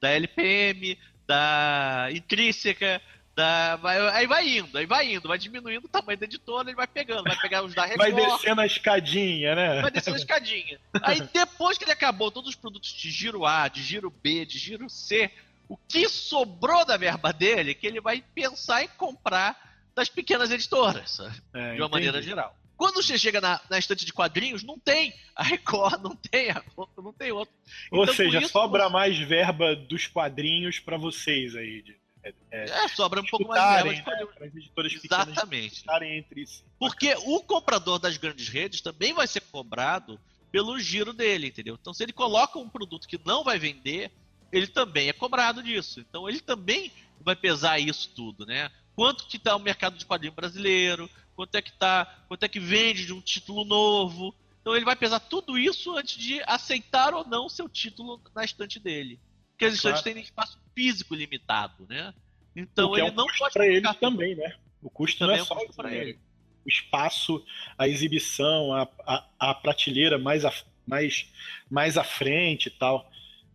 da 0.00 0.10
LPM, 0.10 0.98
da 1.26 2.08
Intrínseca, 2.12 3.02
da, 3.38 3.76
vai, 3.76 4.00
aí 4.16 4.26
vai 4.26 4.48
indo, 4.58 4.76
aí 4.76 4.84
vai 4.84 5.14
indo, 5.14 5.28
vai 5.28 5.38
diminuindo 5.38 5.84
o 5.84 5.88
tamanho 5.88 6.18
da 6.18 6.24
editora, 6.24 6.68
ele 6.68 6.74
vai 6.76 6.88
pegando, 6.88 7.22
vai 7.22 7.38
pegar 7.40 7.62
os 7.62 7.72
da 7.72 7.86
Vai 7.96 8.10
Record, 8.10 8.32
descendo 8.32 8.60
a 8.60 8.66
escadinha, 8.66 9.54
né? 9.54 9.80
vai 9.80 9.90
descendo 9.92 10.16
a 10.16 10.18
escadinha. 10.18 10.80
Aí 11.02 11.20
depois 11.32 11.78
que 11.78 11.84
ele 11.84 11.92
acabou 11.92 12.32
todos 12.32 12.50
os 12.50 12.56
produtos 12.56 12.90
de 12.92 13.08
giro 13.12 13.46
A, 13.46 13.68
de 13.68 13.80
giro 13.80 14.10
B, 14.10 14.44
de 14.44 14.58
giro 14.58 14.90
C, 14.90 15.30
o 15.68 15.76
que 15.76 16.08
sobrou 16.08 16.84
da 16.84 16.96
verba 16.96 17.32
dele, 17.32 17.74
que 17.74 17.86
ele 17.86 18.00
vai 18.00 18.24
pensar 18.34 18.82
em 18.82 18.88
comprar 18.88 19.56
das 19.94 20.08
pequenas 20.08 20.50
editoras? 20.50 21.20
É, 21.20 21.26
de 21.26 21.30
uma 21.64 21.72
entendi. 21.86 21.90
maneira 21.90 22.20
geral. 22.20 22.56
Quando 22.76 22.96
você 23.02 23.16
chega 23.16 23.40
na, 23.40 23.60
na 23.70 23.78
estante 23.78 24.04
de 24.04 24.12
quadrinhos, 24.12 24.64
não 24.64 24.78
tem 24.80 25.14
a 25.36 25.44
Record, 25.44 26.02
não 26.02 26.16
tem 26.16 26.50
a 26.50 26.60
não 26.96 27.12
tem 27.12 27.30
outro. 27.30 27.54
Ou 27.92 28.02
Então, 28.02 28.14
seja, 28.14 28.38
isso, 28.40 28.50
sobra 28.50 28.84
você- 28.86 28.92
mais 28.92 29.16
verba 29.18 29.76
dos 29.76 30.08
quadrinhos 30.08 30.80
para 30.80 30.96
vocês 30.96 31.54
aí. 31.54 31.84
De, 32.32 32.38
É, 32.50 32.88
sobra 32.88 33.20
um 33.20 33.24
pouco 33.24 33.48
mais 33.48 33.82
de 33.84 33.90
né? 33.90 34.02
Para 34.02 34.46
as 34.46 34.54
editoras 34.54 34.92
pequenas 34.94 35.28
Exatamente. 35.28 35.84
entre 36.18 36.46
si. 36.46 36.64
Porque 36.78 37.14
o 37.26 37.42
comprador 37.42 37.98
das 37.98 38.16
grandes 38.16 38.48
redes 38.48 38.80
também 38.80 39.12
vai 39.12 39.26
ser 39.26 39.40
cobrado 39.42 40.20
pelo 40.50 40.78
giro 40.78 41.12
dele, 41.12 41.48
entendeu? 41.48 41.76
Então, 41.80 41.92
se 41.92 42.02
ele 42.02 42.12
coloca 42.12 42.58
um 42.58 42.68
produto 42.68 43.06
que 43.06 43.20
não 43.24 43.44
vai 43.44 43.58
vender, 43.58 44.10
ele 44.52 44.66
também 44.66 45.08
é 45.08 45.12
cobrado 45.12 45.62
disso. 45.62 46.00
Então, 46.00 46.28
ele 46.28 46.40
também 46.40 46.90
vai 47.20 47.36
pesar 47.36 47.78
isso 47.78 48.10
tudo, 48.14 48.46
né? 48.46 48.70
Quanto 48.94 49.26
que 49.26 49.38
tá 49.38 49.54
o 49.54 49.60
mercado 49.60 49.96
de 49.96 50.06
quadrinho 50.06 50.32
brasileiro? 50.34 51.08
Quanto 51.36 51.54
é 51.54 51.62
que 51.62 51.72
tá? 51.72 52.24
Quanto 52.26 52.42
é 52.42 52.48
que 52.48 52.58
vende 52.58 53.06
de 53.06 53.12
um 53.12 53.20
título 53.20 53.64
novo? 53.64 54.34
Então, 54.60 54.74
ele 54.74 54.84
vai 54.84 54.96
pesar 54.96 55.20
tudo 55.20 55.56
isso 55.58 55.96
antes 55.96 56.16
de 56.16 56.42
aceitar 56.46 57.14
ou 57.14 57.26
não 57.26 57.48
seu 57.48 57.68
título 57.68 58.20
na 58.34 58.44
estante 58.44 58.80
dele. 58.80 59.20
Porque 59.50 59.64
as 59.66 59.74
estantes 59.74 60.02
Claro. 60.02 60.14
têm 60.14 60.22
espaço 60.22 60.58
físico 60.78 61.14
limitado, 61.14 61.86
né? 61.88 62.14
Então, 62.54 62.92
que 62.92 63.00
ele 63.00 63.00
é 63.00 63.04
um 63.04 63.12
não 63.12 63.26
custo 63.26 63.38
pode 63.38 63.52
para 63.52 63.66
eles 63.66 63.92
colocar 63.92 63.94
também, 63.94 64.36
né? 64.36 64.56
O 64.80 64.88
custo 64.88 65.18
Também 65.18 65.26
não 65.26 65.34
é 65.34 65.38
é 65.38 65.42
um 65.42 65.46
só 65.46 65.54
o 65.54 65.74
pra 65.74 65.90
dinheiro. 65.90 66.10
ele. 66.10 66.18
o 66.64 66.68
espaço, 66.68 67.44
a 67.76 67.88
exibição, 67.88 68.72
a, 68.72 68.88
a, 69.06 69.28
a 69.50 69.54
prateleira 69.54 70.18
mais, 70.18 70.44
a, 70.44 70.52
mais, 70.86 71.32
mais 71.68 71.96
à 71.96 72.04
frente 72.04 72.66
e 72.66 72.70
tal. 72.70 73.10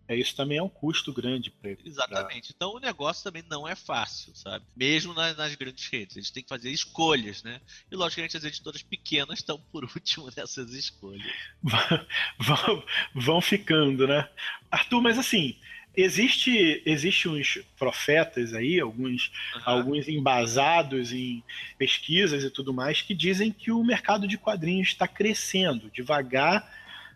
É, 0.06 0.18
isso 0.18 0.36
também 0.36 0.58
é 0.58 0.64
um 0.64 0.68
custo 0.68 1.14
grande 1.14 1.50
para 1.50 1.72
ele. 1.72 1.82
Exatamente. 1.86 2.52
Então 2.54 2.74
o 2.76 2.80
negócio 2.80 3.24
também 3.24 3.42
não 3.50 3.66
é 3.66 3.74
fácil, 3.74 4.36
sabe? 4.36 4.66
Mesmo 4.76 5.14
nas, 5.14 5.38
nas 5.38 5.56
grandes 5.56 5.88
redes. 5.88 6.18
Eles 6.18 6.30
têm 6.30 6.44
que 6.44 6.50
fazer 6.50 6.72
escolhas, 6.72 7.42
né? 7.42 7.62
E 7.90 7.96
logicamente 7.96 8.36
as 8.36 8.44
editoras 8.44 8.84
pequenas 8.84 9.40
estão 9.40 9.58
por 9.72 9.86
último 9.96 10.30
nessas 10.36 10.74
escolhas. 10.74 11.26
vão, 12.38 12.84
vão 13.16 13.42
ficando, 13.42 14.06
né? 14.06 14.30
Arthur, 14.70 15.02
mas 15.02 15.18
assim, 15.18 15.58
existe, 15.96 16.82
existe 16.86 17.30
uns 17.30 17.60
profetas 17.78 18.54
aí, 18.54 18.80
alguns, 18.80 19.32
Aham. 19.56 19.72
alguns 19.72 20.08
embasados 20.08 21.12
em 21.14 21.44
pesquisas 21.78 22.44
e 22.44 22.50
tudo 22.50 22.74
mais, 22.74 23.02
que 23.02 23.14
dizem 23.14 23.52
que 23.52 23.72
o 23.72 23.84
mercado 23.84 24.28
de 24.28 24.38
quadrinhos 24.38 24.90
está 24.90 25.08
crescendo, 25.08 25.92
devagar, 25.92 26.68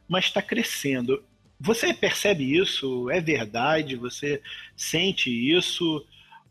mas 0.08 0.26
está 0.26 0.42
crescendo. 0.42 1.24
Você 1.60 1.94
percebe 1.94 2.56
isso? 2.56 3.10
É 3.10 3.20
verdade? 3.20 3.96
Você 3.96 4.42
sente 4.76 5.30
isso? 5.30 6.06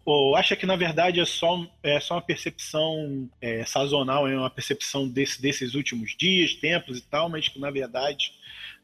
Ou 0.04 0.36
acha 0.36 0.54
que 0.54 0.66
na 0.66 0.76
verdade 0.76 1.20
é 1.20 1.24
só, 1.24 1.66
é 1.82 1.98
só 2.00 2.14
uma 2.14 2.22
percepção 2.22 3.28
é, 3.40 3.64
sazonal, 3.64 4.28
é 4.28 4.36
uma 4.36 4.50
percepção 4.50 5.08
desse, 5.08 5.40
desses 5.40 5.74
últimos 5.74 6.16
dias, 6.16 6.54
tempos 6.54 6.98
e 6.98 7.02
tal, 7.02 7.28
mas 7.28 7.48
que 7.48 7.58
na 7.58 7.70
verdade 7.70 8.32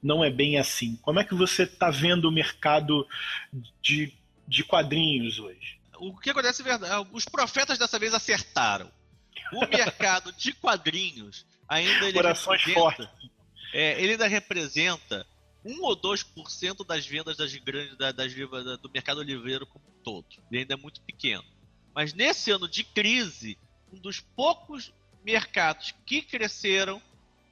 não 0.02 0.24
é 0.24 0.30
bem 0.30 0.58
assim? 0.58 0.96
Como 1.02 1.20
é 1.20 1.24
que 1.24 1.34
você 1.34 1.62
está 1.62 1.90
vendo 1.90 2.28
o 2.28 2.32
mercado 2.32 3.06
de, 3.80 4.12
de 4.48 4.64
quadrinhos 4.64 5.38
hoje? 5.38 5.78
O 5.98 6.16
que 6.18 6.30
acontece 6.30 6.62
é 6.62 6.64
verdade. 6.64 7.08
Os 7.12 7.24
profetas 7.24 7.78
dessa 7.78 7.98
vez 7.98 8.12
acertaram. 8.12 8.90
O 9.52 9.60
mercado 9.68 10.32
de 10.32 10.52
quadrinhos 10.52 11.46
ainda 11.68 12.06
ele 12.06 12.14
Corações 12.14 12.62
representa, 12.64 13.12
é, 13.72 14.02
ele 14.02 14.12
ainda 14.12 14.26
representa 14.26 15.26
1 15.64 15.80
ou 15.82 15.96
2% 15.96 16.84
das 16.84 17.06
vendas 17.06 17.36
das 17.36 17.54
grandes 17.54 17.96
da- 17.96 18.10
das 18.12 18.32
livra- 18.32 18.64
da- 18.64 18.76
do 18.76 18.90
mercado 18.90 19.22
livreiro 19.22 19.64
como 19.66 19.84
um 19.86 20.02
todo. 20.02 20.26
Ele 20.50 20.60
ainda 20.62 20.74
é 20.74 20.76
muito 20.76 21.00
pequeno. 21.02 21.44
Mas 21.94 22.12
nesse 22.12 22.50
ano 22.50 22.66
de 22.68 22.82
crise, 22.82 23.56
um 23.92 23.98
dos 23.98 24.18
poucos 24.18 24.92
mercados 25.24 25.94
que 26.04 26.20
cresceram 26.22 27.00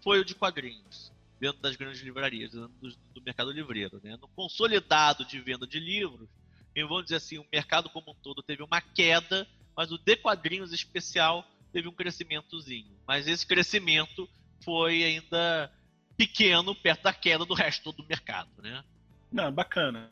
foi 0.02 0.18
o 0.18 0.24
de 0.24 0.34
quadrinhos, 0.34 1.09
dentro 1.40 1.60
das 1.60 1.74
grandes 1.74 2.00
livrarias, 2.02 2.52
dentro 2.52 2.68
do, 2.80 2.90
do 3.14 3.22
mercado 3.22 3.50
livreiro. 3.50 4.00
Né? 4.04 4.16
No 4.20 4.28
consolidado 4.28 5.24
de 5.24 5.40
venda 5.40 5.66
de 5.66 5.80
livros, 5.80 6.28
e 6.74 6.82
vamos 6.82 7.04
dizer 7.04 7.16
assim, 7.16 7.38
o 7.38 7.46
mercado 7.50 7.88
como 7.88 8.12
um 8.12 8.14
todo 8.14 8.42
teve 8.42 8.62
uma 8.62 8.80
queda, 8.80 9.48
mas 9.76 9.90
o 9.90 9.98
de 9.98 10.16
quadrinhos 10.16 10.72
especial 10.72 11.44
teve 11.72 11.88
um 11.88 11.92
crescimentozinho. 11.92 12.96
Mas 13.06 13.26
esse 13.26 13.46
crescimento 13.46 14.28
foi 14.62 15.02
ainda 15.02 15.72
pequeno 16.16 16.74
perto 16.74 17.04
da 17.04 17.12
queda 17.12 17.44
do 17.46 17.54
resto 17.54 17.92
do 17.92 18.04
mercado, 18.06 18.50
né? 18.58 18.84
Não, 19.32 19.50
bacana. 19.50 20.10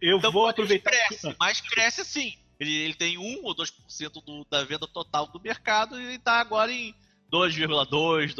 Eu 0.00 0.18
Então, 0.18 0.32
vou 0.32 0.48
aproveitar. 0.48 0.90
Cresce, 0.90 1.36
mas 1.38 1.60
cresce 1.60 2.04
sim. 2.04 2.36
Ele, 2.58 2.74
ele 2.74 2.94
tem 2.94 3.16
1 3.16 3.44
ou 3.44 3.54
2% 3.54 4.24
do, 4.24 4.44
da 4.50 4.64
venda 4.64 4.86
total 4.88 5.28
do 5.28 5.40
mercado 5.40 6.00
e 6.00 6.16
está 6.16 6.40
agora 6.40 6.72
em 6.72 6.92
2,2%. 7.32 7.86
2, 7.88 8.34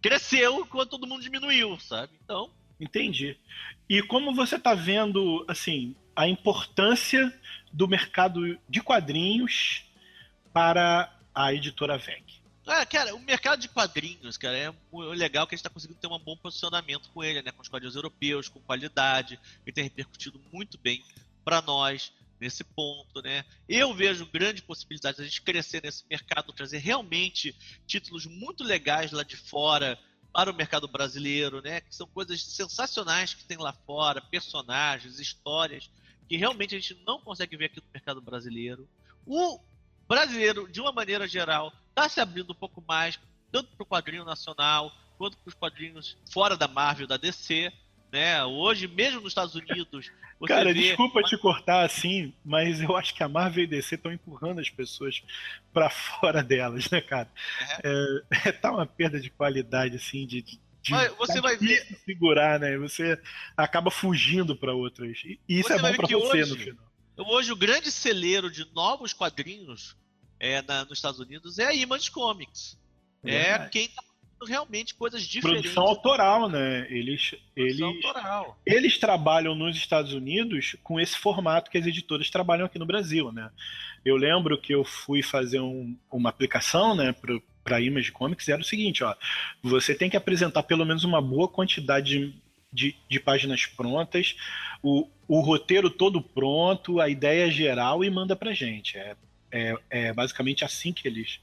cresceu 0.00 0.60
enquanto 0.60 0.90
todo 0.90 1.06
mundo 1.06 1.22
diminuiu, 1.22 1.78
sabe? 1.78 2.12
Então, 2.24 2.50
Entendi. 2.80 3.36
E 3.86 4.02
como 4.02 4.34
você 4.34 4.56
está 4.56 4.74
vendo, 4.74 5.44
assim, 5.46 5.94
a 6.16 6.26
importância 6.26 7.32
do 7.70 7.86
mercado 7.86 8.58
de 8.68 8.80
quadrinhos 8.80 9.84
para 10.50 11.14
a 11.34 11.52
editora 11.52 11.98
VEG? 11.98 12.40
Ah, 12.66 12.86
cara, 12.86 13.14
o 13.14 13.20
mercado 13.20 13.60
de 13.60 13.68
quadrinhos, 13.68 14.38
cara, 14.38 14.56
é 14.56 14.72
legal 15.14 15.46
que 15.46 15.54
a 15.54 15.56
gente 15.56 15.60
está 15.60 15.68
conseguindo 15.68 16.00
ter 16.00 16.06
um 16.06 16.18
bom 16.18 16.36
posicionamento 16.36 17.10
com 17.10 17.22
ele, 17.22 17.42
né? 17.42 17.52
Com 17.52 17.60
os 17.60 17.68
quadrinhos 17.68 17.96
europeus, 17.96 18.48
com 18.48 18.60
qualidade. 18.60 19.38
Ele 19.66 19.74
tem 19.74 19.84
repercutido 19.84 20.40
muito 20.52 20.78
bem 20.78 21.04
para 21.44 21.60
nós 21.60 22.12
nesse 22.40 22.64
ponto, 22.64 23.20
né? 23.22 23.44
Eu 23.68 23.92
vejo 23.94 24.26
grande 24.26 24.62
possibilidade 24.62 25.16
de 25.16 25.22
a 25.22 25.26
gente 25.26 25.42
crescer 25.42 25.82
nesse 25.82 26.04
mercado, 26.08 26.52
trazer 26.52 26.78
realmente 26.78 27.54
títulos 27.86 28.26
muito 28.26 28.64
legais 28.64 29.12
lá 29.12 29.22
de 29.22 29.36
fora 29.36 29.98
para 30.32 30.50
o 30.50 30.54
mercado 30.54 30.88
brasileiro, 30.88 31.60
né? 31.60 31.80
Que 31.80 31.94
são 31.94 32.06
coisas 32.06 32.42
sensacionais 32.42 33.34
que 33.34 33.44
tem 33.44 33.58
lá 33.58 33.72
fora, 33.72 34.20
personagens, 34.20 35.18
histórias 35.18 35.90
que 36.30 36.36
realmente 36.36 36.76
a 36.76 36.78
gente 36.78 37.02
não 37.04 37.20
consegue 37.20 37.56
ver 37.56 37.64
aqui 37.64 37.80
no 37.80 37.92
mercado 37.92 38.20
brasileiro. 38.20 38.88
O 39.26 39.58
brasileiro, 40.06 40.70
de 40.70 40.80
uma 40.80 40.92
maneira 40.92 41.26
geral, 41.26 41.72
está 41.88 42.08
se 42.08 42.20
abrindo 42.20 42.52
um 42.52 42.54
pouco 42.54 42.80
mais, 42.86 43.18
tanto 43.50 43.68
para 43.76 43.82
o 43.82 43.86
quadrinho 43.86 44.24
nacional 44.24 44.92
quanto 45.18 45.36
para 45.38 45.48
os 45.48 45.54
quadrinhos 45.54 46.16
fora 46.32 46.56
da 46.56 46.68
Marvel, 46.68 47.08
da 47.08 47.16
DC. 47.16 47.72
Né? 48.12 48.44
Hoje, 48.44 48.88
mesmo 48.88 49.20
nos 49.20 49.30
Estados 49.30 49.54
Unidos. 49.54 50.10
Cara, 50.46 50.72
vê... 50.72 50.80
desculpa 50.80 51.22
te 51.22 51.36
cortar 51.36 51.84
assim, 51.84 52.32
mas 52.44 52.80
eu 52.80 52.96
acho 52.96 53.14
que 53.14 53.22
a 53.22 53.28
Marvel 53.28 53.64
e 53.64 53.66
DC 53.66 53.94
estão 53.94 54.12
empurrando 54.12 54.60
as 54.60 54.70
pessoas 54.70 55.22
para 55.72 55.88
fora 55.90 56.42
delas, 56.42 56.90
né, 56.90 57.00
cara? 57.00 57.30
Uhum. 57.84 58.20
É, 58.44 58.52
tá 58.52 58.72
uma 58.72 58.86
perda 58.86 59.20
de 59.20 59.30
qualidade, 59.30 59.96
assim, 59.96 60.26
de, 60.26 60.42
de 60.42 60.60
você 61.18 61.34
tá 61.34 61.40
vai 61.42 61.56
ver 61.56 61.86
segurar, 62.04 62.58
né? 62.58 62.76
Você 62.78 63.20
acaba 63.56 63.90
fugindo 63.90 64.56
para 64.56 64.74
outras. 64.74 65.22
E 65.24 65.38
isso 65.46 65.68
você 65.68 65.74
é 65.74 65.78
bom 65.78 65.94
para 65.94 66.06
você 66.06 66.16
hoje, 66.16 66.50
no 66.50 66.58
final. 66.58 66.90
Hoje 67.18 67.52
o 67.52 67.56
grande 67.56 67.90
celeiro 67.90 68.50
de 68.50 68.66
novos 68.74 69.12
quadrinhos 69.12 69.94
é, 70.38 70.62
na, 70.62 70.84
nos 70.86 70.98
Estados 70.98 71.20
Unidos 71.20 71.58
é 71.58 71.66
a 71.66 71.74
Image 71.74 72.10
Comics. 72.10 72.78
É, 73.22 73.50
é 73.50 73.68
quem 73.68 73.88
tá 73.88 74.02
realmente 74.44 74.94
coisas 74.94 75.22
diferentes. 75.22 75.72
Produção 75.72 75.84
autoral, 75.84 76.48
né? 76.48 76.86
Eles, 76.90 77.34
eles, 77.54 77.80
autoral. 77.80 78.58
eles 78.64 78.98
trabalham 78.98 79.54
nos 79.54 79.76
Estados 79.76 80.12
Unidos 80.12 80.76
com 80.82 80.98
esse 80.98 81.16
formato 81.16 81.70
que 81.70 81.78
as 81.78 81.86
editoras 81.86 82.30
trabalham 82.30 82.66
aqui 82.66 82.78
no 82.78 82.86
Brasil, 82.86 83.30
né? 83.32 83.50
Eu 84.04 84.16
lembro 84.16 84.58
que 84.58 84.74
eu 84.74 84.84
fui 84.84 85.22
fazer 85.22 85.60
um, 85.60 85.96
uma 86.10 86.30
aplicação, 86.30 86.94
né, 86.94 87.14
para 87.62 87.76
a 87.76 87.80
Image 87.80 88.12
Comics, 88.12 88.48
e 88.48 88.52
era 88.52 88.62
o 88.62 88.64
seguinte, 88.64 89.04
ó, 89.04 89.14
você 89.62 89.94
tem 89.94 90.08
que 90.08 90.16
apresentar 90.16 90.62
pelo 90.62 90.86
menos 90.86 91.04
uma 91.04 91.20
boa 91.20 91.46
quantidade 91.46 92.18
de, 92.18 92.34
de, 92.72 92.96
de 93.08 93.20
páginas 93.20 93.66
prontas, 93.66 94.36
o, 94.82 95.06
o 95.28 95.40
roteiro 95.40 95.90
todo 95.90 96.22
pronto, 96.22 96.98
a 96.98 97.08
ideia 97.08 97.50
geral 97.50 98.02
e 98.02 98.08
manda 98.08 98.34
pra 98.34 98.54
gente. 98.54 98.96
É, 98.96 99.16
é, 99.52 99.74
é 99.90 100.12
basicamente 100.12 100.64
assim 100.64 100.92
que 100.92 101.06
eles 101.06 101.40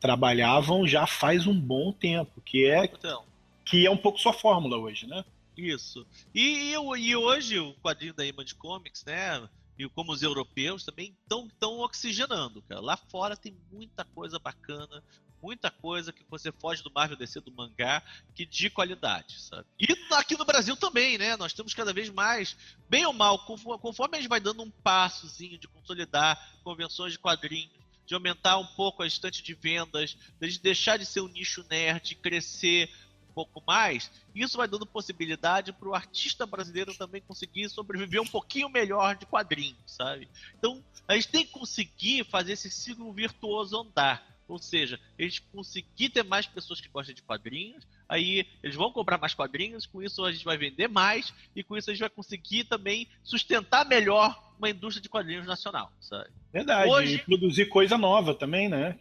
trabalhavam 0.00 0.86
já 0.86 1.06
faz 1.06 1.46
um 1.46 1.58
bom 1.58 1.92
tempo, 1.92 2.40
que 2.40 2.66
é 2.66 2.84
então, 2.84 3.24
que 3.64 3.86
é 3.86 3.90
um 3.90 3.96
pouco 3.96 4.18
sua 4.18 4.32
fórmula 4.32 4.76
hoje, 4.76 5.06
né? 5.06 5.24
Isso. 5.56 6.06
E, 6.34 6.72
e 6.72 7.16
hoje 7.16 7.58
o 7.58 7.74
quadrinho 7.74 8.14
da 8.14 8.26
Image 8.26 8.54
Comics, 8.54 9.04
né? 9.04 9.48
E 9.78 9.88
como 9.88 10.12
os 10.12 10.22
europeus 10.22 10.84
também 10.84 11.16
estão 11.22 11.80
oxigenando, 11.80 12.62
cara. 12.62 12.80
Lá 12.80 12.96
fora 12.96 13.36
tem 13.36 13.56
muita 13.72 14.04
coisa 14.04 14.38
bacana, 14.38 15.02
muita 15.42 15.70
coisa 15.70 16.12
que 16.12 16.24
você 16.30 16.50
foge 16.50 16.82
do 16.82 16.90
Marvel 16.90 17.18
DC 17.18 17.40
do 17.40 17.52
mangá, 17.52 18.02
que 18.34 18.46
de 18.46 18.70
qualidade, 18.70 19.40
sabe? 19.40 19.66
E 19.78 19.86
aqui 20.12 20.38
no 20.38 20.44
Brasil 20.44 20.76
também, 20.76 21.18
né? 21.18 21.36
Nós 21.36 21.52
temos 21.52 21.74
cada 21.74 21.92
vez 21.92 22.08
mais, 22.08 22.56
bem 22.88 23.04
ou 23.04 23.12
mal, 23.12 23.44
conforme 23.44 24.16
a 24.16 24.20
gente 24.20 24.28
vai 24.28 24.40
dando 24.40 24.62
um 24.62 24.70
passozinho 24.70 25.58
de 25.58 25.68
consolidar 25.68 26.60
convenções 26.62 27.12
de 27.12 27.18
quadrinhos, 27.18 27.83
de 28.06 28.14
aumentar 28.14 28.58
um 28.58 28.66
pouco 28.66 29.02
a 29.02 29.06
estante 29.06 29.42
de 29.42 29.54
vendas, 29.54 30.16
de 30.40 30.58
deixar 30.58 30.98
de 30.98 31.06
ser 31.06 31.20
um 31.20 31.28
nicho 31.28 31.64
nerd 31.68 32.14
crescer 32.16 32.90
um 33.30 33.34
pouco 33.34 33.62
mais, 33.66 34.10
isso 34.34 34.56
vai 34.56 34.68
dando 34.68 34.86
possibilidade 34.86 35.72
para 35.72 35.88
o 35.88 35.94
artista 35.94 36.46
brasileiro 36.46 36.94
também 36.94 37.20
conseguir 37.20 37.68
sobreviver 37.68 38.20
um 38.22 38.26
pouquinho 38.26 38.68
melhor 38.68 39.16
de 39.16 39.26
quadrinhos, 39.26 39.78
sabe? 39.86 40.28
Então, 40.56 40.82
a 41.08 41.14
gente 41.14 41.28
tem 41.28 41.44
que 41.44 41.52
conseguir 41.52 42.24
fazer 42.24 42.52
esse 42.52 42.70
ciclo 42.70 43.12
virtuoso 43.12 43.80
andar. 43.80 44.34
Ou 44.46 44.58
seja, 44.58 45.00
eles 45.18 45.38
conseguir 45.38 46.10
ter 46.10 46.22
mais 46.22 46.46
pessoas 46.46 46.80
que 46.80 46.88
gostam 46.88 47.14
de 47.14 47.22
quadrinhos, 47.22 47.86
aí 48.08 48.46
eles 48.62 48.76
vão 48.76 48.92
comprar 48.92 49.18
mais 49.18 49.32
quadrinhos, 49.32 49.86
com 49.86 50.02
isso 50.02 50.22
a 50.22 50.30
gente 50.30 50.44
vai 50.44 50.58
vender 50.58 50.86
mais, 50.86 51.32
e 51.56 51.64
com 51.64 51.76
isso 51.76 51.90
a 51.90 51.94
gente 51.94 52.00
vai 52.00 52.10
conseguir 52.10 52.64
também 52.64 53.08
sustentar 53.22 53.86
melhor 53.86 54.43
uma 54.58 54.70
indústria 54.70 55.02
de 55.02 55.08
quadrinhos 55.08 55.46
nacional, 55.46 55.92
sabe? 56.00 56.30
Verdade, 56.52 56.88
hoje, 56.88 57.14
e 57.16 57.18
produzir 57.18 57.66
coisa 57.66 57.98
nova 57.98 58.34
também, 58.34 58.68
né? 58.68 58.96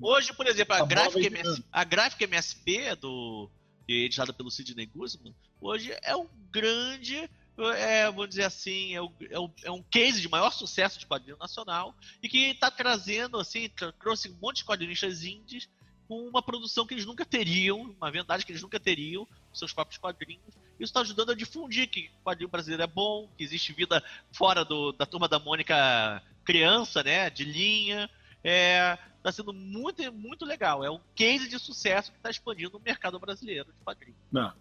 Hoje, 0.00 0.32
por 0.32 0.46
exemplo, 0.46 0.74
a, 0.74 0.78
a 0.78 0.86
Gráfica, 0.86 1.26
MS, 1.26 1.64
a 1.72 1.84
Gráfica 1.84 2.24
MSP, 2.24 2.96
do, 2.96 3.50
é 3.88 3.92
editada 3.92 4.32
pelo 4.32 4.50
Sidney 4.50 4.86
Guzman, 4.86 5.34
hoje 5.60 5.96
é 6.02 6.16
um 6.16 6.26
grande 6.50 7.28
é, 7.58 8.06
vamos 8.06 8.28
dizer 8.28 8.44
assim, 8.44 8.94
é, 8.94 9.00
o, 9.00 9.10
é, 9.30 9.38
o, 9.38 9.50
é, 9.64 9.70
um 9.70 9.82
case 9.82 10.20
de 10.20 10.28
maior 10.28 10.50
sucesso 10.52 10.98
de 10.98 11.06
quadrinho 11.06 11.38
nacional 11.38 11.94
e 12.22 12.28
que 12.28 12.50
está 12.50 12.70
trazendo, 12.70 13.38
assim, 13.38 13.70
trouxe 13.98 14.28
um 14.28 14.36
monte 14.40 14.58
de 14.58 14.64
quadrinistas 14.64 15.24
indies 15.24 15.68
com 16.08 16.26
uma 16.26 16.42
produção 16.42 16.86
que 16.86 16.94
eles 16.94 17.06
nunca 17.06 17.24
teriam, 17.24 17.94
uma 17.98 18.10
verdade 18.10 18.44
que 18.44 18.52
eles 18.52 18.62
nunca 18.62 18.78
teriam, 18.78 19.26
seus 19.52 19.72
próprios 19.72 19.98
quadrinhos. 19.98 20.54
Isso 20.78 20.90
está 20.90 21.00
ajudando 21.00 21.32
a 21.32 21.34
difundir 21.34 21.88
que 21.88 22.10
o 22.20 22.24
quadrinho 22.24 22.50
brasileiro 22.50 22.82
é 22.82 22.86
bom, 22.86 23.28
que 23.36 23.42
existe 23.42 23.72
vida 23.72 24.02
fora 24.32 24.64
do, 24.64 24.92
da 24.92 25.06
turma 25.06 25.26
da 25.26 25.38
Mônica 25.38 26.22
criança, 26.44 27.02
né, 27.02 27.30
de 27.30 27.44
linha. 27.44 28.08
É, 28.44 28.98
está 29.16 29.32
sendo 29.32 29.52
muito, 29.52 30.12
muito 30.12 30.44
legal. 30.44 30.84
É 30.84 30.90
um 30.90 31.00
case 31.14 31.48
de 31.48 31.58
sucesso 31.58 32.12
que 32.12 32.18
está 32.18 32.30
expandindo 32.30 32.76
o 32.76 32.80
mercado 32.80 33.18
brasileiro 33.18 33.72
de 33.72 33.84
quadrinhos. 33.84 34.18
Não. 34.30 34.52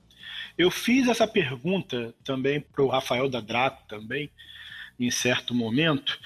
Eu 0.58 0.72
fiz 0.72 1.08
essa 1.08 1.28
pergunta 1.28 2.14
também 2.24 2.60
para 2.60 2.84
o 2.84 2.88
Rafael 2.88 3.30
da 3.30 3.40
Draco 3.40 3.84
também, 3.88 4.32
em 5.00 5.12
certo 5.12 5.54
momento, 5.54 6.20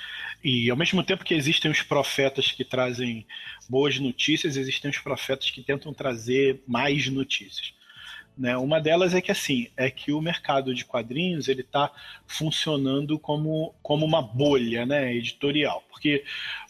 e 0.43 0.69
ao 0.69 0.77
mesmo 0.77 1.03
tempo 1.03 1.25
que 1.25 1.33
existem 1.33 1.69
os 1.69 1.81
profetas 1.81 2.51
que 2.51 2.63
trazem 2.63 3.25
boas 3.69 3.99
notícias, 3.99 4.55
existem 4.55 4.89
os 4.89 4.97
profetas 4.97 5.51
que 5.51 5.61
tentam 5.61 5.93
trazer 5.93 6.61
mais 6.67 7.07
notícias. 7.07 7.73
Né? 8.39 8.55
Uma 8.55 8.79
delas 8.79 9.13
é 9.13 9.19
que 9.19 9.33
assim 9.33 9.67
é 9.75 9.91
que 9.91 10.13
o 10.13 10.21
mercado 10.21 10.73
de 10.73 10.85
quadrinhos 10.85 11.49
ele 11.49 11.59
está 11.59 11.91
funcionando 12.25 13.19
como, 13.19 13.75
como 13.83 14.05
uma 14.05 14.21
bolha, 14.21 14.85
né, 14.85 15.13
editorial, 15.13 15.83
porque 15.89 16.23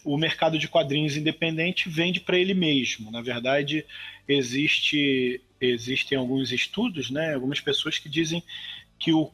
o 0.04 0.16
mercado 0.16 0.58
de 0.58 0.66
quadrinhos 0.66 1.16
independente 1.16 1.88
vende 1.88 2.18
para 2.18 2.36
ele 2.36 2.54
mesmo. 2.54 3.12
Na 3.12 3.22
verdade, 3.22 3.86
existe 4.26 5.40
existem 5.60 6.18
alguns 6.18 6.50
estudos, 6.50 7.08
né, 7.08 7.34
algumas 7.34 7.60
pessoas 7.60 7.98
que 7.98 8.08
dizem 8.08 8.42
que 8.98 9.12
o 9.12 9.30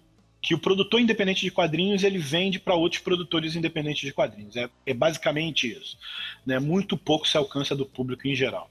que 0.46 0.54
o 0.54 0.58
produtor 0.58 1.00
independente 1.00 1.40
de 1.40 1.50
quadrinhos 1.50 2.04
ele 2.04 2.18
vende 2.18 2.60
para 2.60 2.76
outros 2.76 3.02
produtores 3.02 3.56
independentes 3.56 4.02
de 4.02 4.12
quadrinhos. 4.12 4.54
É, 4.54 4.70
é 4.86 4.94
basicamente 4.94 5.68
isso. 5.68 5.98
Né? 6.46 6.60
Muito 6.60 6.96
pouco 6.96 7.26
se 7.26 7.36
alcança 7.36 7.74
do 7.74 7.84
público 7.84 8.28
em 8.28 8.34
geral 8.36 8.70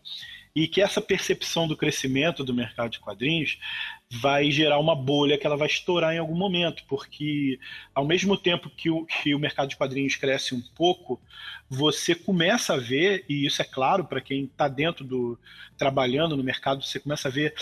e 0.56 0.70
que 0.70 0.82
essa 0.82 1.02
percepção 1.02 1.68
do 1.68 1.76
crescimento 1.76 2.46
do 2.46 2.54
mercado 2.54 2.92
de 2.92 3.00
quadrinhos 3.00 3.60
vai 4.10 4.50
gerar 4.50 4.80
uma 4.80 4.96
bolha 4.96 5.38
que 5.38 5.46
ela 5.46 5.58
vai 5.58 5.68
estourar 5.68 6.16
em 6.16 6.18
algum 6.18 6.38
momento, 6.38 6.86
porque 6.88 7.60
ao 7.94 8.06
mesmo 8.06 8.38
tempo 8.38 8.70
que 8.70 8.90
o, 8.90 9.06
que 9.06 9.36
o 9.36 9.40
mercado 9.40 9.68
de 9.68 9.76
quadrinhos 9.76 10.16
cresce 10.16 10.56
um 10.56 10.62
pouco, 10.74 11.20
você 11.70 12.16
começa 12.16 12.76
a 12.76 12.78
ver, 12.78 13.26
e 13.28 13.46
isso 13.46 13.62
é 13.62 13.66
claro 13.66 14.06
para 14.06 14.22
quem 14.22 14.46
está 14.46 14.70
dentro 14.70 15.04
do 15.04 15.38
trabalhando 15.78 16.38
no 16.38 16.44
mercado, 16.44 16.86
você 16.86 17.02
começa 17.02 17.28
a 17.28 17.32
ver 17.32 17.54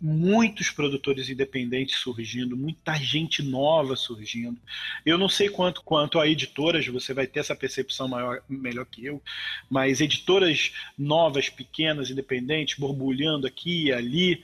muitos 0.00 0.70
produtores 0.70 1.28
independentes 1.28 1.98
surgindo, 1.98 2.56
muita 2.56 2.94
gente 2.94 3.42
nova 3.42 3.96
surgindo. 3.96 4.60
Eu 5.04 5.16
não 5.16 5.28
sei 5.28 5.48
quanto 5.48 5.82
quanto 5.82 6.20
a 6.20 6.28
editoras, 6.28 6.86
você 6.86 7.14
vai 7.14 7.26
ter 7.26 7.40
essa 7.40 7.56
percepção 7.56 8.06
maior, 8.06 8.42
melhor 8.48 8.84
que 8.86 9.04
eu, 9.04 9.22
mas 9.70 10.00
editoras 10.00 10.72
novas, 10.98 11.48
pequenas, 11.48 12.10
independentes, 12.10 12.78
borbulhando 12.78 13.46
aqui 13.46 13.86
e 13.86 13.92
ali, 13.92 14.42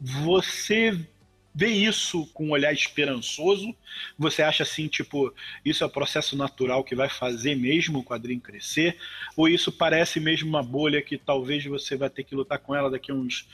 você 0.00 0.98
vê 1.54 1.68
isso 1.68 2.26
com 2.34 2.48
um 2.48 2.50
olhar 2.50 2.72
esperançoso? 2.72 3.74
Você 4.18 4.42
acha 4.42 4.64
assim, 4.64 4.88
tipo, 4.88 5.32
isso 5.64 5.84
é 5.84 5.86
o 5.86 5.90
processo 5.90 6.36
natural 6.36 6.82
que 6.82 6.96
vai 6.96 7.08
fazer 7.08 7.54
mesmo 7.54 8.00
o 8.00 8.04
quadrinho 8.04 8.40
crescer? 8.40 8.98
Ou 9.36 9.48
isso 9.48 9.70
parece 9.70 10.18
mesmo 10.18 10.48
uma 10.48 10.62
bolha 10.62 11.00
que 11.00 11.16
talvez 11.16 11.64
você 11.64 11.96
vai 11.96 12.10
ter 12.10 12.24
que 12.24 12.34
lutar 12.34 12.58
com 12.58 12.74
ela 12.74 12.90
daqui 12.90 13.12
a 13.12 13.14
uns 13.14 13.46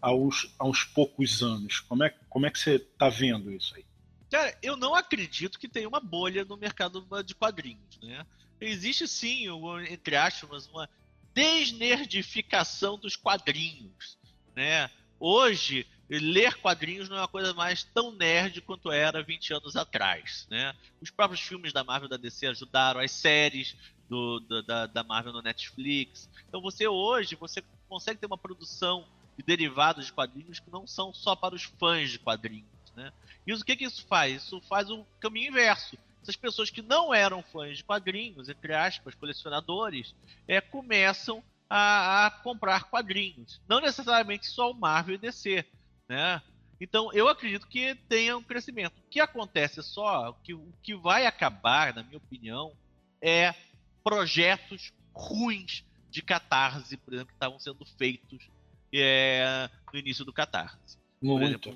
aos, 0.00 0.54
aos 0.58 0.84
poucos 0.84 1.42
anos. 1.42 1.80
Como 1.80 2.04
é, 2.04 2.10
como 2.28 2.44
é 2.44 2.50
que 2.50 2.58
você 2.58 2.74
está 2.74 3.08
vendo 3.08 3.50
isso 3.50 3.74
aí? 3.74 3.84
Cara, 4.30 4.58
eu 4.62 4.76
não 4.76 4.94
acredito 4.94 5.58
que 5.58 5.68
tenha 5.68 5.88
uma 5.88 6.00
bolha 6.00 6.44
no 6.44 6.56
mercado 6.56 7.06
de 7.24 7.34
quadrinhos, 7.34 7.98
né? 8.02 8.26
Existe 8.60 9.06
sim, 9.06 9.46
entre 9.88 10.16
aspas, 10.16 10.66
uma 10.66 10.88
desnerdificação 11.32 12.98
dos 12.98 13.16
quadrinhos, 13.16 14.18
né? 14.54 14.90
Hoje, 15.18 15.86
ler 16.18 16.54
quadrinhos 16.56 17.08
não 17.08 17.16
é 17.16 17.20
uma 17.20 17.28
coisa 17.28 17.54
mais 17.54 17.84
tão 17.84 18.12
nerd 18.12 18.60
quanto 18.60 18.90
era 18.90 19.22
20 19.22 19.54
anos 19.54 19.76
atrás, 19.76 20.46
né? 20.50 20.74
Os 21.00 21.10
próprios 21.10 21.40
filmes 21.40 21.72
da 21.72 21.84
Marvel 21.84 22.08
da 22.08 22.16
DC 22.16 22.46
ajudaram, 22.46 23.00
as 23.00 23.10
séries 23.10 23.76
do, 24.08 24.40
da, 24.62 24.86
da 24.86 25.02
Marvel 25.02 25.32
no 25.32 25.42
Netflix. 25.42 26.28
Então 26.48 26.60
você 26.60 26.86
hoje, 26.86 27.36
você 27.36 27.62
consegue 27.88 28.20
ter 28.20 28.26
uma 28.26 28.38
produção 28.38 29.06
de 29.36 29.44
derivados 29.44 30.06
de 30.06 30.12
quadrinhos 30.12 30.60
que 30.60 30.70
não 30.70 30.86
são 30.86 31.12
só 31.12 31.34
para 31.34 31.54
os 31.54 31.64
fãs 31.64 32.10
de 32.10 32.18
quadrinhos. 32.18 32.66
Né? 32.94 33.12
E 33.46 33.52
o 33.52 33.64
que, 33.64 33.76
que 33.76 33.84
isso 33.84 34.06
faz? 34.06 34.44
Isso 34.44 34.60
faz 34.62 34.90
o 34.90 35.04
caminho 35.20 35.50
inverso. 35.50 35.96
Essas 36.22 36.36
pessoas 36.36 36.70
que 36.70 36.80
não 36.80 37.12
eram 37.12 37.42
fãs 37.42 37.78
de 37.78 37.84
quadrinhos, 37.84 38.48
entre 38.48 38.72
aspas, 38.72 39.14
colecionadores, 39.14 40.14
é, 40.48 40.60
começam 40.60 41.42
a, 41.68 42.26
a 42.26 42.30
comprar 42.30 42.84
quadrinhos. 42.84 43.60
Não 43.68 43.80
necessariamente 43.80 44.46
só 44.46 44.70
o 44.70 44.74
Marvel 44.74 45.16
e 45.16 45.18
DC. 45.18 45.66
Né? 46.08 46.42
Então, 46.80 47.12
eu 47.12 47.28
acredito 47.28 47.66
que 47.66 47.94
tenha 48.08 48.36
um 48.36 48.42
crescimento. 48.42 48.98
O 48.98 49.08
que 49.08 49.20
acontece 49.20 49.82
só, 49.82 50.30
o 50.30 50.34
que, 50.34 50.54
o 50.54 50.72
que 50.82 50.94
vai 50.94 51.26
acabar, 51.26 51.94
na 51.94 52.02
minha 52.02 52.18
opinião, 52.18 52.76
é 53.22 53.54
projetos 54.02 54.92
ruins 55.14 55.84
de 56.10 56.22
catarse, 56.22 56.96
por 56.96 57.14
exemplo, 57.14 57.28
que 57.28 57.34
estavam 57.34 57.58
sendo 57.58 57.84
feitos 57.96 58.48
é, 58.92 59.68
no 59.92 59.98
início 59.98 60.24
do 60.24 60.32
Catarse. 60.32 60.98
Muito. 61.20 61.70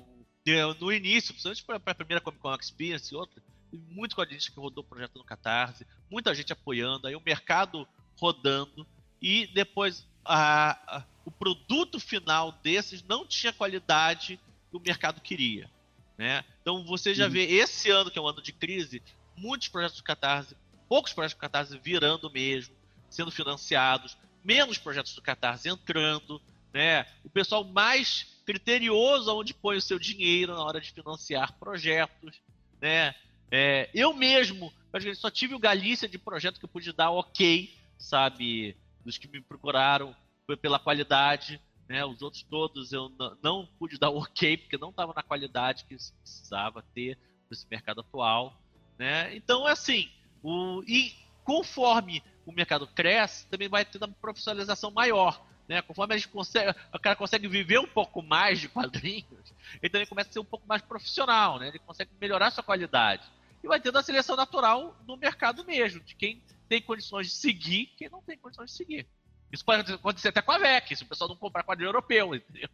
Exemplo, 0.45 0.85
no 0.85 0.91
início, 0.93 1.33
principalmente 1.33 1.83
para 1.83 1.91
a 1.91 1.95
primeira 1.95 2.21
Comic 2.21 2.41
Con 2.41 2.55
Experience 2.55 3.13
e 3.13 3.17
outra, 3.17 3.41
muito 3.71 4.15
quadrinista 4.15 4.51
que 4.51 4.59
rodou 4.59 4.83
o 4.83 4.87
projeto 4.87 5.17
no 5.17 5.25
Catarse, 5.25 5.85
muita 6.09 6.33
gente 6.33 6.53
apoiando, 6.53 7.07
aí 7.07 7.15
o 7.15 7.21
mercado 7.21 7.87
rodando, 8.17 8.87
e 9.21 9.47
depois 9.47 10.07
a, 10.29 10.97
a, 10.97 11.03
o 11.25 11.31
produto 11.31 11.99
final 11.99 12.51
desses 12.63 13.03
não 13.03 13.25
tinha 13.25 13.51
qualidade 13.51 14.39
que 14.69 14.77
o 14.77 14.79
mercado 14.79 15.19
queria. 15.19 15.69
Né? 16.17 16.45
Então 16.61 16.85
você 16.85 17.15
já 17.15 17.27
vê 17.27 17.45
esse 17.45 17.89
ano, 17.89 18.11
que 18.11 18.19
é 18.19 18.21
um 18.21 18.27
ano 18.27 18.41
de 18.41 18.53
crise, 18.53 19.01
muitos 19.35 19.69
projetos 19.69 19.97
do 19.97 20.03
Catarse, 20.03 20.55
poucos 20.87 21.13
projetos 21.13 21.35
do 21.35 21.39
Catarse 21.39 21.79
virando 21.79 22.29
mesmo, 22.29 22.75
sendo 23.09 23.31
financiados, 23.31 24.17
menos 24.43 24.77
projetos 24.77 25.15
do 25.15 25.21
Catarse 25.21 25.67
entrando, 25.67 26.39
né? 26.71 27.07
O 27.23 27.29
pessoal 27.29 27.63
mais 27.63 28.37
criterioso 28.45 29.35
onde 29.35 29.53
põe 29.53 29.77
o 29.77 29.81
seu 29.81 29.97
dinheiro 29.97 30.53
na 30.53 30.63
hora 30.63 30.79
de 30.79 30.91
financiar 30.91 31.57
projetos, 31.57 32.39
né? 32.79 33.15
É, 33.51 33.89
eu 33.95 34.13
mesmo, 34.13 34.71
só 35.15 35.31
tive 35.31 35.55
o 35.55 35.59
Galícia 35.59 36.07
de 36.07 36.19
projeto 36.19 36.59
que 36.59 36.65
eu 36.65 36.69
pude 36.69 36.93
dar 36.93 37.09
ok, 37.09 37.73
sabe? 37.97 38.77
Dos 39.09 39.17
que 39.17 39.27
me 39.27 39.41
procuraram 39.41 40.15
foi 40.45 40.55
pela 40.55 40.77
qualidade, 40.77 41.59
né? 41.87 42.05
Os 42.05 42.21
outros 42.21 42.43
todos 42.43 42.93
eu 42.93 43.11
não 43.41 43.67
pude 43.79 43.97
dar 43.97 44.11
ok 44.13 44.55
porque 44.55 44.77
não 44.77 44.91
estava 44.91 45.13
na 45.15 45.23
qualidade 45.23 45.83
que 45.85 45.97
precisava 46.21 46.83
ter 46.93 47.17
nesse 47.49 47.65
mercado 47.67 48.01
atual, 48.01 48.61
né? 48.99 49.35
Então, 49.35 49.67
é 49.67 49.71
assim, 49.71 50.07
o, 50.43 50.83
e 50.87 51.11
conforme 51.43 52.21
o 52.45 52.51
mercado 52.51 52.85
cresce, 52.85 53.47
também 53.47 53.67
vai 53.67 53.83
ter 53.83 53.97
uma 53.97 54.13
profissionalização 54.21 54.91
maior. 54.91 55.43
Né? 55.67 55.81
Conforme 55.81 56.13
a 56.13 56.17
gente 56.17 56.29
consegue, 56.29 56.69
o 56.93 56.99
cara 56.99 57.15
consegue 57.15 57.47
viver 57.47 57.79
um 57.79 57.87
pouco 57.87 58.21
mais 58.21 58.59
de 58.59 58.69
quadrinhos, 58.69 59.55
ele 59.81 59.89
também 59.89 60.05
começa 60.05 60.29
a 60.29 60.33
ser 60.33 60.39
um 60.39 60.45
pouco 60.45 60.67
mais 60.67 60.83
profissional, 60.83 61.57
né? 61.57 61.69
Ele 61.69 61.79
consegue 61.79 62.11
melhorar 62.21 62.51
sua 62.51 62.63
qualidade. 62.63 63.23
E 63.63 63.67
vai 63.67 63.79
tendo 63.79 63.97
a 63.97 64.03
seleção 64.03 64.35
natural 64.35 64.97
no 65.07 65.17
mercado 65.17 65.65
mesmo, 65.65 66.01
de 66.01 66.15
quem 66.15 66.41
tem 66.67 66.81
condições 66.81 67.27
de 67.27 67.33
seguir, 67.33 67.87
quem 67.97 68.09
não 68.09 68.21
tem 68.21 68.37
condições 68.37 68.71
de 68.71 68.77
seguir. 68.77 69.07
Isso 69.51 69.65
pode 69.65 69.91
acontecer 69.91 70.27
até 70.29 70.41
com 70.41 70.51
a 70.51 70.59
VEC, 70.59 70.95
se 70.95 71.03
o 71.03 71.07
pessoal 71.07 71.27
não 71.27 71.35
comprar 71.35 71.63
quadrinho 71.63 71.89
europeu, 71.89 72.35
entendeu? 72.35 72.69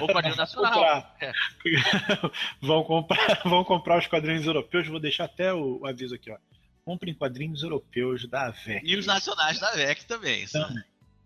Ou 0.00 0.08
quadrinho 0.08 0.36
nacional. 0.36 0.82
É. 1.20 1.32
vão, 2.60 2.82
comprar, 2.84 3.42
vão 3.44 3.62
comprar 3.64 3.98
os 3.98 4.06
quadrinhos 4.06 4.46
europeus, 4.46 4.88
vou 4.88 4.98
deixar 4.98 5.24
até 5.24 5.52
o, 5.52 5.80
o 5.80 5.86
aviso 5.86 6.14
aqui, 6.14 6.30
ó. 6.30 6.38
Comprem 6.84 7.14
quadrinhos 7.14 7.62
europeus 7.62 8.26
da 8.26 8.50
VEC. 8.50 8.80
E 8.82 8.96
os 8.96 9.04
nacionais 9.04 9.60
da 9.60 9.72
VEC 9.72 10.06
também. 10.06 10.46
Também. 10.46 10.82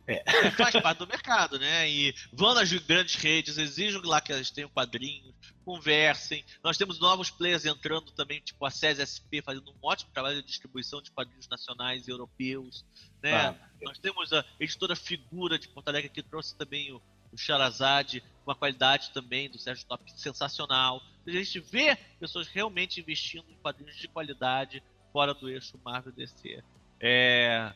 É. 0.07 0.23
é. 0.27 0.51
Faz 0.51 0.75
parte 0.81 0.99
do 0.99 1.07
mercado, 1.07 1.59
né? 1.59 1.89
E 1.89 2.13
vão 2.33 2.53
nas 2.53 2.71
grandes 2.73 3.15
redes, 3.15 3.57
exijam 3.57 4.03
lá 4.05 4.21
que 4.21 4.33
elas 4.33 4.51
tenham 4.51 4.69
quadrinhos, 4.69 5.35
conversem. 5.65 6.45
Nós 6.63 6.77
temos 6.77 6.99
novos 7.01 7.31
players 7.31 7.65
entrando 7.65 8.13
também, 8.13 8.41
tipo 8.41 8.65
a 8.65 8.71
SES 8.71 8.99
SP, 9.03 9.43
fazendo 9.43 9.71
um 9.71 9.77
ótimo 9.83 10.11
trabalho 10.13 10.41
de 10.41 10.47
distribuição 10.47 11.01
de 11.01 11.11
quadrinhos 11.11 11.49
nacionais 11.49 12.07
e 12.07 12.11
europeus. 12.11 12.85
Né? 13.23 13.35
Ah, 13.35 13.57
Nós 13.83 13.99
temos 13.99 14.33
a 14.33 14.45
editora 14.61 14.95
Figura 14.95 15.59
de 15.59 15.69
Porto 15.69 15.89
Alegre, 15.89 16.11
que 16.11 16.23
trouxe 16.23 16.57
também 16.57 16.93
o, 16.93 17.03
o 17.33 17.37
Charazade, 17.37 18.21
com 18.21 18.51
uma 18.51 18.55
qualidade 18.55 19.11
também 19.13 19.49
do 19.49 19.59
Sérgio 19.59 19.87
Top 19.87 20.03
sensacional. 20.13 21.03
A 21.27 21.31
gente 21.31 21.59
vê 21.61 21.97
pessoas 22.21 22.47
realmente 22.49 23.01
investindo 23.01 23.51
em 23.51 23.57
quadrinhos 23.57 23.97
de 23.97 24.09
qualidade 24.09 24.83
fora 25.13 25.33
do 25.33 25.49
eixo 25.49 25.79
Marvel 25.85 26.13
DC. 26.13 26.63
É, 27.01 27.73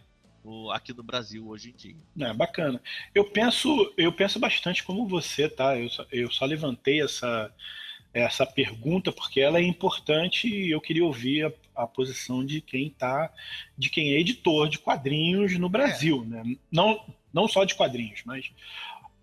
aqui 0.72 0.92
no 0.92 1.02
Brasil 1.02 1.46
hoje 1.48 1.70
em 1.70 1.72
dia. 1.72 1.96
É, 2.20 2.32
bacana. 2.32 2.80
Eu 3.14 3.24
penso, 3.24 3.92
eu 3.96 4.12
penso 4.12 4.38
bastante 4.38 4.82
como 4.82 5.06
você, 5.06 5.48
tá? 5.48 5.78
Eu 5.78 5.88
só, 5.90 6.06
eu 6.10 6.30
só 6.30 6.44
levantei 6.44 7.02
essa, 7.02 7.52
essa 8.12 8.46
pergunta 8.46 9.12
porque 9.12 9.40
ela 9.40 9.58
é 9.58 9.62
importante 9.62 10.48
e 10.48 10.70
eu 10.70 10.80
queria 10.80 11.04
ouvir 11.04 11.46
a, 11.46 11.82
a 11.82 11.86
posição 11.86 12.44
de 12.44 12.60
quem 12.60 12.90
tá, 12.90 13.32
de 13.76 13.90
quem 13.90 14.12
é 14.12 14.20
editor 14.20 14.68
de 14.68 14.78
quadrinhos 14.78 15.58
no 15.58 15.68
Brasil, 15.68 16.24
é. 16.24 16.26
né? 16.26 16.56
Não, 16.70 17.04
não 17.32 17.46
só 17.46 17.64
de 17.64 17.74
quadrinhos, 17.74 18.22
mas 18.24 18.50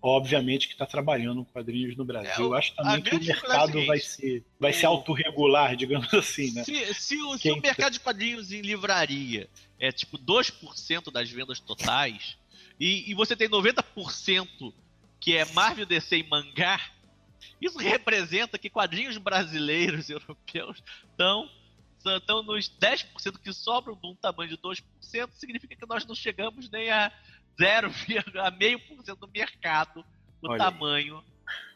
obviamente 0.06 0.68
que 0.68 0.74
está 0.74 0.86
trabalhando 0.86 1.44
com 1.44 1.52
quadrinhos 1.52 1.98
no 1.98 2.06
Brasil. 2.06 2.46
É, 2.46 2.48
eu 2.48 2.54
acho 2.54 2.76
também 2.76 3.02
que 3.02 3.16
o 3.16 3.20
mercado 3.20 3.80
é 3.80 3.86
vai 3.86 4.00
ser, 4.00 4.44
vai 4.60 4.72
ser 4.72 4.86
autorregular, 4.86 5.76
digamos 5.76 6.14
assim, 6.14 6.52
né? 6.52 6.64
Se, 6.64 6.94
se, 6.94 7.22
o, 7.22 7.38
se 7.38 7.52
o 7.52 7.60
mercado 7.60 7.94
de 7.94 8.00
quadrinhos 8.00 8.52
em 8.52 8.62
livraria 8.62 9.50
é 9.80 9.92
tipo 9.92 10.18
2% 10.20 11.12
das 11.12 11.30
vendas 11.32 11.60
totais, 11.60 12.38
e, 12.80 13.10
e 13.10 13.16
você 13.16 13.36
tem 13.36 13.50
90% 13.50 14.74
que 15.20 15.36
é 15.36 15.44
Marvel, 15.54 15.88
DC 15.88 16.18
e 16.18 16.30
mangá, 16.30 16.80
isso 17.60 17.80
representa 17.80 18.60
que 18.60 18.70
quadrinhos 18.70 19.18
brasileiros 19.18 20.10
e 20.10 20.14
europeus 20.14 20.84
estão 21.10 21.50
estão 22.06 22.44
nos 22.44 22.70
10% 22.70 23.40
que 23.40 23.52
sobram 23.52 23.96
de 23.96 24.06
um 24.06 24.14
tamanho 24.14 24.52
de 24.52 24.58
2%, 24.58 24.84
significa 25.32 25.76
que 25.76 25.88
nós 25.88 26.06
não 26.06 26.14
chegamos 26.14 26.70
nem 26.70 26.92
a 26.92 27.12
0,5% 27.60 29.20
do 29.20 29.28
mercado 29.28 30.06
do 30.42 30.50
Olha 30.50 30.58
tamanho 30.58 31.24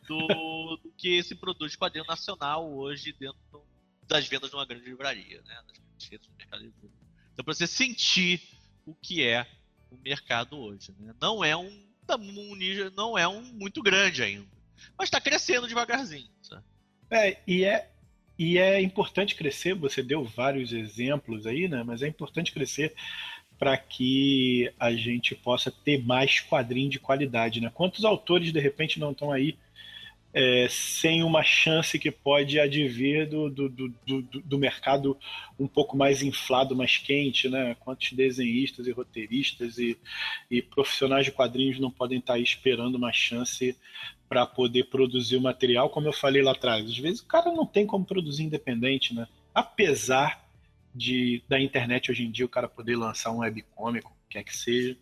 do, 0.08 0.28
do, 0.28 0.94
que 0.98 1.22
se 1.24 1.36
produz 1.36 1.76
quadrinho 1.76 2.06
nacional 2.06 2.72
hoje 2.72 3.14
dentro 3.14 3.64
das 4.08 4.28
vendas 4.28 4.50
de 4.50 4.56
uma 4.56 4.66
grande 4.66 4.86
livraria, 4.86 5.42
né? 5.44 5.56
Das 5.68 5.78
grandes 5.78 6.28
do 6.28 6.36
mercado 6.36 6.64
livre. 6.64 6.92
Então, 7.34 7.46
para 7.46 7.54
você 7.54 7.68
sentir 7.68 8.42
o 8.86 8.96
que 8.96 9.24
é 9.24 9.48
o 9.92 9.98
mercado 9.98 10.58
hoje, 10.58 10.94
né? 11.00 11.14
Não 11.22 11.44
é 11.44 11.56
um, 11.56 11.68
um 11.68 12.90
não 12.96 13.18
é 13.18 13.28
um 13.28 13.42
muito 13.42 13.84
grande 13.84 14.24
ainda, 14.24 14.50
mas 14.98 15.08
está 15.08 15.22
crescendo 15.22 15.68
devagarzinho. 15.68 16.30
Sabe? 16.42 16.64
É, 17.12 17.42
e 17.48 17.64
é 17.64 17.92
e 18.38 18.58
é 18.58 18.82
importante 18.82 19.36
crescer. 19.36 19.76
Você 19.76 20.02
deu 20.02 20.24
vários 20.24 20.72
exemplos 20.72 21.46
aí, 21.46 21.68
né? 21.68 21.84
Mas 21.84 22.02
é 22.02 22.08
importante 22.08 22.54
crescer 22.54 22.96
para 23.60 23.78
que 23.78 24.72
a 24.80 24.94
gente 24.94 25.36
possa 25.36 25.70
ter 25.70 26.02
mais 26.02 26.40
quadrinho 26.40 26.90
de 26.90 26.98
qualidade. 26.98 27.60
Né? 27.60 27.70
Quantos 27.72 28.06
autores 28.06 28.54
de 28.54 28.60
repente 28.60 29.00
não 29.00 29.12
estão 29.12 29.32
aí 29.32 29.58
é, 30.34 30.68
sem 30.70 31.24
uma 31.24 31.44
chance 31.44 31.98
que 31.98 32.12
pode 32.12 32.60
advir 32.60 33.28
do, 33.28 33.50
do, 33.50 33.68
do, 33.68 33.90
do, 34.06 34.22
do 34.22 34.58
mercado 34.58 35.18
um 35.60 35.68
pouco 35.68 35.98
mais 35.98 36.22
inflado, 36.22 36.76
mais 36.76 36.98
quente, 36.98 37.50
né? 37.50 37.76
Quantos 37.80 38.14
desenhistas 38.14 38.86
e 38.86 38.92
roteiristas 38.92 39.80
e, 39.80 39.98
e 40.50 40.62
profissionais 40.62 41.26
de 41.26 41.32
quadrinhos 41.32 41.80
não 41.80 41.90
podem 41.90 42.20
estar 42.20 42.36
aí 42.36 42.44
esperando 42.44 42.96
uma 42.96 43.12
chance 43.12 43.76
para 44.28 44.46
poder 44.46 44.86
produzir 44.86 45.36
o 45.36 45.42
material, 45.42 45.90
como 45.90 46.08
eu 46.08 46.14
falei 46.14 46.44
lá 46.44 46.52
atrás. 46.52 46.86
Às 46.86 46.98
vezes 46.98 47.22
o 47.22 47.26
cara 47.26 47.52
não 47.52 47.66
tem 47.66 47.88
como 47.88 48.06
produzir 48.06 48.44
independente, 48.44 49.16
né? 49.16 49.28
Apesar 49.54 50.48
de 50.94 51.44
da 51.48 51.60
internet 51.60 52.12
hoje 52.12 52.24
em 52.24 52.32
dia 52.32 52.46
o 52.46 52.50
cara 52.50 52.68
poder 52.68 52.96
lançar 52.96 53.32
um 53.32 53.40
webcomic, 53.40 54.08
quer 54.30 54.44
que 54.44 54.56
seja. 54.56 54.98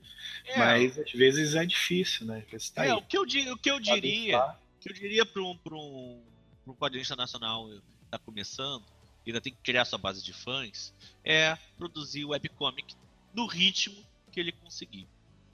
É. 0.46 0.58
Mas 0.58 0.98
às 0.98 1.12
vezes 1.12 1.56
é 1.56 1.66
difícil, 1.66 2.26
né? 2.26 2.44
Às 2.46 2.52
vezes 2.52 2.70
tá 2.70 2.86
é, 2.86 2.92
aí. 2.92 2.98
O 2.98 3.02
que 3.02 3.18
eu, 3.18 3.24
o 3.24 3.58
que 3.58 3.72
eu 3.72 3.80
diria, 3.80 4.56
que 4.80 4.90
eu 4.90 4.94
diria 4.94 5.26
para 5.26 5.42
um, 5.42 5.58
pra 5.58 5.76
um, 5.76 6.22
um 6.66 6.74
quadrinista 6.74 7.16
nacional 7.16 7.68
que 7.68 8.06
está 8.06 8.18
começando, 8.20 8.84
ainda 9.26 9.42
tem 9.42 9.54
que 9.54 9.60
criar 9.62 9.86
sua 9.86 9.98
base 9.98 10.24
de 10.24 10.34
fãs, 10.34 10.94
é 11.24 11.58
produzir 11.78 12.26
webcomic 12.26 12.96
no 13.34 13.46
ritmo 13.46 14.04
que 14.32 14.40
ele 14.40 14.52
conseguir. 14.52 15.08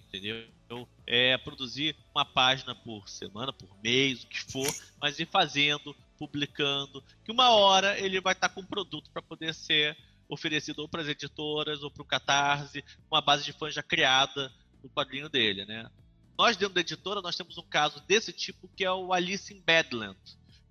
Entendeu? 0.07 0.45
É 1.07 1.37
produzir 1.39 1.95
uma 2.13 2.23
página 2.23 2.75
por 2.75 3.09
semana, 3.09 3.51
por 3.51 3.69
mês, 3.83 4.23
o 4.23 4.27
que 4.27 4.39
for, 4.39 4.67
mas 5.01 5.19
ir 5.19 5.25
fazendo, 5.25 5.95
publicando, 6.19 7.03
que 7.25 7.31
uma 7.31 7.49
hora 7.49 7.99
ele 7.99 8.21
vai 8.21 8.33
estar 8.33 8.49
tá 8.49 8.53
com 8.53 8.61
um 8.61 8.65
produto 8.65 9.09
para 9.11 9.23
poder 9.23 9.53
ser 9.55 9.97
oferecido 10.27 10.79
ou 10.79 10.89
para 10.89 11.01
as 11.01 11.07
editoras 11.07 11.83
ou 11.83 11.91
para 11.91 12.01
o 12.01 12.05
Catarse, 12.05 12.83
uma 13.09 13.21
base 13.21 13.43
de 13.43 13.53
fãs 13.53 13.73
já 13.73 13.83
criada 13.83 14.51
no 14.83 14.89
quadrinho 14.89 15.29
dele, 15.29 15.65
né? 15.65 15.89
Nós, 16.37 16.57
dentro 16.57 16.73
da 16.73 16.81
editora, 16.81 17.21
nós 17.21 17.35
temos 17.35 17.57
um 17.57 17.63
caso 17.63 18.01
desse 18.07 18.33
tipo 18.33 18.67
que 18.75 18.83
é 18.83 18.91
o 18.91 19.13
Alice 19.13 19.53
in 19.53 19.61
Badland, 19.61 20.17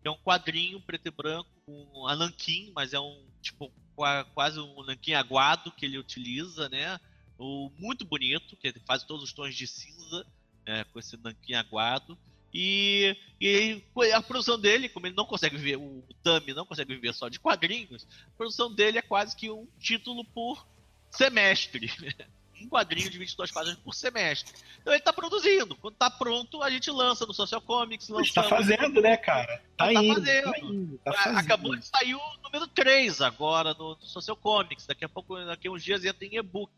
que 0.01 0.09
é 0.09 0.11
um 0.11 0.19
quadrinho 0.19 0.81
preto 0.81 1.07
e 1.07 1.11
branco, 1.11 1.49
um 1.69 2.07
ananquim, 2.07 2.73
mas 2.75 2.93
é 2.93 3.01
um 3.01 3.25
tipo 3.41 3.73
quase 4.35 4.59
um 4.59 4.83
nanquim 4.85 5.13
aguado 5.13 5.71
que 5.71 5.87
ele 5.87 5.99
utiliza, 5.99 6.69
né? 6.69 6.99
O, 7.39 7.71
muito 7.79 8.05
bonito, 8.05 8.57
que 8.57 8.69
ele 8.69 8.81
faz 8.87 9.05
todos 9.05 9.25
os 9.25 9.33
tons 9.33 9.55
de 9.55 9.67
cinza, 9.67 10.27
né? 10.67 10.85
com 10.85 10.99
esse 10.99 11.17
nanquim 11.17 11.55
aguado. 11.55 12.19
E, 12.53 13.17
e 13.41 13.83
a 14.13 14.21
produção 14.21 14.59
dele, 14.59 14.89
como 14.89 15.07
ele 15.07 15.17
não 15.17 15.25
consegue 15.25 15.57
viver, 15.57 15.77
o 15.77 16.05
Tami 16.23 16.53
não 16.53 16.67
consegue 16.67 16.95
viver 16.95 17.15
só 17.15 17.29
de 17.29 17.41
quadrinhos, 17.41 18.07
a 18.27 18.37
produção 18.37 18.73
dele 18.73 18.99
é 18.99 19.03
quase 19.03 19.35
que 19.35 19.51
um 19.51 19.67
título 19.79 20.25
por 20.25 20.67
semestre. 21.11 21.91
um 22.63 22.69
quadrinho 22.69 23.11
de 23.11 23.19
22 23.19 23.51
páginas 23.51 23.79
por 23.79 23.95
semestre. 23.95 24.55
Então 24.81 24.93
ele 24.93 25.01
está 25.01 25.13
produzindo. 25.13 25.77
Quando 25.77 25.95
está 25.95 26.11
pronto, 26.11 26.63
a 26.63 26.71
gente 26.71 26.91
lança 26.91 27.27
no 27.27 27.35
Social 27.35 27.61
Comics. 27.61 28.09
Está 28.09 28.43
fazendo, 28.45 29.01
né, 29.01 29.17
cara? 29.17 29.63
Tá, 29.77 29.87
tá 29.87 29.93
indo, 29.93 30.15
fazendo. 30.15 30.53
Tá 30.53 30.59
indo, 30.61 30.99
tá 30.99 31.13
fazendo. 31.13 31.39
Acabou 31.39 31.77
de 31.77 31.87
sair 31.87 32.15
o 32.15 32.21
número 32.43 32.67
3 32.69 33.21
agora 33.21 33.75
no, 33.75 33.97
no 33.97 34.07
Social 34.07 34.37
Comics. 34.37 34.87
Daqui 34.87 35.05
a 35.05 35.09
pouco, 35.09 35.37
daqui 35.45 35.69
a 35.69 35.73
uns 35.73 35.83
dias 35.83 36.05
entra 36.05 36.25
em 36.25 36.37
e-book. 36.37 36.73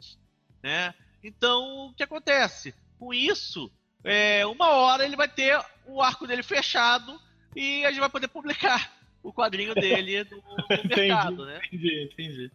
Né? 0.62 0.95
Então, 1.22 1.89
o 1.89 1.95
que 1.95 2.03
acontece? 2.03 2.75
Com 2.99 3.12
isso, 3.12 3.70
é, 4.05 4.46
uma 4.46 4.68
hora 4.70 5.05
ele 5.05 5.16
vai 5.16 5.28
ter 5.28 5.59
o 5.86 6.00
arco 6.02 6.26
dele 6.26 6.42
fechado, 6.42 7.18
e 7.57 7.84
a 7.84 7.90
gente 7.90 8.00
vai 8.00 8.11
poder 8.11 8.28
publicar 8.28 8.92
o 9.22 9.32
quadrinho 9.32 9.74
dele 9.74 10.24
no, 10.24 10.36
no 10.36 10.96
mercado, 10.96 11.46
né? 11.46 11.61
Entendi, 11.66 12.11
entendi. 12.12 12.50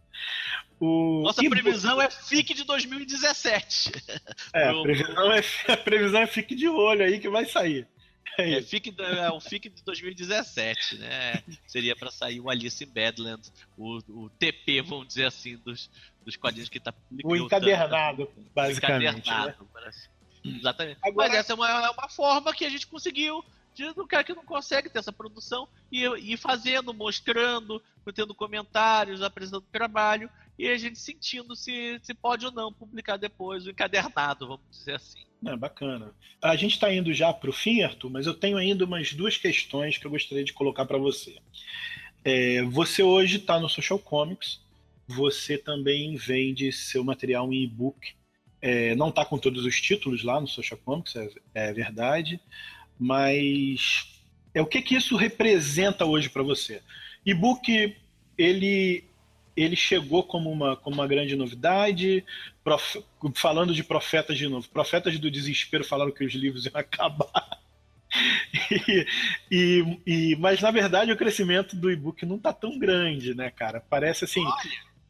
O... 0.80 1.22
Nossa 1.24 1.42
previsão 1.50 2.02
é 2.02 2.10
FIC 2.10 2.54
de 2.54 2.64
2017. 2.64 3.92
É, 4.54 4.70
a 4.70 4.82
previsão 4.82 5.32
é, 5.32 5.44
a 5.68 5.78
previsão 5.78 6.22
é 6.22 6.28
FIC 6.28 6.56
de 6.56 6.68
olho 6.68 7.04
aí 7.04 7.20
que 7.20 7.30
vai 7.30 7.46
sair. 7.46 7.88
É, 8.38 8.54
é, 8.54 8.62
FIC, 8.62 8.96
é 8.98 9.30
o 9.30 9.40
FIC 9.40 9.70
de 9.70 9.84
2017, 9.84 10.98
né? 10.98 11.44
Seria 11.68 11.96
para 11.96 12.10
sair 12.10 12.40
o 12.40 12.50
Alice 12.50 12.84
in 12.84 12.88
Badland, 12.88 13.42
o, 13.78 13.98
o 14.10 14.30
TP, 14.30 14.82
vamos 14.82 15.08
dizer 15.08 15.26
assim, 15.26 15.58
dos, 15.58 15.90
dos 16.26 16.36
quadrinhos 16.36 16.70
que 16.70 16.78
está 16.78 16.92
publicando. 16.92 17.34
O 17.34 17.38
encadernado, 17.46 18.32
basicamente. 18.56 19.30
Encadernado, 19.30 19.68
né? 19.76 19.92
Exatamente. 20.44 21.00
Agora... 21.04 21.30
Mas 21.30 21.38
essa 21.38 21.54
é 21.54 21.56
uma, 21.56 21.70
é 21.70 21.90
uma 21.90 22.10
forma 22.10 22.54
que 22.54 22.66
a 22.66 22.70
gente 22.70 22.88
conseguiu 22.88 23.44
do 23.96 24.06
cara 24.06 24.24
que 24.26 24.34
não 24.34 24.44
consegue 24.44 24.90
ter 24.90 25.00
essa 25.00 25.12
produção 25.12 25.68
e 25.90 26.04
ir 26.04 26.38
fazendo, 26.38 26.94
mostrando, 26.94 27.82
tendo 28.14 28.36
comentários, 28.36 29.22
apresentando 29.22 29.66
trabalho 29.72 30.30
e 30.58 30.68
a 30.68 30.78
gente 30.78 31.00
sentindo 31.00 31.56
se, 31.56 31.98
se 32.04 32.14
pode 32.14 32.46
ou 32.46 32.52
não 32.52 32.74
publicar 32.74 33.16
depois 33.16 33.66
o 33.66 33.70
encadernado, 33.70 34.48
vamos 34.48 34.66
dizer 34.70 34.96
assim. 34.96 35.24
É, 35.46 35.56
bacana. 35.56 36.14
A 36.42 36.56
gente 36.58 36.74
está 36.74 36.94
indo 36.94 37.14
já 37.14 37.32
para 37.32 37.50
o 37.50 37.54
fim, 37.54 37.82
Arthur, 37.82 38.10
mas 38.10 38.26
eu 38.26 38.34
tenho 38.34 38.58
ainda 38.58 38.84
umas 38.84 39.14
duas 39.14 39.38
questões 39.38 39.98
que 39.98 40.06
eu 40.06 40.12
gostaria 40.12 40.44
de 40.44 40.52
colocar 40.52 40.86
para 40.86 40.98
você. 40.98 41.38
É, 42.26 42.62
você 42.64 43.02
hoje 43.02 43.38
está 43.38 43.58
no 43.58 43.70
Social 43.70 44.00
Comics, 44.00 44.60
você 45.08 45.58
também 45.58 46.18
vende 46.18 46.72
seu 46.74 47.04
material 47.04 47.52
em 47.54 47.64
e-book. 47.64 48.16
É, 48.62 48.94
não 48.96 49.10
está 49.10 49.24
com 49.24 49.38
todos 49.38 49.66
os 49.66 49.80
títulos 49.80 50.24
lá 50.24 50.40
no 50.40 50.48
Social 50.48 50.80
Comics, 50.84 51.16
é, 51.16 51.30
é 51.54 51.74
verdade, 51.74 52.40
mas 53.00 54.22
é 54.54 54.62
o 54.62 54.66
que, 54.66 54.82
que 54.82 54.96
isso 54.96 55.16
representa 55.16 56.06
hoje 56.06 56.30
para 56.30 56.44
você? 56.44 56.82
E-book, 57.26 57.96
ele 58.38 59.04
ele 59.56 59.76
chegou 59.76 60.24
como 60.24 60.50
uma, 60.50 60.78
como 60.78 60.96
uma 60.96 61.08
grande 61.08 61.36
novidade, 61.36 62.24
prof, 62.64 63.04
falando 63.36 63.74
de 63.74 63.84
profetas 63.84 64.38
de 64.38 64.48
novo. 64.48 64.70
Profetas 64.70 65.20
do 65.20 65.30
desespero 65.30 65.84
falaram 65.84 66.14
que 66.14 66.24
os 66.24 66.34
livros 66.34 66.66
iam 66.66 66.76
acabar. 66.80 67.60
E, 68.72 69.06
e, 69.52 70.00
e, 70.08 70.36
mas 70.38 70.62
na 70.62 70.72
verdade 70.72 71.12
o 71.12 71.18
crescimento 71.18 71.76
do 71.76 71.92
e-book 71.92 72.26
não 72.26 72.38
está 72.38 72.54
tão 72.54 72.80
grande, 72.80 73.36
né, 73.36 73.52
cara? 73.52 73.84
Parece 73.90 74.24
assim. 74.24 74.44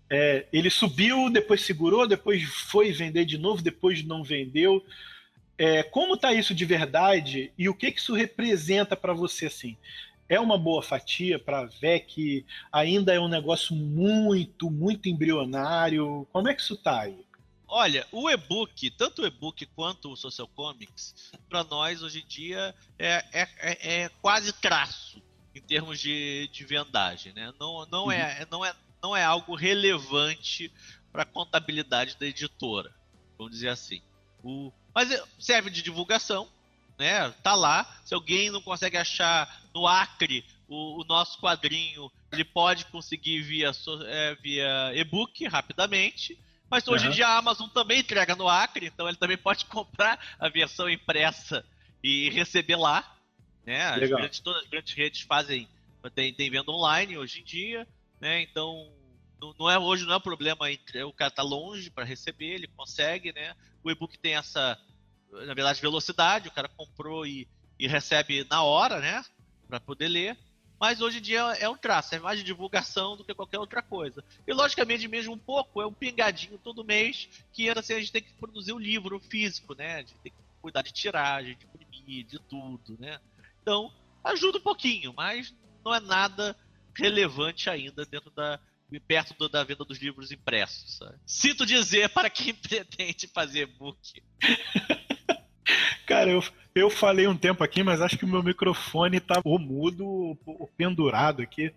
É, 0.10 0.46
ele 0.52 0.70
subiu, 0.70 1.30
depois 1.30 1.62
segurou, 1.62 2.08
depois 2.08 2.44
foi 2.44 2.92
vender 2.92 3.26
de 3.26 3.38
novo, 3.38 3.62
depois 3.62 4.04
não 4.04 4.24
vendeu. 4.24 4.84
É, 5.58 5.84
como 5.84 6.16
está 6.16 6.34
isso 6.34 6.56
de 6.56 6.66
verdade 6.66 7.52
e 7.58 7.68
o 7.68 7.74
que, 7.74 7.92
que 7.92 8.00
isso 8.00 8.14
representa 8.14 8.96
para 8.96 9.14
você 9.14 9.48
assim? 9.48 9.78
é 10.30 10.40
uma 10.40 10.58
boa 10.58 10.84
fatia 10.84 11.40
para 11.40 11.66
ver 11.66 12.02
que 12.02 12.46
ainda 12.72 13.12
é 13.12 13.20
um 13.20 13.28
negócio 13.28 13.76
muito, 13.76 14.70
muito 14.70 15.10
embrionário? 15.10 16.28
Como 16.32 16.48
é 16.48 16.54
que 16.54 16.62
isso 16.62 16.78
tá 16.78 17.02
aí? 17.02 17.26
Olha, 17.68 18.06
o 18.12 18.30
e-book, 18.30 18.90
tanto 18.92 19.24
o 19.24 19.26
e-book 19.26 19.66
quanto 19.76 20.12
o 20.12 20.16
Social 20.16 20.48
Comics, 20.48 21.32
para 21.50 21.64
nós 21.64 22.02
hoje 22.02 22.22
em 22.22 22.28
dia 22.28 22.76
é, 22.98 23.26
é, 23.32 23.48
é, 23.58 24.04
é, 24.04 24.10
quase 24.22 24.54
traço 24.54 25.22
em 25.54 25.62
termos 25.62 26.00
de, 26.00 26.48
de 26.52 26.64
vendagem, 26.64 27.34
né? 27.34 27.52
Não, 27.60 27.86
não, 27.88 28.06
uhum. 28.06 28.12
é, 28.12 28.48
não, 28.50 28.64
é, 28.64 28.74
não 29.02 29.16
é 29.16 29.24
algo 29.24 29.56
relevante 29.56 30.72
para 31.12 31.24
a 31.24 31.26
contabilidade 31.26 32.18
da 32.18 32.26
editora, 32.26 32.94
vamos 33.38 33.54
dizer 33.54 33.70
assim. 33.70 34.02
O, 34.44 34.72
mas 34.94 35.10
serve 35.40 35.70
de 35.70 35.82
divulgação, 35.82 36.48
né? 36.98 37.30
Tá 37.44 37.56
lá. 37.56 38.00
Se 38.06 38.14
alguém 38.14 38.50
não 38.50 38.62
consegue 38.62 38.98
achar 38.98 39.62
no 39.74 39.88
Acre 39.88 40.46
o, 40.68 41.02
o 41.02 41.06
nosso 41.06 41.40
quadrinho, 41.40 42.12
ele 42.32 42.44
pode 42.44 42.86
conseguir 42.86 43.42
via, 43.42 43.72
é, 44.06 44.36
via 44.36 44.92
e-book 44.96 45.48
rapidamente. 45.48 46.38
Mas 46.70 46.88
hoje 46.88 47.06
uhum. 47.06 47.12
em 47.12 47.16
dia 47.16 47.28
a 47.28 47.38
Amazon 47.38 47.68
também 47.70 48.00
entrega 48.00 48.36
no 48.36 48.48
Acre, 48.48 48.88
então 48.88 49.08
ele 49.08 49.18
também 49.18 49.38
pode 49.38 49.66
comprar 49.68 50.20
a 50.40 50.48
versão 50.50 50.90
impressa 50.90 51.66
e 52.04 52.30
receber 52.30 52.76
lá. 52.76 53.16
Né? 53.66 53.84
As 53.84 54.10
grandes, 54.10 54.40
todas 54.40 54.64
as 54.64 54.70
grandes 54.70 54.94
redes 54.94 55.22
fazem, 55.22 55.68
tem, 56.14 56.34
tem 56.34 56.50
venda 56.50 56.72
online 56.72 57.18
hoje 57.18 57.42
em 57.42 57.44
dia, 57.44 57.88
né? 58.20 58.42
Então 58.42 58.92
não, 59.58 59.70
é 59.70 59.80
hoje 59.80 60.06
não 60.06 60.16
é 60.16 60.20
problema 60.20 60.66
o 61.06 61.14
cara 61.14 61.32
tá 61.32 61.42
longe 61.42 61.90
para 61.90 62.04
receber, 62.04 62.56
ele 62.56 62.68
consegue, 62.68 63.32
né? 63.34 63.56
O 63.84 63.90
e-book 63.90 64.18
tem 64.18 64.36
essa 64.36 64.78
na 65.32 65.54
verdade, 65.54 65.82
velocidade, 65.82 66.48
o 66.48 66.52
cara 66.52 66.68
comprou 66.70 67.26
e, 67.26 67.48
e 67.78 67.88
recebe 67.88 68.46
na 68.50 68.64
hora, 68.64 69.00
né? 69.00 69.24
Para 69.68 69.80
poder 69.80 70.08
ler. 70.08 70.38
Mas 70.80 71.02
hoje 71.02 71.18
em 71.18 71.22
dia 71.22 71.42
é 71.60 71.68
um 71.68 71.76
traço, 71.76 72.16
é 72.16 72.20
mais 72.20 72.40
de 72.40 72.46
divulgação 72.46 73.18
do 73.18 73.24
que 73.24 73.34
qualquer 73.34 73.60
outra 73.60 73.82
coisa. 73.82 74.24
E 74.48 74.54
logicamente, 74.54 75.08
mesmo 75.08 75.34
um 75.34 75.38
pouco, 75.38 75.82
é 75.82 75.86
um 75.86 75.94
pingadinho 75.94 76.58
todo 76.58 76.86
mês 76.86 77.30
que 77.52 77.70
assim, 77.70 77.94
a 77.94 78.00
gente 78.00 78.12
tem 78.12 78.22
que 78.22 78.32
produzir 78.34 78.72
um 78.72 78.80
livro 78.80 79.20
físico, 79.20 79.76
né? 79.76 79.96
A 79.96 80.00
gente 80.00 80.16
tem 80.24 80.32
que 80.32 80.38
cuidar 80.62 80.82
de 80.82 80.92
tiragem, 80.94 81.58
de 81.58 81.66
imprimir, 81.66 82.26
de 82.26 82.40
tudo, 82.40 82.98
né? 82.98 83.20
Então, 83.62 83.94
ajuda 84.24 84.58
um 84.58 84.62
pouquinho, 84.62 85.14
mas 85.16 85.54
não 85.84 85.94
é 85.94 86.00
nada 86.00 86.56
relevante 87.00 87.70
ainda 87.70 88.06
dentro 88.06 88.30
da, 88.32 88.60
perto 89.00 89.36
do, 89.38 89.48
da 89.48 89.64
venda 89.64 89.86
dos 89.86 90.00
livros 90.00 90.32
impressos. 90.32 90.98
Sabe? 90.98 91.16
Sinto 91.26 91.66
dizer 91.66 92.10
para 92.10 92.30
quem 92.30 92.54
pretende 92.56 93.28
fazer 93.28 93.68
book. 93.68 94.24
Cara, 96.08 96.32
eu, 96.32 96.44
eu 96.74 96.90
falei 96.90 97.28
um 97.28 97.38
tempo 97.38 97.64
aqui, 97.64 97.84
mas 97.84 98.02
acho 98.02 98.18
que 98.18 98.26
o 98.26 98.28
meu 98.28 98.42
microfone 98.42 99.20
tá 99.20 99.40
ou 99.44 99.60
mudo 99.60 100.38
ou 100.46 100.68
pendurado 100.76 101.42
aqui. 101.42 101.72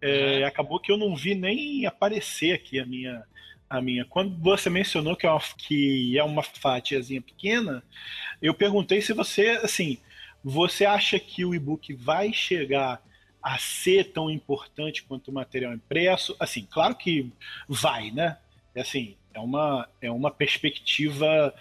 É, 0.00 0.40
uhum. 0.40 0.46
Acabou 0.46 0.78
que 0.78 0.92
eu 0.92 0.96
não 0.96 1.16
vi 1.16 1.34
nem 1.34 1.86
aparecer 1.86 2.52
aqui 2.52 2.78
a 2.78 2.86
minha. 2.86 3.24
A 3.68 3.80
minha. 3.80 4.04
Quando 4.04 4.36
você 4.38 4.70
mencionou 4.70 5.16
que 5.16 5.26
é 5.26 5.30
uma, 5.30 5.40
que 5.56 6.16
é 6.18 6.22
uma 6.22 6.42
fatiazinha 6.42 7.20
pequena, 7.20 7.82
eu 8.40 8.54
perguntei 8.54 9.00
se 9.00 9.12
você, 9.12 9.58
assim, 9.62 9.98
você 10.44 10.84
acha 10.84 11.18
que 11.18 11.44
o 11.44 11.54
e-book 11.54 11.92
vai 11.94 12.32
chegar 12.32 13.02
a 13.44 13.58
ser 13.58 14.12
tão 14.12 14.30
importante 14.30 15.02
quanto 15.02 15.30
o 15.30 15.34
material 15.34 15.74
impresso? 15.74 16.34
Assim, 16.40 16.66
claro 16.70 16.94
que 16.94 17.30
vai, 17.68 18.10
né? 18.10 18.38
É 18.74 18.80
assim, 18.80 19.16
é 19.34 19.38
uma, 19.38 19.86
é 20.00 20.10
uma 20.10 20.30
perspectiva 20.30 21.54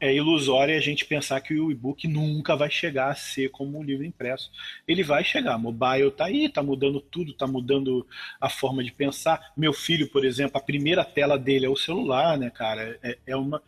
é 0.00 0.14
ilusória 0.14 0.76
a 0.76 0.80
gente 0.80 1.04
pensar 1.04 1.40
que 1.40 1.54
o 1.58 1.72
e-book 1.72 2.06
nunca 2.06 2.54
vai 2.54 2.70
chegar 2.70 3.10
a 3.10 3.14
ser 3.14 3.50
como 3.50 3.78
um 3.78 3.82
livro 3.82 4.04
impresso. 4.04 4.50
Ele 4.86 5.02
vai 5.02 5.24
chegar. 5.24 5.58
Mobile 5.58 6.10
tá 6.12 6.26
aí, 6.26 6.48
tá 6.48 6.62
mudando 6.62 7.00
tudo, 7.00 7.32
tá 7.34 7.46
mudando 7.46 8.06
a 8.40 8.48
forma 8.48 8.82
de 8.84 8.92
pensar. 8.92 9.52
Meu 9.56 9.72
filho, 9.72 10.08
por 10.08 10.24
exemplo, 10.24 10.56
a 10.56 10.62
primeira 10.62 11.04
tela 11.04 11.36
dele 11.36 11.66
é 11.66 11.68
o 11.68 11.76
celular, 11.76 12.38
né, 12.38 12.48
cara? 12.48 12.98
É, 13.02 13.18
é 13.26 13.36
uma 13.36 13.60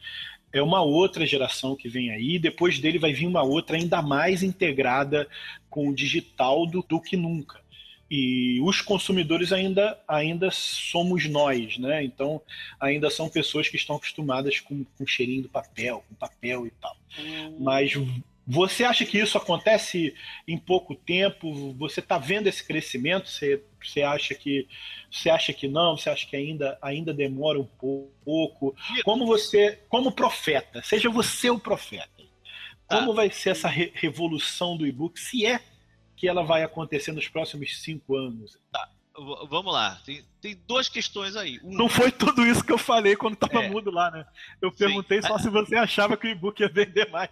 é 0.53 0.63
uma 0.63 0.83
outra 0.83 1.27
geração 1.27 1.77
que 1.77 1.89
vem 1.89 2.11
aí. 2.11 2.39
Depois 2.39 2.79
dele 2.79 2.99
vai 2.99 3.13
vir 3.13 3.27
uma 3.27 3.43
outra 3.43 3.77
ainda 3.77 4.03
mais 4.03 4.43
integrada 4.43 5.29
com 5.69 5.89
o 5.89 5.95
digital 5.95 6.67
do, 6.67 6.83
do 6.83 7.01
que 7.01 7.17
nunca 7.17 7.61
e 8.11 8.61
os 8.63 8.81
consumidores 8.81 9.53
ainda, 9.53 9.97
ainda 10.09 10.51
somos 10.51 11.29
nós, 11.29 11.79
né? 11.79 12.03
Então, 12.03 12.43
ainda 12.81 13.09
são 13.09 13.29
pessoas 13.29 13.69
que 13.69 13.77
estão 13.77 13.95
acostumadas 13.95 14.59
com, 14.59 14.83
com 14.83 15.05
o 15.05 15.07
cheirinho 15.07 15.43
do 15.43 15.49
papel, 15.49 16.05
com 16.09 16.15
papel 16.17 16.67
e 16.67 16.71
tal. 16.73 16.97
Hum. 17.17 17.57
Mas 17.61 17.95
você 18.53 18.83
acha 18.83 19.07
que 19.07 19.17
isso 19.17 19.39
acontece 19.39 20.13
em 20.47 20.59
pouco 20.59 20.93
tempo? 20.93 21.73
Você 21.75 22.01
está 22.01 22.19
vendo 22.19 22.49
esse 22.49 22.67
crescimento? 22.67 23.29
Você, 23.29 23.63
você 23.81 24.03
acha 24.03 24.35
que 24.35 24.67
você 25.09 25.31
acha 25.31 25.53
que 25.53 25.69
não? 25.69 25.97
Você 25.97 26.11
acha 26.11 26.27
que 26.27 26.35
ainda, 26.35 26.77
ainda 26.83 27.15
demora 27.15 27.61
um 27.61 27.65
pouco? 27.65 28.75
Como 29.05 29.25
você, 29.25 29.79
como 29.89 30.11
profeta, 30.11 30.83
seja 30.83 31.09
você 31.09 31.49
o 31.49 31.61
profeta. 31.61 32.11
Como 32.89 33.13
ah. 33.13 33.15
vai 33.15 33.31
ser 33.31 33.51
essa 33.51 33.69
re 33.69 33.93
revolução 33.95 34.77
do 34.77 34.85
e-book? 34.85 35.21
Se 35.21 35.47
é 35.47 35.61
que 36.17 36.27
ela 36.27 36.43
vai 36.43 36.65
acontecer 36.65 37.13
nos 37.13 37.29
próximos 37.29 37.81
cinco 37.81 38.17
anos? 38.17 38.59
Tá, 38.73 38.91
vamos 39.49 39.73
lá. 39.73 40.01
Tem, 40.05 40.25
tem 40.41 40.55
duas 40.67 40.89
questões 40.89 41.37
aí. 41.37 41.61
Não 41.63 41.89
foi 41.89 42.11
tudo 42.11 42.47
isso 42.47 42.65
que 42.65 42.73
eu 42.73 42.79
falei 42.79 43.17
quando 43.17 43.35
estava 43.35 43.65
é. 43.65 43.69
mudo 43.69 43.91
lá, 43.91 44.11
né? 44.11 44.27
Eu 44.61 44.73
perguntei 44.73 45.21
Sim. 45.21 45.29
só 45.29 45.39
se 45.39 45.51
você 45.51 45.77
achava 45.77 46.17
que 46.17 46.27
o 46.27 46.31
e-book 46.31 46.61
ia 46.61 46.69
vender 46.69 47.11
mais. 47.11 47.31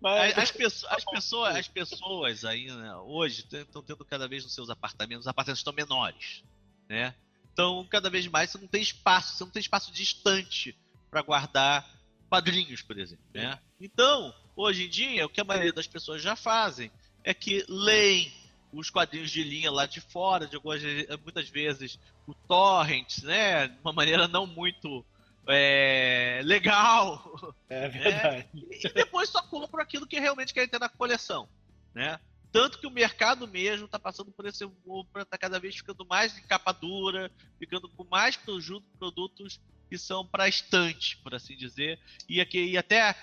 Mas... 0.00 0.36
As, 0.36 0.50
pessoas, 0.50 0.92
as, 0.92 1.04
pessoas, 1.10 1.56
as 1.56 1.68
pessoas 1.68 2.44
aí, 2.44 2.66
né, 2.66 2.94
hoje, 2.96 3.44
estão 3.50 3.82
tendo 3.82 4.04
cada 4.04 4.28
vez 4.28 4.44
nos 4.44 4.54
seus 4.54 4.70
apartamentos, 4.70 5.24
os 5.24 5.28
apartamentos 5.28 5.60
estão 5.60 5.72
menores, 5.72 6.44
né? 6.88 7.14
Então, 7.52 7.86
cada 7.90 8.08
vez 8.08 8.26
mais 8.26 8.50
você 8.50 8.58
não 8.58 8.68
tem 8.68 8.82
espaço, 8.82 9.36
você 9.36 9.44
não 9.44 9.50
tem 9.50 9.60
espaço 9.60 9.92
distante 9.92 10.76
para 11.10 11.22
guardar 11.22 11.88
quadrinhos, 12.28 12.80
por 12.80 12.98
exemplo, 12.98 13.24
né? 13.34 13.58
Então, 13.80 14.32
hoje 14.54 14.86
em 14.86 14.88
dia, 14.88 15.26
o 15.26 15.28
que 15.28 15.40
a 15.40 15.44
maioria 15.44 15.72
das 15.72 15.86
pessoas 15.86 16.22
já 16.22 16.36
fazem 16.36 16.90
é 17.24 17.34
que 17.34 17.64
leem 17.68 18.32
os 18.72 18.90
quadrinhos 18.90 19.30
de 19.30 19.42
linha 19.42 19.70
lá 19.70 19.86
de 19.86 20.00
fora, 20.00 20.46
de 20.46 20.56
algumas, 20.56 20.82
muitas 21.22 21.48
vezes 21.48 21.98
o 22.26 22.34
torrent, 22.34 23.22
né? 23.22 23.68
De 23.68 23.78
uma 23.82 23.92
maneira 23.92 24.28
não 24.28 24.46
muito 24.46 25.04
é, 25.48 26.40
legal. 26.44 27.54
É 27.68 27.80
né? 27.80 27.88
verdade. 27.98 28.48
Né? 28.54 28.62
E 28.70 28.88
depois 28.92 29.28
só 29.28 29.42
compram 29.42 29.82
aquilo 29.82 30.06
que 30.06 30.20
realmente 30.20 30.54
querem 30.54 30.68
ter 30.68 30.78
na 30.78 30.88
coleção, 30.88 31.48
né? 31.94 32.18
Tanto 32.52 32.78
que 32.78 32.86
o 32.86 32.90
mercado 32.90 33.46
mesmo 33.46 33.86
está 33.86 33.98
passando 33.98 34.32
por 34.32 34.44
esse 34.44 34.66
para 35.12 35.22
está 35.22 35.38
cada 35.38 35.60
vez 35.60 35.76
ficando 35.76 36.04
mais 36.04 36.34
de 36.34 36.42
capa 36.42 36.72
dura, 36.72 37.30
ficando 37.58 37.88
com 37.88 38.04
mais 38.04 38.36
produtos 38.36 39.60
que 39.88 39.96
são 39.96 40.26
para 40.26 40.48
estante, 40.48 41.16
por 41.18 41.34
assim 41.34 41.56
dizer. 41.56 41.98
E, 42.28 42.40
aqui, 42.40 42.58
e 42.58 42.76
até 42.76 43.14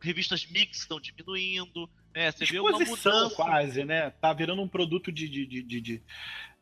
revistas 0.00 0.46
mix 0.46 0.78
estão 0.78 1.00
diminuindo. 1.00 1.88
Né? 2.14 2.30
Você 2.30 2.44
vê 2.44 2.60
uma 2.60 2.78
mudança. 2.78 3.30
quase, 3.34 3.84
né? 3.84 4.10
Tá 4.10 4.32
virando 4.32 4.62
um 4.62 4.68
produto 4.68 5.10
de. 5.10 5.28
de, 5.28 5.46
de, 5.46 5.80
de 5.80 6.02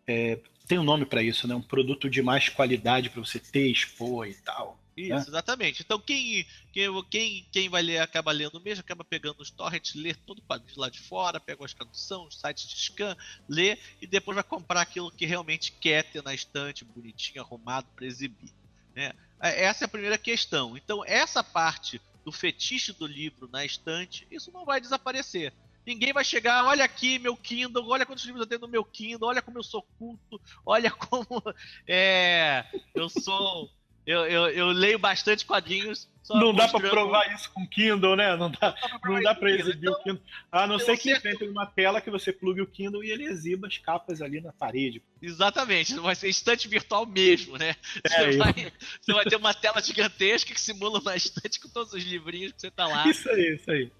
é, 0.06 0.38
tem 0.66 0.78
um 0.78 0.84
nome 0.84 1.04
para 1.04 1.22
isso, 1.22 1.48
né? 1.48 1.54
Um 1.54 1.62
produto 1.62 2.08
de 2.08 2.22
mais 2.22 2.48
qualidade 2.48 3.10
para 3.10 3.20
você 3.20 3.38
ter, 3.38 3.68
expor 3.68 4.26
e 4.28 4.34
tal. 4.34 4.80
Isso, 4.96 5.14
né? 5.14 5.24
exatamente. 5.28 5.82
Então 5.82 5.98
quem, 5.98 6.46
quem, 6.72 7.04
quem, 7.10 7.46
quem 7.50 7.68
vai 7.68 7.82
ler 7.82 7.98
acaba 7.98 8.30
lendo 8.32 8.60
mesmo, 8.60 8.80
acaba 8.80 9.04
pegando 9.04 9.40
os 9.40 9.50
torrents, 9.50 9.94
lê 9.94 10.14
todo 10.14 10.38
o 10.38 10.42
quadrinho 10.42 10.78
lá 10.78 10.88
de 10.88 11.00
fora, 11.00 11.40
pega 11.40 11.64
as 11.64 11.72
traduções, 11.72 12.34
os 12.34 12.40
sites 12.40 12.68
de 12.68 12.76
scan, 12.76 13.16
lê 13.48 13.78
e 14.00 14.06
depois 14.06 14.34
vai 14.34 14.44
comprar 14.44 14.82
aquilo 14.82 15.10
que 15.10 15.26
realmente 15.26 15.72
quer 15.72 16.04
ter 16.04 16.22
na 16.22 16.34
estante, 16.34 16.84
bonitinho, 16.84 17.42
arrumado 17.42 17.88
para 17.96 18.06
exibir. 18.06 18.52
Né? 18.94 19.12
É, 19.40 19.64
essa 19.64 19.84
é 19.84 19.86
a 19.86 19.88
primeira 19.88 20.18
questão. 20.18 20.76
Então 20.76 21.04
essa 21.04 21.42
parte 21.42 22.00
do 22.24 22.32
fetiche 22.32 22.92
do 22.92 23.06
livro 23.06 23.48
na 23.52 23.64
estante, 23.64 24.26
isso 24.30 24.50
não 24.52 24.64
vai 24.64 24.80
desaparecer. 24.80 25.52
Ninguém 25.86 26.12
vai 26.12 26.24
chegar, 26.24 26.64
olha 26.66 26.84
aqui 26.84 27.18
meu 27.18 27.36
Kindle, 27.36 27.88
olha 27.88 28.04
quantos 28.04 28.24
livros 28.24 28.42
eu 28.42 28.46
tenho 28.46 28.60
no 28.60 28.68
meu 28.68 28.84
Kindle, 28.84 29.28
olha 29.28 29.42
como 29.42 29.58
eu 29.58 29.62
sou 29.62 29.82
culto, 29.98 30.40
olha 30.64 30.90
como 30.90 31.26
é, 31.88 32.64
eu 32.94 33.08
sou 33.08 33.70
eu, 34.10 34.26
eu, 34.26 34.48
eu 34.48 34.66
leio 34.68 34.98
bastante 34.98 35.46
quadrinhos. 35.46 36.08
não 36.28 36.52
dá 36.52 36.66
para 36.66 36.80
provar 36.80 37.32
isso 37.32 37.48
com 37.52 37.64
Kindle, 37.64 38.16
né? 38.16 38.34
Não 38.34 38.50
dá, 38.50 38.74
não 39.04 39.22
dá 39.22 39.34
para 39.36 39.50
exibir 39.52 39.88
então, 39.88 39.92
o 39.92 40.02
Kindle. 40.02 40.22
A 40.50 40.66
não 40.66 40.80
ser 40.80 40.96
que 40.98 41.12
invente 41.12 41.44
uma 41.44 41.64
tela 41.64 42.00
que 42.00 42.10
você 42.10 42.32
plugue 42.32 42.60
o 42.60 42.66
Kindle 42.66 43.04
e 43.04 43.10
ele 43.10 43.24
exiba 43.24 43.68
as 43.68 43.78
capas 43.78 44.20
ali 44.20 44.40
na 44.40 44.52
parede. 44.52 45.00
Exatamente, 45.22 45.94
vai 45.94 46.16
ser 46.16 46.28
estante 46.28 46.66
virtual 46.66 47.06
mesmo, 47.06 47.56
né? 47.56 47.76
É, 48.04 48.32
você, 48.32 48.36
vai, 48.36 48.72
você, 49.00 49.12
vai, 49.12 49.24
ter 49.24 49.36
uma 49.36 49.54
tela 49.54 49.80
gigantesca 49.80 50.52
que 50.52 50.60
simula 50.60 50.98
uma 50.98 51.14
estante 51.14 51.60
com 51.60 51.68
todos 51.68 51.92
os 51.92 52.02
livrinhos 52.02 52.52
que 52.52 52.60
você 52.62 52.70
tá 52.70 52.88
lá. 52.88 53.06
Isso 53.06 53.28
aí, 53.30 53.54
isso 53.54 53.70
aí. 53.70 53.92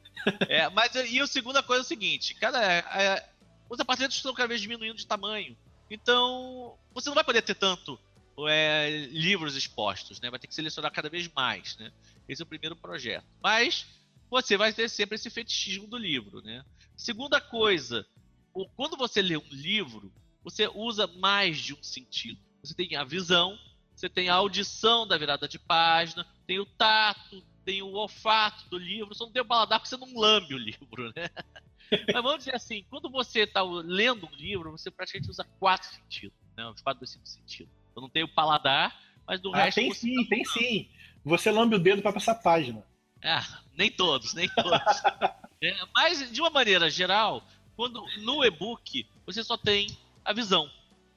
É, 0.49 0.69
mas 0.71 0.93
e 0.95 1.21
a 1.21 1.27
segunda 1.27 1.63
coisa 1.63 1.83
é 1.83 1.85
o 1.85 1.89
seguinte: 1.89 2.35
cada, 2.35 2.61
é, 2.61 3.25
os 3.69 3.79
apartamentos 3.79 4.17
estão 4.17 4.35
cada 4.35 4.49
vez 4.49 4.61
diminuindo 4.61 4.97
de 4.97 5.07
tamanho. 5.07 5.57
Então, 5.89 6.77
você 6.93 7.09
não 7.09 7.15
vai 7.15 7.25
poder 7.25 7.43
ter 7.43 7.55
tanto 7.55 7.99
é, 8.49 9.07
livros 9.11 9.57
expostos, 9.57 10.21
né? 10.21 10.31
Vai 10.31 10.39
ter 10.39 10.47
que 10.47 10.55
selecionar 10.55 10.93
cada 10.93 11.09
vez 11.09 11.29
mais, 11.35 11.77
né? 11.79 11.93
Esse 12.29 12.43
é 12.43 12.45
o 12.45 12.49
primeiro 12.49 12.77
projeto. 12.77 13.27
Mas 13.43 13.87
você 14.31 14.57
vai 14.57 14.73
ter 14.73 14.89
sempre 14.89 15.17
esse 15.17 15.29
fetichismo 15.29 15.87
do 15.87 15.99
livro, 15.99 16.41
né? 16.43 16.65
Segunda 16.97 17.41
coisa, 17.41 18.07
quando 18.77 18.97
você 18.97 19.21
lê 19.21 19.37
um 19.37 19.49
livro, 19.51 20.13
você 20.43 20.69
usa 20.69 21.07
mais 21.07 21.59
de 21.59 21.75
um 21.75 21.83
sentido. 21.83 22.41
Você 22.63 22.75
tem 22.75 22.95
a 22.97 23.05
visão, 23.05 23.59
você 23.95 24.09
tem 24.09 24.29
a 24.29 24.35
audição 24.35 25.07
da 25.07 25.19
virada 25.19 25.49
de 25.49 25.59
página, 25.59 26.27
tem 26.47 26.59
o 26.59 26.67
tato, 26.67 27.43
tem 27.65 27.83
o 27.83 27.93
olfato 27.93 28.69
do 28.69 28.79
livro, 28.79 29.15
você 29.15 29.25
não 29.25 29.33
tem 29.33 29.43
o 29.43 29.47
paladar 29.47 29.79
porque 29.79 29.89
você 29.89 29.97
não 29.97 30.19
lambe 30.19 30.55
o 30.55 30.59
livro, 30.59 31.13
né? 31.17 31.29
Mas 32.13 32.23
vamos 32.23 32.39
dizer 32.39 32.55
assim, 32.55 32.85
quando 32.89 33.11
você 33.11 33.41
está 33.41 33.63
lendo 33.63 34.27
um 34.27 34.35
livro, 34.37 34.71
você 34.71 34.91
praticamente 34.91 35.31
usa 35.31 35.45
quatro 35.59 35.89
sentidos, 35.89 36.39
né? 36.57 36.67
Os 36.69 36.81
quatro, 36.81 37.07
cinco 37.07 37.27
sentidos. 37.27 37.80
Eu 37.95 38.03
não 38.03 38.09
tenho 38.09 38.29
paladar, 38.29 38.99
mas 39.27 39.41
do 39.41 39.55
ah, 39.55 39.65
resto. 39.65 39.81
Tem 39.81 39.93
sim, 39.93 40.25
tem 40.27 40.45
sim. 40.45 40.89
Você 41.25 41.51
lambe 41.51 41.77
o 41.77 41.79
dedo 41.79 42.03
para 42.03 42.13
passar 42.13 42.33
a 42.33 42.37
página. 42.37 42.85
É, 43.23 43.41
nem 43.77 43.91
todos, 43.91 44.35
nem 44.35 44.49
todos. 44.49 45.03
é, 45.63 45.77
mas, 45.95 46.33
de 46.33 46.41
uma 46.41 46.51
maneira 46.51 46.89
geral, 46.91 47.45
quando 47.77 48.05
no 48.19 48.45
e-book 48.45 49.07
você 49.27 49.45
só 49.45 49.57
tem 49.57 49.89
a 50.25 50.33
visão. 50.33 50.71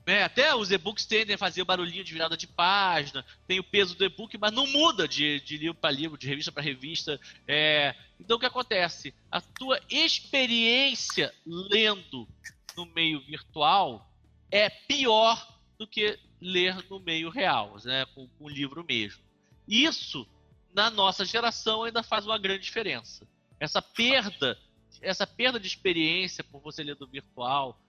É, 0.06 0.24
até 0.24 0.54
os 0.54 0.70
e-books 0.70 1.06
tendem 1.06 1.36
a 1.36 1.38
fazer 1.38 1.64
barulhinho 1.64 2.04
de 2.04 2.12
virada 2.12 2.36
de 2.36 2.46
página, 2.46 3.26
tem 3.48 3.60
o 3.60 3.64
peso 3.64 3.96
do 3.96 4.04
e-book, 4.04 4.38
mas 4.38 4.52
não 4.52 4.68
muda 4.68 5.08
de, 5.08 5.40
de 5.40 5.58
livro 5.58 5.76
para 5.76 5.92
livro, 5.92 6.18
de 6.18 6.28
revista 6.28 6.52
para 6.52 6.62
revista. 6.62 7.20
É, 7.48 7.96
então 8.20 8.36
o 8.36 8.40
que 8.40 8.46
acontece? 8.46 9.14
A 9.32 9.40
tua 9.40 9.80
experiência 9.90 11.34
lendo 11.46 12.28
no 12.76 12.86
meio 12.88 13.22
virtual 13.22 14.10
é 14.52 14.70
pior 14.70 15.48
do 15.78 15.88
que 15.88 16.20
ler 16.44 16.76
no 16.90 17.00
meio 17.00 17.30
real, 17.30 17.78
né, 17.86 18.06
com, 18.14 18.28
com 18.28 18.46
o 18.46 18.50
livro 18.50 18.86
mesmo. 18.88 19.24
Isso, 19.66 20.28
na 20.76 20.90
nossa 20.90 21.24
geração, 21.24 21.84
ainda 21.84 22.04
faz 22.04 22.26
uma 22.26 22.38
grande 22.38 22.64
diferença. 22.64 23.26
Essa 23.60 23.82
perda, 23.82 24.58
essa 25.02 25.26
perda 25.26 25.58
de 25.58 25.68
experiência 25.68 26.44
por 26.44 26.62
você 26.62 26.84
ler 26.84 26.96
do 26.96 27.08
virtual, 27.08 27.80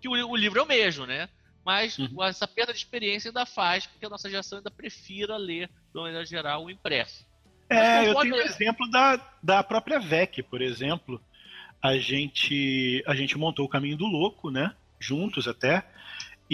que 0.00 0.08
o, 0.08 0.12
o 0.12 0.36
livro 0.36 0.60
é 0.60 0.62
o 0.62 0.66
mesmo, 0.66 1.06
né? 1.06 1.28
Mas 1.64 1.98
uhum. 1.98 2.22
essa 2.24 2.46
perda 2.46 2.72
de 2.72 2.78
experiência 2.78 3.30
ainda 3.30 3.46
faz 3.46 3.86
com 3.86 3.98
que 3.98 4.04
a 4.04 4.10
nossa 4.10 4.28
geração 4.28 4.58
ainda 4.58 4.70
prefira 4.70 5.36
ler, 5.36 5.68
de 5.68 6.00
maneira 6.00 6.24
geral, 6.24 6.64
o 6.64 6.70
impresso. 6.70 7.26
É, 7.70 8.08
eu 8.08 8.14
tenho 8.16 8.34
o 8.34 8.38
um 8.38 8.42
exemplo 8.42 8.90
da, 8.90 9.34
da 9.42 9.62
própria 9.62 9.98
VEC, 9.98 10.42
por 10.42 10.60
exemplo. 10.60 11.22
A 11.80 11.96
gente, 11.96 13.02
a 13.06 13.14
gente 13.14 13.38
montou 13.38 13.64
o 13.64 13.68
Caminho 13.68 13.96
do 13.96 14.06
Louco, 14.06 14.50
né? 14.50 14.74
Juntos 15.00 15.48
até. 15.48 15.84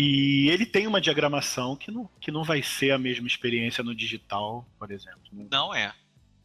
E 0.01 0.49
ele 0.51 0.64
tem 0.64 0.86
uma 0.86 1.01
diagramação 1.01 1.74
que 1.74 1.90
não, 1.90 2.09
que 2.20 2.30
não 2.30 2.44
vai 2.44 2.62
ser 2.62 2.92
a 2.92 2.99
mesma 2.99 3.26
experiência 3.26 3.82
no 3.82 3.92
digital, 3.92 4.64
por 4.78 4.92
exemplo. 4.92 5.20
Não 5.32 5.74
é. 5.74 5.92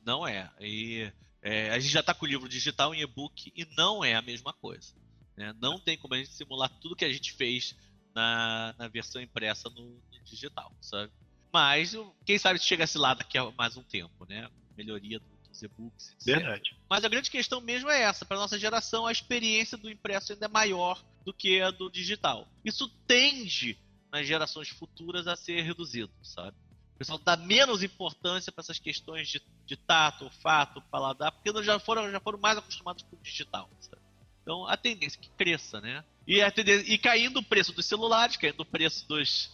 Não 0.03 0.27
é. 0.27 0.51
E 0.59 1.13
é, 1.39 1.69
a 1.69 1.77
gente 1.77 1.91
já 1.91 1.99
está 1.99 2.15
com 2.15 2.25
o 2.25 2.27
livro 2.27 2.49
digital 2.49 2.95
em 2.95 3.01
e-book 3.01 3.53
e 3.55 3.63
não 3.77 4.03
é 4.03 4.15
a 4.15 4.23
mesma 4.23 4.53
coisa. 4.53 4.95
Né? 5.37 5.53
Não 5.61 5.77
tem 5.77 5.95
como 5.95 6.15
a 6.15 6.17
gente 6.17 6.31
simular 6.31 6.67
tudo 6.81 6.95
que 6.95 7.05
a 7.05 7.13
gente 7.13 7.31
fez 7.31 7.77
na, 8.15 8.73
na 8.75 8.87
versão 8.87 9.21
impressa 9.21 9.69
no, 9.69 9.83
no 9.83 10.23
digital, 10.25 10.73
sabe? 10.81 11.11
Mas 11.53 11.95
quem 12.25 12.39
sabe 12.39 12.57
se 12.57 12.65
chegasse 12.65 12.97
lá 12.97 13.13
daqui 13.13 13.37
a 13.37 13.51
mais 13.51 13.77
um 13.77 13.83
tempo, 13.83 14.25
né? 14.27 14.49
Melhoria 14.75 15.19
do, 15.19 15.32
dos 15.53 15.63
e-books. 15.63 16.11
Etc. 16.11 16.25
Verdade. 16.25 16.75
Mas 16.89 17.05
a 17.05 17.09
grande 17.09 17.31
questão 17.31 17.61
mesmo 17.61 17.89
é 17.89 18.01
essa. 18.01 18.25
Para 18.25 18.37
nossa 18.37 18.59
geração, 18.59 19.05
a 19.05 19.11
experiência 19.11 19.77
do 19.77 19.89
impresso 19.89 20.33
ainda 20.33 20.45
é 20.45 20.49
maior 20.49 21.03
do 21.23 21.33
que 21.33 21.61
a 21.61 21.71
do 21.71 21.89
digital. 21.89 22.47
Isso 22.65 22.89
tende, 23.07 23.77
nas 24.11 24.27
gerações 24.27 24.69
futuras, 24.69 25.27
a 25.27 25.35
ser 25.35 25.61
reduzido, 25.61 26.11
sabe? 26.21 26.57
O 26.95 26.97
pessoal 26.97 27.19
dá 27.19 27.37
menos 27.37 27.81
importância 27.81 28.51
para 28.51 28.61
essas 28.61 28.79
questões 28.79 29.27
de, 29.29 29.41
de 29.65 29.75
tato, 29.75 30.25
olfato, 30.25 30.81
paladar, 30.91 31.31
porque 31.31 31.63
já 31.63 31.79
foram, 31.79 32.11
já 32.11 32.19
foram 32.19 32.39
mais 32.39 32.57
acostumados 32.57 33.03
com 33.03 33.15
o 33.15 33.19
digital. 33.21 33.69
Sabe? 33.79 34.01
Então, 34.41 34.67
a 34.67 34.75
tendência 34.75 35.17
é 35.17 35.21
que 35.21 35.29
cresça, 35.29 35.79
né? 35.79 36.03
E, 36.27 36.41
a 36.41 36.51
tendência, 36.51 36.91
e 36.91 36.97
caindo 36.97 37.39
o 37.39 37.43
preço 37.43 37.73
dos 37.73 37.85
celulares, 37.85 38.37
caindo 38.37 38.59
o 38.59 38.65
preço 38.65 39.07
dos, 39.07 39.49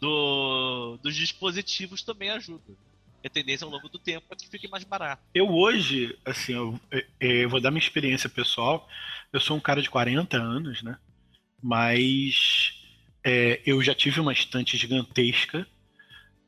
do, 0.00 0.98
dos 1.02 1.14
dispositivos 1.14 2.02
também 2.02 2.30
ajuda. 2.30 2.76
A 3.24 3.28
tendência 3.28 3.64
ao 3.64 3.70
longo 3.70 3.88
do 3.88 3.98
tempo 3.98 4.26
é 4.30 4.36
que 4.36 4.48
fique 4.48 4.68
mais 4.68 4.84
barato. 4.84 5.22
Eu 5.34 5.50
hoje, 5.50 6.16
assim, 6.24 6.54
eu, 6.54 6.80
eu, 7.20 7.48
vou 7.48 7.60
dar 7.60 7.70
minha 7.70 7.82
experiência 7.82 8.28
pessoal. 8.28 8.88
Eu 9.32 9.40
sou 9.40 9.56
um 9.56 9.60
cara 9.60 9.82
de 9.82 9.90
40 9.90 10.36
anos, 10.36 10.82
né? 10.82 10.98
Mas 11.62 12.72
é, 13.22 13.60
eu 13.66 13.82
já 13.82 13.94
tive 13.94 14.20
uma 14.20 14.32
estante 14.32 14.76
gigantesca. 14.76 15.66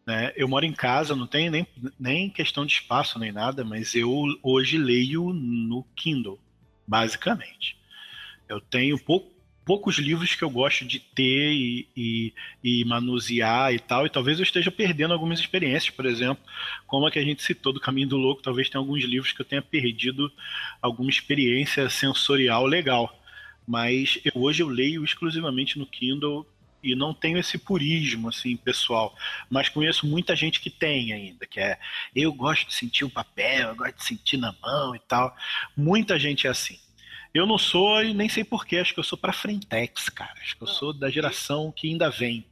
Né? 0.06 0.32
Eu 0.34 0.48
moro 0.48 0.64
em 0.64 0.72
casa, 0.72 1.14
não 1.14 1.26
tem 1.26 1.50
nem, 1.50 1.66
nem 1.98 2.30
questão 2.30 2.66
de 2.66 2.72
espaço 2.72 3.18
nem 3.18 3.30
nada, 3.30 3.64
mas 3.64 3.94
eu 3.94 4.10
hoje 4.42 4.78
leio 4.78 5.32
no 5.32 5.84
Kindle, 5.94 6.40
basicamente. 6.86 7.76
Eu 8.48 8.60
tenho 8.60 8.98
pouco 8.98 9.31
poucos 9.64 9.98
livros 9.98 10.34
que 10.34 10.42
eu 10.42 10.50
gosto 10.50 10.84
de 10.84 10.98
ter 10.98 11.52
e, 11.52 11.88
e, 11.96 12.34
e, 12.62 12.84
manusear 12.84 13.72
e 13.72 13.78
tal, 13.78 14.06
e 14.06 14.10
talvez 14.10 14.38
eu 14.38 14.42
esteja 14.42 14.70
perdendo 14.70 15.14
algumas 15.14 15.38
experiências, 15.38 15.90
por 15.90 16.06
exemplo, 16.06 16.42
como 16.86 17.06
a 17.06 17.10
que 17.10 17.18
a 17.18 17.24
gente 17.24 17.42
citou 17.42 17.72
do 17.72 17.80
Caminho 17.80 18.08
do 18.08 18.16
Louco, 18.16 18.42
talvez 18.42 18.68
tenha 18.68 18.80
alguns 18.80 19.04
livros 19.04 19.32
que 19.32 19.40
eu 19.40 19.46
tenha 19.46 19.62
perdido 19.62 20.30
alguma 20.80 21.10
experiência 21.10 21.88
sensorial 21.88 22.66
legal. 22.66 23.18
Mas 23.66 24.18
eu, 24.24 24.32
hoje 24.42 24.62
eu 24.62 24.68
leio 24.68 25.04
exclusivamente 25.04 25.78
no 25.78 25.86
Kindle 25.86 26.46
e 26.82 26.96
não 26.96 27.14
tenho 27.14 27.38
esse 27.38 27.56
purismo 27.56 28.28
assim 28.28 28.56
pessoal, 28.56 29.16
mas 29.48 29.68
conheço 29.68 30.04
muita 30.04 30.34
gente 30.34 30.60
que 30.60 30.68
tem 30.68 31.12
ainda, 31.12 31.46
que 31.46 31.60
é 31.60 31.78
eu 32.14 32.32
gosto 32.32 32.66
de 32.66 32.74
sentir 32.74 33.04
o 33.04 33.10
papel, 33.10 33.68
eu 33.68 33.76
gosto 33.76 33.96
de 33.96 34.04
sentir 34.04 34.36
na 34.36 34.52
mão 34.60 34.96
e 34.96 34.98
tal. 34.98 35.34
Muita 35.76 36.18
gente 36.18 36.48
é 36.48 36.50
assim. 36.50 36.78
Eu 37.34 37.46
não 37.46 37.56
sou 37.56 38.02
e 38.02 38.12
nem 38.12 38.28
sei 38.28 38.44
porquê, 38.44 38.78
acho 38.78 38.92
que 38.92 39.00
eu 39.00 39.04
sou 39.04 39.16
para 39.16 39.32
frentex, 39.32 40.08
cara. 40.08 40.34
Acho 40.40 40.56
que 40.56 40.62
eu 40.62 40.68
não, 40.68 40.74
sou 40.74 40.92
da 40.92 41.10
geração 41.10 41.70
e... 41.70 41.80
que 41.80 41.88
ainda 41.88 42.10
vem. 42.10 42.46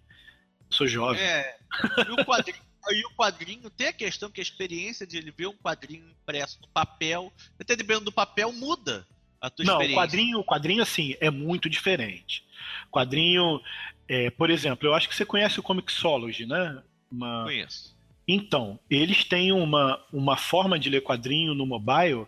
sou 0.70 0.86
jovem. 0.86 1.20
É, 1.20 1.56
e 1.98 2.12
o 2.12 2.24
quadrinho, 2.24 2.58
e 2.90 3.06
o 3.06 3.10
quadrinho 3.10 3.70
tem 3.70 3.88
a 3.88 3.92
questão 3.92 4.30
que 4.30 4.40
a 4.40 4.42
experiência 4.42 5.06
de 5.06 5.18
ele 5.18 5.30
ver 5.30 5.48
um 5.48 5.56
quadrinho 5.56 6.08
impresso 6.08 6.58
no 6.62 6.68
papel, 6.68 7.32
até 7.58 7.76
dependendo 7.76 8.06
do 8.06 8.12
papel, 8.12 8.52
muda 8.52 9.06
a 9.40 9.50
tua 9.50 9.64
não, 9.64 9.74
experiência. 9.74 9.96
Não, 9.96 10.02
o 10.02 10.06
quadrinho, 10.06 10.38
o 10.40 10.44
quadrinho, 10.44 10.82
assim, 10.82 11.14
é 11.20 11.30
muito 11.30 11.68
diferente. 11.68 12.44
Quadrinho, 12.90 13.60
é, 14.08 14.30
por 14.30 14.48
exemplo, 14.48 14.88
eu 14.88 14.94
acho 14.94 15.08
que 15.08 15.14
você 15.14 15.26
conhece 15.26 15.60
o 15.60 15.62
Comixology, 15.62 16.46
né? 16.46 16.82
Uma... 17.10 17.44
Conheço. 17.44 17.98
Então, 18.26 18.78
eles 18.88 19.24
têm 19.24 19.50
uma, 19.50 20.00
uma 20.12 20.36
forma 20.36 20.78
de 20.78 20.88
ler 20.88 21.02
quadrinho 21.02 21.52
no 21.52 21.66
mobile 21.66 22.26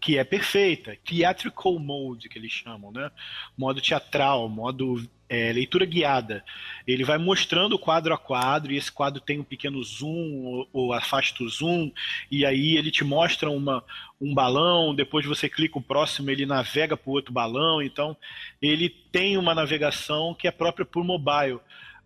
que 0.00 0.16
é 0.16 0.24
perfeita, 0.24 0.96
theatrical 1.04 1.78
mode 1.78 2.28
que 2.28 2.38
eles 2.38 2.50
chamam, 2.50 2.90
né? 2.90 3.10
Modo 3.56 3.80
teatral, 3.82 4.48
modo 4.48 5.06
é, 5.28 5.52
leitura 5.52 5.84
guiada. 5.84 6.42
Ele 6.86 7.04
vai 7.04 7.18
mostrando 7.18 7.78
quadro 7.78 8.14
a 8.14 8.18
quadro, 8.18 8.72
e 8.72 8.76
esse 8.76 8.90
quadro 8.90 9.20
tem 9.20 9.38
um 9.38 9.44
pequeno 9.44 9.82
zoom, 9.84 10.44
ou, 10.44 10.68
ou 10.72 10.92
afasta 10.94 11.44
o 11.44 11.48
zoom, 11.48 11.92
e 12.30 12.46
aí 12.46 12.78
ele 12.78 12.90
te 12.90 13.04
mostra 13.04 13.50
uma, 13.50 13.84
um 14.20 14.34
balão, 14.34 14.94
depois 14.94 15.26
você 15.26 15.48
clica 15.48 15.78
o 15.78 15.82
próximo, 15.82 16.30
ele 16.30 16.46
navega 16.46 16.96
para 16.96 17.10
o 17.10 17.12
outro 17.12 17.32
balão, 17.32 17.82
então 17.82 18.16
ele 18.60 18.88
tem 18.88 19.36
uma 19.36 19.54
navegação 19.54 20.34
que 20.34 20.48
é 20.48 20.50
própria 20.50 20.86
por 20.86 21.04
mobile 21.04 21.60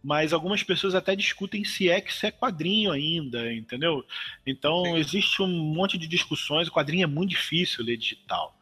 mas 0.04 0.34
algumas 0.34 0.62
pessoas 0.62 0.94
até 0.94 1.16
discutem 1.16 1.64
se 1.64 1.88
é 1.88 1.98
que 1.98 2.12
isso 2.12 2.26
é 2.26 2.30
quadrinho 2.30 2.92
ainda, 2.92 3.50
entendeu? 3.50 4.04
Então 4.46 4.84
Sim. 4.84 4.96
existe 4.96 5.40
um 5.40 5.48
monte 5.48 5.96
de 5.96 6.06
discussões. 6.06 6.68
O 6.68 6.70
quadrinho 6.70 7.04
é 7.04 7.06
muito 7.06 7.30
difícil 7.30 7.82
ler 7.82 7.96
digital, 7.96 8.54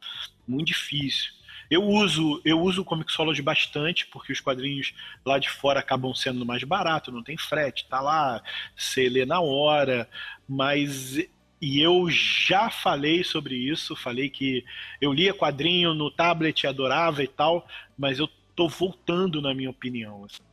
muito 0.46 0.68
difícil. 0.68 1.32
Eu 1.68 1.82
uso 1.82 2.40
eu 2.44 2.60
uso 2.60 2.82
o 2.82 2.84
Comixology 2.84 3.42
bastante 3.42 4.06
porque 4.06 4.32
os 4.32 4.40
quadrinhos 4.40 4.94
lá 5.26 5.36
de 5.36 5.50
fora 5.50 5.80
acabam 5.80 6.14
sendo 6.14 6.46
mais 6.46 6.62
barato, 6.62 7.10
não 7.10 7.24
tem 7.24 7.36
frete, 7.36 7.86
tá 7.88 8.00
lá, 8.00 8.40
você 8.76 9.08
lê 9.08 9.26
na 9.26 9.40
hora, 9.40 10.08
mas 10.48 11.16
e 11.60 11.80
eu 11.80 12.08
já 12.08 12.70
falei 12.70 13.24
sobre 13.24 13.56
isso, 13.56 13.96
falei 13.96 14.30
que 14.30 14.64
eu 15.00 15.12
lia 15.12 15.34
quadrinho 15.34 15.92
no 15.92 16.08
tablet, 16.08 16.68
adorava 16.68 17.24
e 17.24 17.28
tal, 17.28 17.66
mas 17.98 18.20
eu 18.20 18.28
tô 18.54 18.68
voltando 18.68 19.42
na 19.42 19.52
minha 19.52 19.70
opinião. 19.70 20.24
Assim 20.24 20.51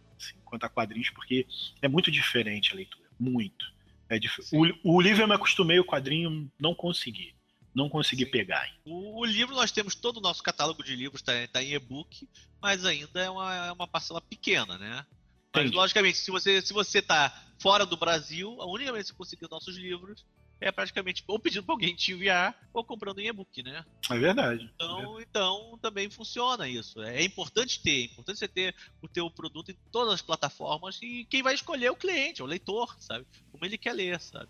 quanto 0.50 0.66
a 0.66 0.70
quadrinhos, 0.70 1.10
porque 1.12 1.46
é 1.82 1.88
muito 1.88 2.12
diferente 2.12 2.74
a 2.74 2.76
leitura. 2.76 3.08
Muito. 3.20 3.66
É 4.10 4.18
dif... 4.18 4.42
o, 4.52 4.96
o, 4.96 5.02
livro 5.02 5.24
eu 5.24 5.28
me 5.28 5.36
acostumei, 5.36 5.80
o 5.80 5.86
quadrinho 5.86 6.52
não 6.60 6.74
consegui. 6.74 7.36
Não 7.74 7.88
consegui 7.88 8.26
Sim. 8.26 8.32
pegar. 8.32 8.68
O, 8.84 9.20
o, 9.22 9.26
livro, 9.26 9.56
nós 9.56 9.72
temos 9.72 9.94
todo 9.94 10.18
o 10.18 10.22
nosso 10.22 10.42
catálogo 10.42 10.84
de 10.84 10.96
livros, 10.96 11.22
está 11.22 11.34
tá 11.48 11.64
em 11.64 11.74
e-book, 11.74 12.28
mas 12.60 12.84
ainda 12.84 13.22
é 13.22 13.30
uma, 13.30 13.68
é 13.68 13.72
uma 13.72 13.88
parcela 13.88 14.20
pequena, 14.20 14.78
né? 14.78 15.06
Mas, 15.54 15.66
Entendi. 15.66 15.76
logicamente, 15.76 16.18
se 16.18 16.32
você 16.32 16.62
se 16.62 16.74
você 16.74 17.00
está 17.00 17.32
fora 17.60 17.86
do 17.86 17.98
Brasil, 17.98 18.60
a 18.60 18.66
única 18.66 18.92
vez 18.92 19.12
que 19.12 19.18
você 19.18 19.36
conseguir 19.36 19.52
nossos 19.52 19.76
livros 19.76 20.26
é 20.62 20.72
praticamente 20.72 21.24
ou 21.28 21.40
pedindo 21.40 21.64
para 21.64 21.74
alguém 21.74 21.96
te 21.96 22.12
enviar 22.12 22.56
ou 22.74 22.84
comprando 22.84 23.20
em 23.20 23.28
e-book, 23.28 23.64
né? 23.64 23.86
É 24.10 24.18
verdade. 24.18 24.70
Então, 24.74 25.00
é 25.00 25.02
verdade. 25.02 25.26
então 25.30 25.80
também 25.82 26.10
funciona 26.10 26.68
isso. 26.68 27.02
É 27.02 27.24
importante 27.24 27.82
ter, 27.82 28.02
é 28.02 28.06
importante 28.06 28.40
você 28.40 28.48
ter 28.48 28.76
o 29.02 29.08
teu 29.08 29.30
produto 29.32 29.72
em 29.72 29.78
todas 29.92 30.14
as 30.14 30.22
plataformas 30.22 30.98
e 31.02 31.26
quem 31.30 31.42
vai 31.42 31.54
escolher 31.54 31.88
é 31.88 31.92
o 31.92 31.96
cliente, 31.96 32.42
é 32.42 32.44
o 32.44 32.48
leitor, 32.48 32.96
sabe? 33.00 33.26
Como 33.52 33.66
ele 33.66 33.78
quer 33.78 33.94
ler, 33.94 34.20
sabe? 34.20 34.50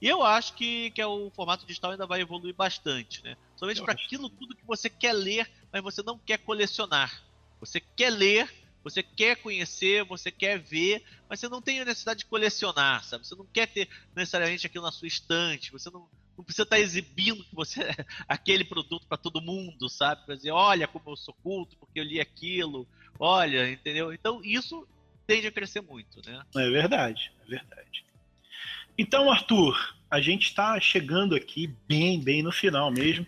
E 0.00 0.08
eu 0.08 0.22
acho 0.22 0.54
que, 0.54 0.90
que 0.92 1.00
é 1.00 1.06
o 1.06 1.30
formato 1.30 1.66
digital 1.66 1.90
ainda 1.90 2.06
vai 2.06 2.22
evoluir 2.22 2.54
bastante, 2.54 3.22
né? 3.22 3.36
Somente 3.54 3.82
para 3.82 3.92
aquilo 3.92 4.30
tudo 4.30 4.56
que 4.56 4.64
você 4.64 4.88
quer 4.88 5.12
ler, 5.12 5.50
mas 5.70 5.82
você 5.82 6.02
não 6.02 6.18
quer 6.18 6.38
colecionar. 6.38 7.12
Você 7.60 7.80
quer 7.80 8.10
ler, 8.10 8.50
você 8.82 9.02
quer 9.02 9.36
conhecer, 9.36 10.04
você 10.04 10.30
quer 10.30 10.58
ver, 10.58 11.02
mas 11.28 11.40
você 11.40 11.48
não 11.48 11.60
tem 11.60 11.80
a 11.80 11.84
necessidade 11.84 12.20
de 12.20 12.26
colecionar, 12.26 13.04
sabe? 13.04 13.26
Você 13.26 13.34
não 13.34 13.46
quer 13.46 13.66
ter 13.66 13.88
necessariamente 14.14 14.66
aquilo 14.66 14.84
na 14.84 14.92
sua 14.92 15.08
estante, 15.08 15.72
você 15.72 15.90
não, 15.90 16.08
não 16.36 16.44
precisa 16.44 16.62
estar 16.62 16.78
exibindo 16.78 17.44
que 17.44 17.54
você 17.54 17.82
é 17.82 17.94
aquele 18.26 18.64
produto 18.64 19.06
para 19.06 19.18
todo 19.18 19.42
mundo, 19.42 19.88
sabe? 19.88 20.24
Para 20.24 20.36
dizer, 20.36 20.50
olha 20.50 20.88
como 20.88 21.10
eu 21.10 21.16
sou 21.16 21.34
culto, 21.42 21.76
porque 21.78 22.00
eu 22.00 22.04
li 22.04 22.20
aquilo, 22.20 22.88
olha, 23.18 23.70
entendeu? 23.70 24.12
Então 24.12 24.40
isso 24.42 24.88
tende 25.26 25.46
a 25.46 25.52
crescer 25.52 25.82
muito, 25.82 26.20
né? 26.26 26.42
É 26.56 26.70
verdade, 26.70 27.32
é 27.42 27.44
verdade. 27.44 28.04
Então, 28.98 29.30
Arthur, 29.30 29.99
a 30.10 30.20
gente 30.20 30.46
está 30.46 30.78
chegando 30.80 31.36
aqui 31.36 31.72
bem, 31.86 32.20
bem 32.20 32.42
no 32.42 32.50
final 32.50 32.90
mesmo. 32.90 33.24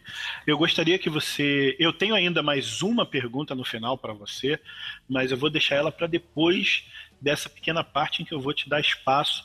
Eu 0.47 0.59
gostaria 0.59 0.99
que 0.99 1.09
você. 1.09 1.77
Eu 1.79 1.93
tenho 1.93 2.15
ainda 2.15 2.43
mais 2.43 2.83
uma 2.83 3.07
pergunta 3.07 3.55
no 3.55 3.65
final 3.65 3.97
para 3.97 4.13
você, 4.13 4.59
mas 5.09 5.31
eu 5.31 5.37
vou 5.37 5.49
deixar 5.49 5.77
ela 5.77 5.93
para 5.93 6.09
depois 6.09 6.85
dessa 7.21 7.49
pequena 7.49 7.85
parte 7.85 8.23
em 8.23 8.25
que 8.25 8.35
eu 8.35 8.41
vou 8.41 8.53
te 8.53 8.69
dar 8.69 8.81
espaço 8.81 9.45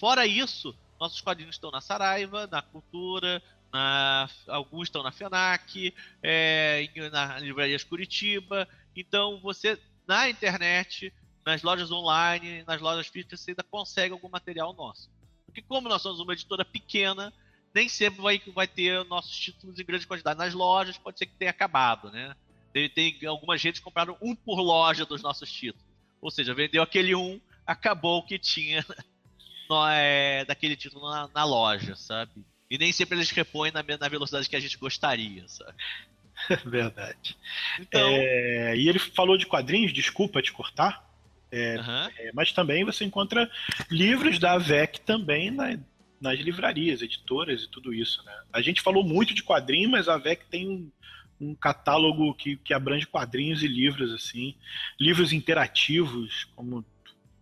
fora 0.00 0.26
isso, 0.26 0.74
nossos 0.98 1.20
quadrinhos 1.20 1.56
estão 1.56 1.70
na 1.70 1.82
Saraiva, 1.82 2.46
na 2.46 2.62
Cultura, 2.62 3.42
na, 3.70 4.30
alguns 4.46 4.88
estão 4.88 5.02
na 5.02 5.12
FENAC, 5.12 5.92
é, 6.22 6.88
na 7.12 7.38
Livrarias 7.38 7.84
Curitiba. 7.84 8.66
Então 8.96 9.38
você 9.42 9.78
na 10.08 10.30
internet, 10.30 11.12
nas 11.44 11.62
lojas 11.62 11.92
online, 11.92 12.64
nas 12.66 12.80
lojas 12.80 13.06
físicas, 13.06 13.40
você 13.40 13.50
ainda 13.50 13.62
consegue 13.62 14.12
algum 14.12 14.28
material 14.28 14.72
nosso. 14.72 15.10
Porque 15.44 15.62
como 15.62 15.88
nós 15.88 16.02
somos 16.02 16.18
uma 16.18 16.32
editora 16.32 16.64
pequena, 16.64 17.32
nem 17.74 17.88
sempre 17.88 18.20
vai, 18.20 18.42
vai 18.54 18.66
ter 18.66 19.04
nossos 19.04 19.36
títulos 19.38 19.78
em 19.78 19.84
grande 19.84 20.06
quantidade. 20.06 20.38
Nas 20.38 20.54
lojas 20.54 20.96
pode 20.96 21.18
ser 21.18 21.26
que 21.26 21.36
tenha 21.36 21.50
acabado, 21.50 22.10
né? 22.10 22.34
Tem, 22.72 22.88
tem 22.88 23.28
algumas 23.28 23.60
gente 23.60 23.80
compraram 23.80 24.16
um 24.20 24.34
por 24.34 24.60
loja 24.60 25.04
dos 25.04 25.22
nossos 25.22 25.50
títulos. 25.50 25.86
Ou 26.20 26.30
seja, 26.30 26.54
vendeu 26.54 26.82
aquele 26.82 27.14
um, 27.14 27.40
acabou 27.66 28.18
o 28.18 28.26
que 28.26 28.38
tinha 28.38 28.84
no, 29.68 29.86
é, 29.88 30.44
daquele 30.44 30.76
título 30.76 31.08
na, 31.08 31.28
na, 31.28 31.44
loja, 31.44 31.94
sabe? 31.96 32.44
E 32.70 32.76
nem 32.76 32.92
sempre 32.92 33.16
eles 33.16 33.30
repõem 33.30 33.72
na, 33.72 33.82
na 33.82 34.08
velocidade 34.08 34.48
que 34.48 34.56
a 34.56 34.60
gente 34.60 34.76
gostaria, 34.76 35.46
sabe? 35.48 35.74
Verdade. 36.64 37.36
Então... 37.80 38.08
É, 38.10 38.76
e 38.76 38.88
ele 38.88 38.98
falou 38.98 39.36
de 39.36 39.46
quadrinhos, 39.46 39.92
desculpa 39.92 40.42
te 40.42 40.52
cortar, 40.52 41.06
é, 41.50 41.76
uhum. 41.76 42.10
é, 42.18 42.32
mas 42.34 42.52
também 42.52 42.84
você 42.84 43.04
encontra 43.04 43.50
livros 43.90 44.38
da 44.38 44.52
AVEC 44.52 45.00
também 45.00 45.50
na, 45.50 45.78
nas 46.20 46.38
livrarias, 46.38 47.02
editoras 47.02 47.62
e 47.62 47.68
tudo 47.68 47.94
isso. 47.94 48.22
Né? 48.24 48.32
A 48.52 48.60
gente 48.60 48.82
falou 48.82 49.02
muito 49.02 49.34
de 49.34 49.42
quadrinhos, 49.42 49.90
mas 49.90 50.08
a 50.08 50.14
AVEC 50.14 50.44
tem 50.50 50.68
um, 50.68 50.90
um 51.40 51.54
catálogo 51.54 52.34
que, 52.34 52.56
que 52.56 52.74
abrange 52.74 53.06
quadrinhos 53.06 53.62
e 53.62 53.68
livros, 53.68 54.12
assim, 54.12 54.54
livros 55.00 55.32
interativos, 55.32 56.44
como 56.54 56.84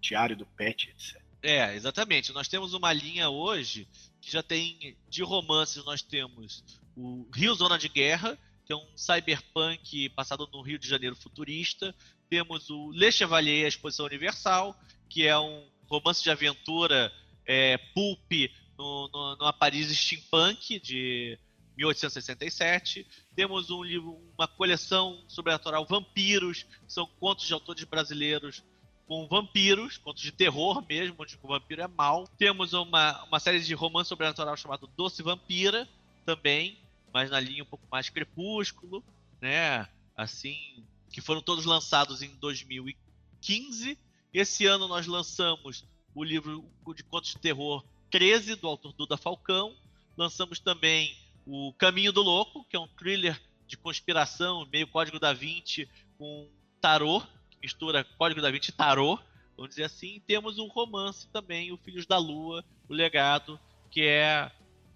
Diário 0.01 0.37
do 0.37 0.47
Pet, 0.47 0.89
etc. 0.91 1.21
É, 1.43 1.75
exatamente. 1.75 2.33
Nós 2.33 2.49
temos 2.49 2.75
uma 2.75 2.93
linha 2.93 3.29
hoje 3.29 3.89
que 4.21 4.31
já 4.31 4.43
tem 4.43 4.97
de 5.09 5.23
romances, 5.23 5.85
nós 5.85 6.03
temos 6.03 6.65
o 6.97 7.27
Rio 7.35 7.55
Zona 7.55 7.79
de 7.79 7.89
Guerra, 7.89 8.39
que 8.67 8.73
é 8.73 8.77
um 8.77 8.87
cyberpunk 8.97 10.09
passado 10.11 10.49
no 10.53 10.61
Rio 10.61 10.79
de 10.79 10.89
Janeiro 10.89 11.15
futurista. 11.15 11.95
Temos 12.29 12.69
o 12.69 12.91
Le 12.91 13.13
Chevalier, 13.13 13.65
a 13.65 13.69
Exposição 13.69 14.07
Universal, 14.07 14.77
que 15.09 15.25
é 15.25 15.39
um 15.39 15.69
romance 15.89 16.21
de 16.21 16.31
aventura 16.31 17.13
é, 17.47 17.79
pulp 17.95 18.33
no, 18.77 19.09
no, 19.09 19.37
numa 19.37 19.53
Paris 19.53 19.97
steampunk 19.97 20.81
de 20.81 21.39
1867. 21.77 23.07
Temos 23.37 23.71
um 23.71 23.85
livro, 23.85 24.19
uma 24.37 24.49
coleção 24.49 25.25
sobrenatural 25.29 25.87
Vampiros, 25.87 26.67
são 26.89 27.07
contos 27.21 27.47
de 27.47 27.55
autores 27.55 27.85
brasileiros 27.85 28.65
com 29.07 29.29
vampiros, 29.29 29.97
contos 29.99 30.21
de 30.21 30.33
terror 30.33 30.85
mesmo, 30.89 31.15
onde 31.21 31.39
o 31.41 31.47
vampiro 31.47 31.83
é 31.83 31.87
mau. 31.87 32.27
Temos 32.37 32.73
uma, 32.73 33.23
uma 33.23 33.39
série 33.39 33.61
de 33.61 33.73
romance 33.73 34.09
sobrenatural 34.09 34.57
chamado 34.57 34.91
Doce 34.97 35.23
Vampira, 35.23 35.89
também, 36.25 36.77
mas 37.13 37.31
na 37.31 37.41
linha 37.41 37.63
um 37.63 37.67
pouco 37.67 37.87
mais 37.91 38.09
crepúsculo, 38.09 39.05
né? 39.41 39.89
Assim, 40.17 40.85
que 41.11 41.21
foram 41.21 41.41
todos 41.41 41.65
lançados 41.65 42.23
em 42.23 42.35
2015. 42.37 43.99
Esse 44.33 44.67
ano 44.67 44.89
nós 44.89 45.07
lançamos 45.07 45.85
o 46.15 46.25
livro 46.25 46.65
de 46.95 47.03
contos 47.03 47.31
de 47.31 47.39
terror 47.39 47.85
13 48.11 48.57
do 48.57 48.67
autor 48.67 48.93
Duda 48.93 49.17
Falcão. 49.17 49.77
Lançamos 50.17 50.59
também 50.59 51.17
o 51.47 51.73
Caminho 51.75 52.13
do 52.13 52.23
Louco, 52.23 52.65
que 52.65 52.77
é 52.77 52.81
um 52.81 52.89
thriller 52.89 53.41
de 53.67 53.77
conspiração, 53.77 54.67
meio 54.73 54.87
Código 54.87 55.19
da 55.19 55.33
Vinci 55.33 55.89
com 56.19 56.49
tarô, 56.81 57.21
que 57.51 57.59
mistura 57.61 58.05
Código 58.05 58.41
da 58.41 58.51
Vinci 58.51 58.71
e 58.71 58.75
tarô, 58.75 59.19
vamos 59.57 59.71
dizer 59.71 59.85
assim. 59.85 60.17
E 60.17 60.21
temos 60.21 60.59
um 60.59 60.67
romance 60.67 61.29
também, 61.29 61.73
o 61.73 61.77
Filhos 61.77 62.07
da 62.07 62.19
Lua, 62.19 62.65
o 62.89 62.95
Legado, 62.95 63.61
que 63.91 64.03
é 64.03 64.51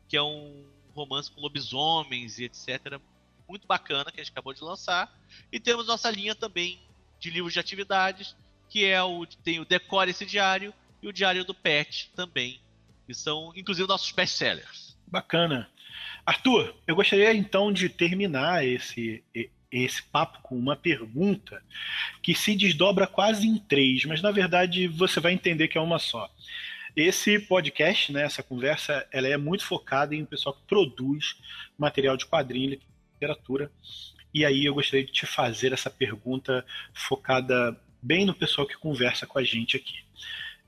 que 0.09 0.17
é 0.17 0.23
um 0.23 0.65
romance 0.95 1.31
com 1.31 1.41
lobisomens 1.41 2.39
e 2.39 2.45
etc. 2.45 3.01
Muito 3.49 3.67
bacana 3.67 4.11
que 4.11 4.21
a 4.21 4.25
gente 4.25 4.33
acabou 4.33 4.55
de 4.55 4.63
lançar. 4.63 5.13
E 5.53 5.59
temos 5.59 5.87
nossa 5.87 6.11
linha 6.11 6.35
também 6.35 6.81
de 7.19 7.31
livros 7.31 7.53
de 7.53 7.61
atividades, 7.61 8.37
que 8.69 8.85
é 8.85 9.03
o 9.03 9.27
tem 9.27 9.61
o 9.61 9.65
Decore 9.65 10.11
esse 10.11 10.25
diário 10.25 10.73
e 11.03 11.09
o 11.09 11.13
Diário 11.13 11.45
do 11.45 11.55
Pet 11.55 12.11
também, 12.15 12.61
que 13.07 13.15
são 13.15 13.53
inclusive 13.57 13.89
nossos 13.89 14.13
best-sellers. 14.13 14.97
Bacana. 15.07 15.69
Arthur, 16.25 16.75
eu 16.87 16.95
gostaria 16.95 17.35
então 17.35 17.73
de 17.73 17.89
terminar 17.89 18.65
esse 18.65 19.25
esse 19.71 20.03
papo 20.03 20.41
com 20.43 20.59
uma 20.59 20.75
pergunta 20.75 21.63
que 22.23 22.35
se 22.35 22.57
desdobra 22.57 23.07
quase 23.07 23.47
em 23.47 23.57
três, 23.57 24.05
mas 24.05 24.21
na 24.21 24.33
verdade 24.33 24.89
você 24.89 25.21
vai 25.21 25.33
entender 25.33 25.69
que 25.69 25.79
é 25.79 25.81
uma 25.81 25.99
só. 25.99 26.29
Esse 26.97 27.39
podcast, 27.39 28.13
né, 28.13 28.23
essa 28.23 28.43
conversa, 28.43 29.07
ela 29.13 29.29
é 29.29 29.37
muito 29.37 29.65
focada 29.65 30.15
em 30.15 30.23
um 30.23 30.27
pessoal 30.27 30.55
que 30.55 30.63
produz 30.67 31.37
material 31.79 32.17
de 32.17 32.27
quadrinho 32.27 32.73
e 32.73 32.81
literatura. 33.13 33.71
E 34.33 34.45
aí 34.45 34.65
eu 34.65 34.75
gostaria 34.75 35.05
de 35.05 35.13
te 35.13 35.27
fazer 35.27 35.73
essa 35.73 35.91
pergunta 35.91 36.65
focada 36.93 37.77
bem 38.03 38.25
no 38.25 38.35
pessoal 38.35 38.67
que 38.67 38.77
conversa 38.77 39.27
com 39.27 39.39
a 39.39 39.45
gente 39.45 39.77
aqui. 39.77 40.05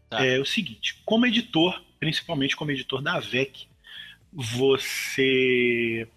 Tá. 0.08 0.24
É 0.24 0.38
o 0.38 0.44
seguinte, 0.44 1.00
como 1.04 1.26
editor, 1.26 1.82
principalmente 1.98 2.56
como 2.56 2.70
editor 2.70 3.00
da 3.00 3.14
AVEC, 3.14 3.66
você 4.32 6.08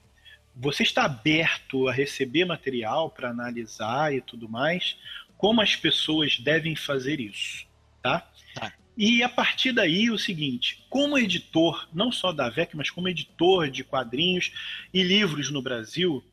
você 0.56 0.84
está 0.84 1.04
aberto 1.04 1.88
a 1.90 1.92
receber 1.92 2.46
material 2.46 3.10
para 3.10 3.30
analisar 3.30 4.14
e 4.14 4.22
tudo 4.22 4.48
mais? 4.48 4.98
Como 5.38 5.62
as 5.62 5.76
pessoas 5.76 6.40
devem 6.40 6.76
fazer 6.78 7.20
isso, 7.20 7.68
tá? 8.02 8.32
tá. 8.54 8.74
E 8.98 9.22
a 9.24 9.30
partir 9.30 9.72
daí, 9.72 10.10
o 10.10 10.18
seguinte: 10.18 10.86
como 10.90 11.18
editor, 11.18 11.88
não 11.94 12.12
só 12.12 12.32
da 12.32 12.50
VEC, 12.50 12.76
mas 12.76 12.90
como 12.90 13.10
editor 13.10 13.70
de 13.70 13.84
quadrinhos 13.84 14.52
e 14.94 15.04
livros 15.04 15.52
no 15.52 15.62
Brasil, 15.62 16.24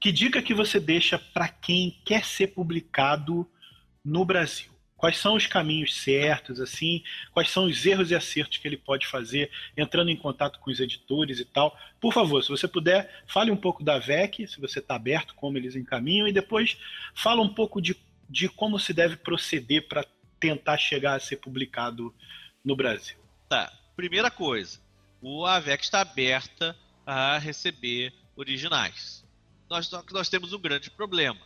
que 0.00 0.12
dica 0.12 0.42
que 0.42 0.52
você 0.52 0.78
deixa 0.78 1.18
para 1.18 1.48
quem 1.48 1.96
quer 2.04 2.24
ser 2.24 2.48
publicado 2.48 3.48
no 4.04 4.24
Brasil? 4.24 4.72
Quais 4.96 5.18
são 5.18 5.34
os 5.34 5.48
caminhos 5.48 5.96
certos, 5.96 6.60
assim? 6.60 7.02
Quais 7.32 7.50
são 7.50 7.64
os 7.64 7.84
erros 7.84 8.12
e 8.12 8.14
acertos 8.14 8.58
que 8.58 8.68
ele 8.68 8.76
pode 8.76 9.06
fazer 9.06 9.50
entrando 9.76 10.10
em 10.10 10.16
contato 10.16 10.60
com 10.60 10.70
os 10.70 10.78
editores 10.78 11.40
e 11.40 11.44
tal? 11.44 11.76
Por 12.00 12.12
favor, 12.12 12.40
se 12.40 12.50
você 12.50 12.68
puder, 12.68 13.24
fale 13.26 13.50
um 13.50 13.56
pouco 13.56 13.82
da 13.82 13.98
VEC, 13.98 14.46
se 14.46 14.60
você 14.60 14.78
está 14.78 14.94
aberto, 14.94 15.34
como 15.34 15.58
eles 15.58 15.74
encaminham, 15.74 16.28
e 16.28 16.32
depois 16.32 16.76
fala 17.16 17.42
um 17.42 17.52
pouco 17.52 17.82
de, 17.82 17.96
de 18.28 18.48
como 18.48 18.78
se 18.78 18.92
deve 18.92 19.16
proceder 19.16 19.88
para 19.88 20.04
tentar 20.42 20.76
chegar 20.76 21.14
a 21.14 21.20
ser 21.20 21.36
publicado 21.36 22.12
no 22.64 22.74
Brasil? 22.74 23.16
Tá. 23.48 23.72
Primeira 23.94 24.28
coisa, 24.28 24.80
o 25.20 25.46
AVEC 25.46 25.84
está 25.84 26.00
aberta 26.00 26.76
a 27.06 27.38
receber 27.38 28.12
originais. 28.34 29.24
Nós, 29.70 29.88
nós 30.10 30.28
temos 30.28 30.52
um 30.52 30.58
grande 30.58 30.90
problema, 30.90 31.40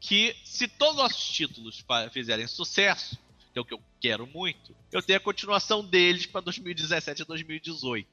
que 0.00 0.34
se 0.44 0.66
todos 0.66 0.94
os 0.94 1.02
nossos 1.02 1.28
títulos 1.28 1.84
fizerem 2.10 2.46
sucesso, 2.46 3.18
que 3.52 3.58
é 3.58 3.60
o 3.60 3.64
que 3.64 3.74
eu 3.74 3.82
quero 4.00 4.26
muito, 4.26 4.74
eu 4.90 5.02
tenho 5.02 5.18
a 5.18 5.22
continuação 5.22 5.84
deles 5.84 6.24
para 6.24 6.40
2017 6.40 7.20
e 7.20 7.24
2018. 7.26 8.08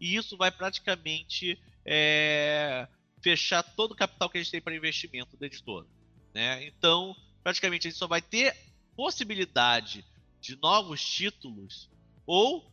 E 0.00 0.16
isso 0.16 0.36
vai 0.36 0.50
praticamente 0.50 1.58
é, 1.84 2.88
fechar 3.22 3.62
todo 3.62 3.92
o 3.92 3.96
capital 3.96 4.28
que 4.28 4.38
a 4.38 4.42
gente 4.42 4.50
tem 4.50 4.60
para 4.60 4.74
investimento 4.74 5.36
da 5.36 5.46
editora. 5.46 5.86
Né? 6.34 6.66
Então, 6.66 7.14
praticamente 7.42 7.86
a 7.86 7.90
gente 7.90 7.98
só 7.98 8.08
vai 8.08 8.20
ter 8.20 8.54
possibilidade 8.96 10.04
de 10.40 10.56
novos 10.56 11.04
títulos, 11.04 11.88
ou 12.26 12.64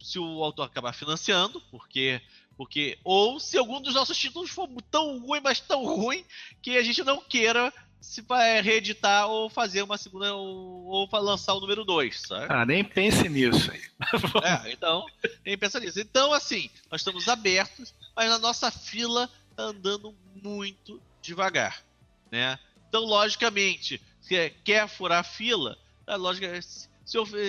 se 0.00 0.18
o 0.18 0.42
autor 0.44 0.64
acabar 0.64 0.92
financiando, 0.92 1.60
porque 1.70 2.20
porque 2.56 2.98
ou 3.02 3.40
se 3.40 3.56
algum 3.56 3.80
dos 3.80 3.94
nossos 3.94 4.18
títulos 4.18 4.50
for 4.50 4.68
tão 4.90 5.18
ruim, 5.18 5.40
mas 5.42 5.60
tão 5.60 5.84
ruim 5.84 6.24
que 6.60 6.76
a 6.76 6.82
gente 6.82 7.02
não 7.02 7.20
queira 7.20 7.72
se 8.00 8.24
reeditar 8.62 9.28
ou 9.28 9.48
fazer 9.48 9.82
uma 9.82 9.98
segunda 9.98 10.34
ou, 10.34 10.86
ou 10.86 11.08
lançar 11.20 11.54
o 11.54 11.60
número 11.60 11.84
2, 11.84 12.22
Ah, 12.48 12.64
nem 12.64 12.82
pense 12.82 13.28
nisso 13.28 13.70
aí. 13.70 13.82
é, 14.66 14.72
então, 14.72 15.04
nem 15.44 15.56
pensa 15.56 15.78
nisso. 15.78 16.00
Então, 16.00 16.32
assim, 16.32 16.70
nós 16.90 17.02
estamos 17.02 17.28
abertos, 17.28 17.94
mas 18.16 18.30
a 18.30 18.38
nossa 18.38 18.70
fila 18.70 19.30
está 19.50 19.64
andando 19.64 20.14
muito 20.42 21.00
devagar, 21.22 21.82
né? 22.30 22.58
Então, 22.88 23.04
logicamente, 23.04 24.00
se 24.20 24.50
quer 24.64 24.88
furar 24.88 25.24
fila, 25.24 25.76
a 26.06 26.16
lógica 26.16 26.46
é 26.46 26.60
se, 26.60 26.88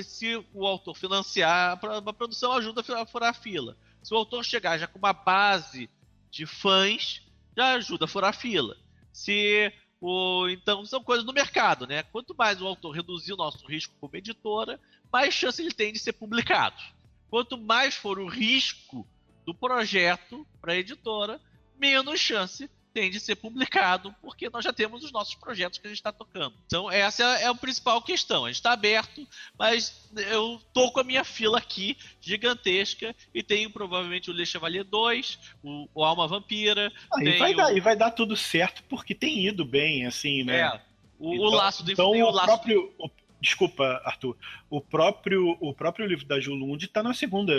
se 0.04 0.46
o 0.54 0.66
autor 0.66 0.96
financiar, 0.96 1.80
a 1.84 2.14
produção 2.14 2.54
ajuda 2.54 2.82
a 2.82 3.06
furar 3.06 3.34
fila. 3.36 3.78
Se 4.02 4.14
o 4.14 4.18
autor 4.18 4.44
chegar 4.44 4.78
já 4.78 4.88
com 4.88 4.98
uma 4.98 5.14
base 5.14 5.90
de 6.32 6.46
fãs, 6.46 7.22
já 7.56 7.74
ajuda 7.74 8.06
a 8.06 8.08
furar 8.08 8.32
a 8.32 8.34
fila. 8.34 8.76
Se 9.14 9.72
o, 10.00 10.48
então 10.50 10.84
são 10.86 11.04
coisas 11.04 11.24
do 11.24 11.34
mercado, 11.34 11.86
né? 11.86 12.02
Quanto 12.04 12.36
mais 12.36 12.62
o 12.62 12.68
autor 12.68 12.96
reduzir 12.96 13.34
o 13.34 13.38
nosso 13.38 13.66
risco 13.68 13.94
como 14.00 14.16
editora, 14.16 14.80
mais 15.12 15.34
chance 15.34 15.62
ele 15.62 15.72
tem 15.72 15.94
de 15.94 16.00
ser 16.00 16.14
publicado. 16.14 16.82
Quanto 17.30 17.58
mais 17.58 17.96
for 17.96 18.18
o 18.18 18.28
risco 18.28 19.08
do 19.46 19.54
projeto 19.54 20.46
para 20.60 20.74
a 20.74 20.78
editora, 20.78 21.40
menos 21.78 22.20
chance 22.20 22.70
tem 22.94 23.10
de 23.10 23.20
ser 23.20 23.36
publicado, 23.36 24.14
porque 24.22 24.50
nós 24.50 24.64
já 24.64 24.74
temos 24.74 25.04
os 25.04 25.12
nossos 25.12 25.36
projetos 25.36 25.80
que 25.80 25.88
a 25.88 25.90
gente 25.90 26.00
está 26.00 26.12
tocando. 26.12 26.54
Então, 26.66 26.92
essa 26.92 27.24
é 27.40 27.48
a 27.48 27.56
principal 27.56 28.02
questão. 28.02 28.46
A 28.46 28.50
gente 28.50 28.58
está 28.58 28.74
aberto, 28.74 29.28
mas 29.58 30.10
eu 30.30 30.62
tô 30.74 30.92
com 30.92 31.00
a 31.00 31.04
minha 31.04 31.24
fila 31.24 31.58
aqui 31.58 31.98
gigantesca 32.20 33.16
e 33.34 33.42
tenho 33.42 33.70
provavelmente 33.70 34.30
o 34.30 34.34
Le 34.34 34.46
Chevalier 34.46 34.84
2, 34.84 35.40
o, 35.64 35.88
o 35.94 36.04
Alma 36.04 36.28
Vampira. 36.28 36.92
Ah, 37.14 37.24
e, 37.24 37.38
vai 37.38 37.54
o... 37.54 37.58
dar, 37.58 37.78
e 37.78 37.80
vai 37.80 37.96
dar 37.96 38.12
tudo 38.12 38.36
certo, 38.36 38.84
porque 38.90 39.16
tem 39.16 39.46
ido 39.46 39.64
bem, 39.64 40.06
assim, 40.06 40.44
né? 40.44 40.60
É, 40.60 40.82
o, 41.20 41.34
então, 41.34 41.48
o 41.48 41.50
Laço 41.52 41.84
do 41.84 41.92
Então, 41.92 42.12
o, 42.12 42.30
o 42.30 42.44
próprio. 42.44 42.94
O, 42.98 43.10
desculpa, 43.40 44.02
Arthur. 44.04 44.36
O 44.70 44.82
próprio, 44.82 45.58
o 45.60 45.74
próprio 45.74 46.06
livro 46.06 46.26
da 46.26 46.40
Julund 46.40 46.84
está 46.84 47.02
na 47.02 47.14
segunda. 47.14 47.54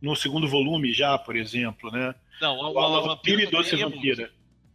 No 0.00 0.16
segundo 0.16 0.48
volume 0.48 0.92
já, 0.92 1.16
por 1.16 1.36
exemplo, 1.36 1.90
né? 1.90 2.14
Não, 2.40 2.56
o, 2.56 2.72
o 2.72 2.78
Alma 2.78 3.00
Vampira 3.02 3.42
e 3.42 3.46
Doce 3.46 3.76
Vampira. 3.76 4.32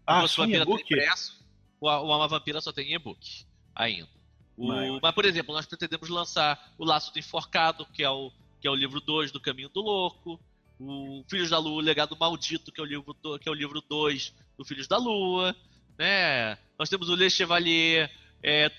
Ah, 0.07 0.23
o 0.23 0.27
Vampira 0.27 0.63
impresso, 0.63 1.45
o, 1.79 1.85
o 1.85 1.89
Alma 1.89 2.27
Vampira 2.27 2.61
só 2.61 2.71
tem 2.71 2.93
e-book 2.93 3.45
ainda. 3.75 4.09
O, 4.55 4.99
mas, 5.01 5.13
por 5.13 5.25
exemplo, 5.25 5.53
nós 5.53 5.65
pretendemos 5.65 6.09
lançar 6.09 6.73
o 6.77 6.85
Laço 6.85 7.13
do 7.13 7.19
Enforcado, 7.19 7.85
que 7.87 8.03
é 8.03 8.09
o, 8.09 8.31
que 8.59 8.67
é 8.67 8.71
o 8.71 8.75
livro 8.75 8.99
2 8.99 9.31
do 9.31 9.39
Caminho 9.39 9.69
do 9.69 9.81
Louco, 9.81 10.39
o 10.79 11.23
Filhos 11.29 11.49
da 11.49 11.59
Lua, 11.59 11.77
o 11.77 11.85
Legado 11.85 12.17
Maldito, 12.17 12.71
que 12.71 12.79
é 12.79 12.83
o 12.83 12.87
livro 12.87 13.13
do, 13.21 13.37
que 13.37 13.47
é 13.47 13.51
o 13.51 13.55
livro 13.55 13.81
2 13.81 14.33
do 14.57 14.65
Filhos 14.65 14.87
da 14.87 14.97
Lua, 14.97 15.55
né? 15.97 16.57
Nós 16.77 16.89
temos 16.89 17.09
o 17.09 17.15
Le 17.15 17.29
Chevalier 17.29 18.11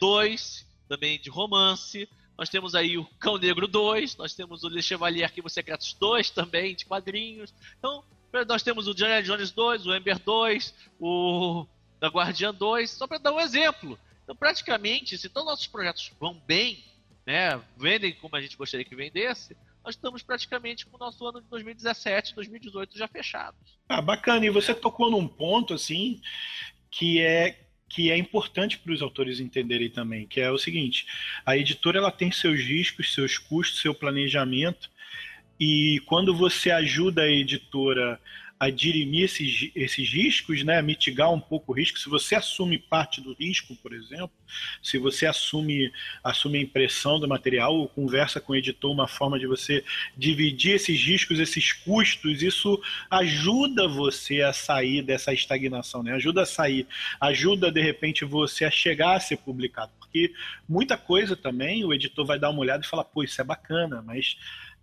2, 0.01 0.67
é, 0.67 0.89
também 0.89 1.21
de 1.21 1.31
romance. 1.31 2.09
Nós 2.37 2.49
temos 2.49 2.75
aí 2.75 2.97
o 2.97 3.05
Cão 3.19 3.37
Negro 3.37 3.67
2, 3.67 4.17
nós 4.17 4.33
temos 4.33 4.63
o 4.63 4.69
Le 4.69 4.81
Chevalier 4.81 5.25
Arquivos 5.25 5.53
Secretos 5.53 5.93
2 5.95 6.31
também, 6.31 6.75
de 6.75 6.87
quadrinhos. 6.87 7.53
Então, 7.79 8.05
nós 8.47 8.63
temos 8.63 8.87
o 8.87 8.95
Johnny 8.95 9.23
Jones 9.23 9.51
2, 9.51 9.87
o 9.87 9.95
Ember 9.95 10.19
2, 10.19 10.75
o 11.01 11.67
da 12.01 12.09
Guardiã 12.09 12.55
2, 12.55 12.91
só 12.91 13.07
para 13.07 13.19
dar 13.19 13.33
um 13.33 13.41
exemplo. 13.41 13.99
Então, 14.23 14.37
praticamente, 14.37 15.17
se 15.17 15.29
todos 15.29 15.47
os 15.47 15.53
nossos 15.53 15.67
projetos 15.67 16.13
vão 16.21 16.41
bem, 16.47 16.85
né, 17.27 17.61
vendem 17.77 18.13
como 18.13 18.37
a 18.37 18.41
gente 18.41 18.57
gostaria 18.57 18.85
que 18.85 18.95
vendesse, 18.95 19.57
nós 19.85 19.95
estamos 19.95 20.23
praticamente 20.23 20.87
com 20.87 20.97
o 20.97 21.01
nosso 21.01 21.27
ano 21.27 21.41
de 21.41 21.49
2017, 21.49 22.35
2018 22.35 22.99
já 22.99 23.09
fechados. 23.09 23.79
Ah, 23.89 24.03
bacana. 24.03 24.45
E 24.45 24.51
você 24.51 24.75
tocou 24.75 25.11
num 25.11 25.27
ponto 25.27 25.75
assim 25.75 26.21
que 26.91 27.21
é 27.21 27.65
que 27.89 28.11
é 28.11 28.19
importante 28.19 28.79
para 28.79 28.93
os 28.93 29.01
autores 29.01 29.41
entenderem 29.41 29.89
também, 29.89 30.27
que 30.27 30.41
é 30.41 30.51
o 30.51 30.59
seguinte: 30.59 31.07
a 31.45 31.57
editora 31.57 31.99
ela 31.99 32.13
tem 32.13 32.31
seus 32.31 32.61
riscos, 32.61 33.15
seus 33.15 33.39
custos, 33.39 33.81
seu 33.81 33.95
planejamento 33.95 34.91
e 35.59 36.01
quando 36.07 36.35
você 36.35 36.71
ajuda 36.71 37.23
a 37.23 37.31
editora 37.31 38.21
a 38.61 38.71
dirimir 38.71 39.25
esses, 39.25 39.71
esses 39.75 40.13
riscos, 40.13 40.65
né, 40.65 40.83
mitigar 40.83 41.33
um 41.33 41.39
pouco 41.39 41.71
o 41.71 41.75
risco, 41.75 41.99
se 41.99 42.09
você 42.09 42.35
assume 42.35 42.77
parte 42.77 43.21
do 43.21 43.33
risco, 43.33 43.77
por 43.77 43.93
exemplo, 43.93 44.33
se 44.83 44.99
você 44.99 45.27
assume, 45.27 45.93
assume 46.25 46.59
a 46.59 46.63
impressão 46.63 47.21
do 47.21 47.29
material 47.29 47.77
ou 47.77 47.89
conversa 47.89 48.41
com 48.41 48.53
o 48.53 48.57
editor 48.57 48.91
uma 48.91 49.07
forma 49.07 49.39
de 49.39 49.47
você 49.47 49.85
dividir 50.17 50.75
esses 50.75 51.01
riscos, 51.01 51.39
esses 51.39 51.73
custos, 51.73 52.43
isso 52.43 52.83
ajuda 53.09 53.87
você 53.87 54.43
a 54.43 54.53
sair 54.53 55.03
dessa 55.03 55.33
estagnação, 55.33 56.03
né? 56.03 56.13
ajuda 56.13 56.43
a 56.43 56.47
sair, 56.47 56.87
ajuda 57.21 57.71
de 57.71 57.81
repente 57.81 58.25
você 58.25 58.65
a 58.65 58.71
chegar 58.71 59.15
a 59.15 59.21
ser 59.21 59.37
publicado, 59.37 59.93
porque 60.01 60.33
muita 60.69 60.97
coisa 60.97 61.37
também 61.37 61.85
o 61.85 61.95
editor 61.95 62.27
vai 62.27 62.41
dar 62.41 62.51
uma 62.51 62.61
olhada 62.61 62.85
e 62.85 62.89
falar, 62.89 63.05
pô, 63.05 63.23
isso 63.23 63.41
é 63.41 63.45
bacana, 63.45 64.03
mas 64.03 64.37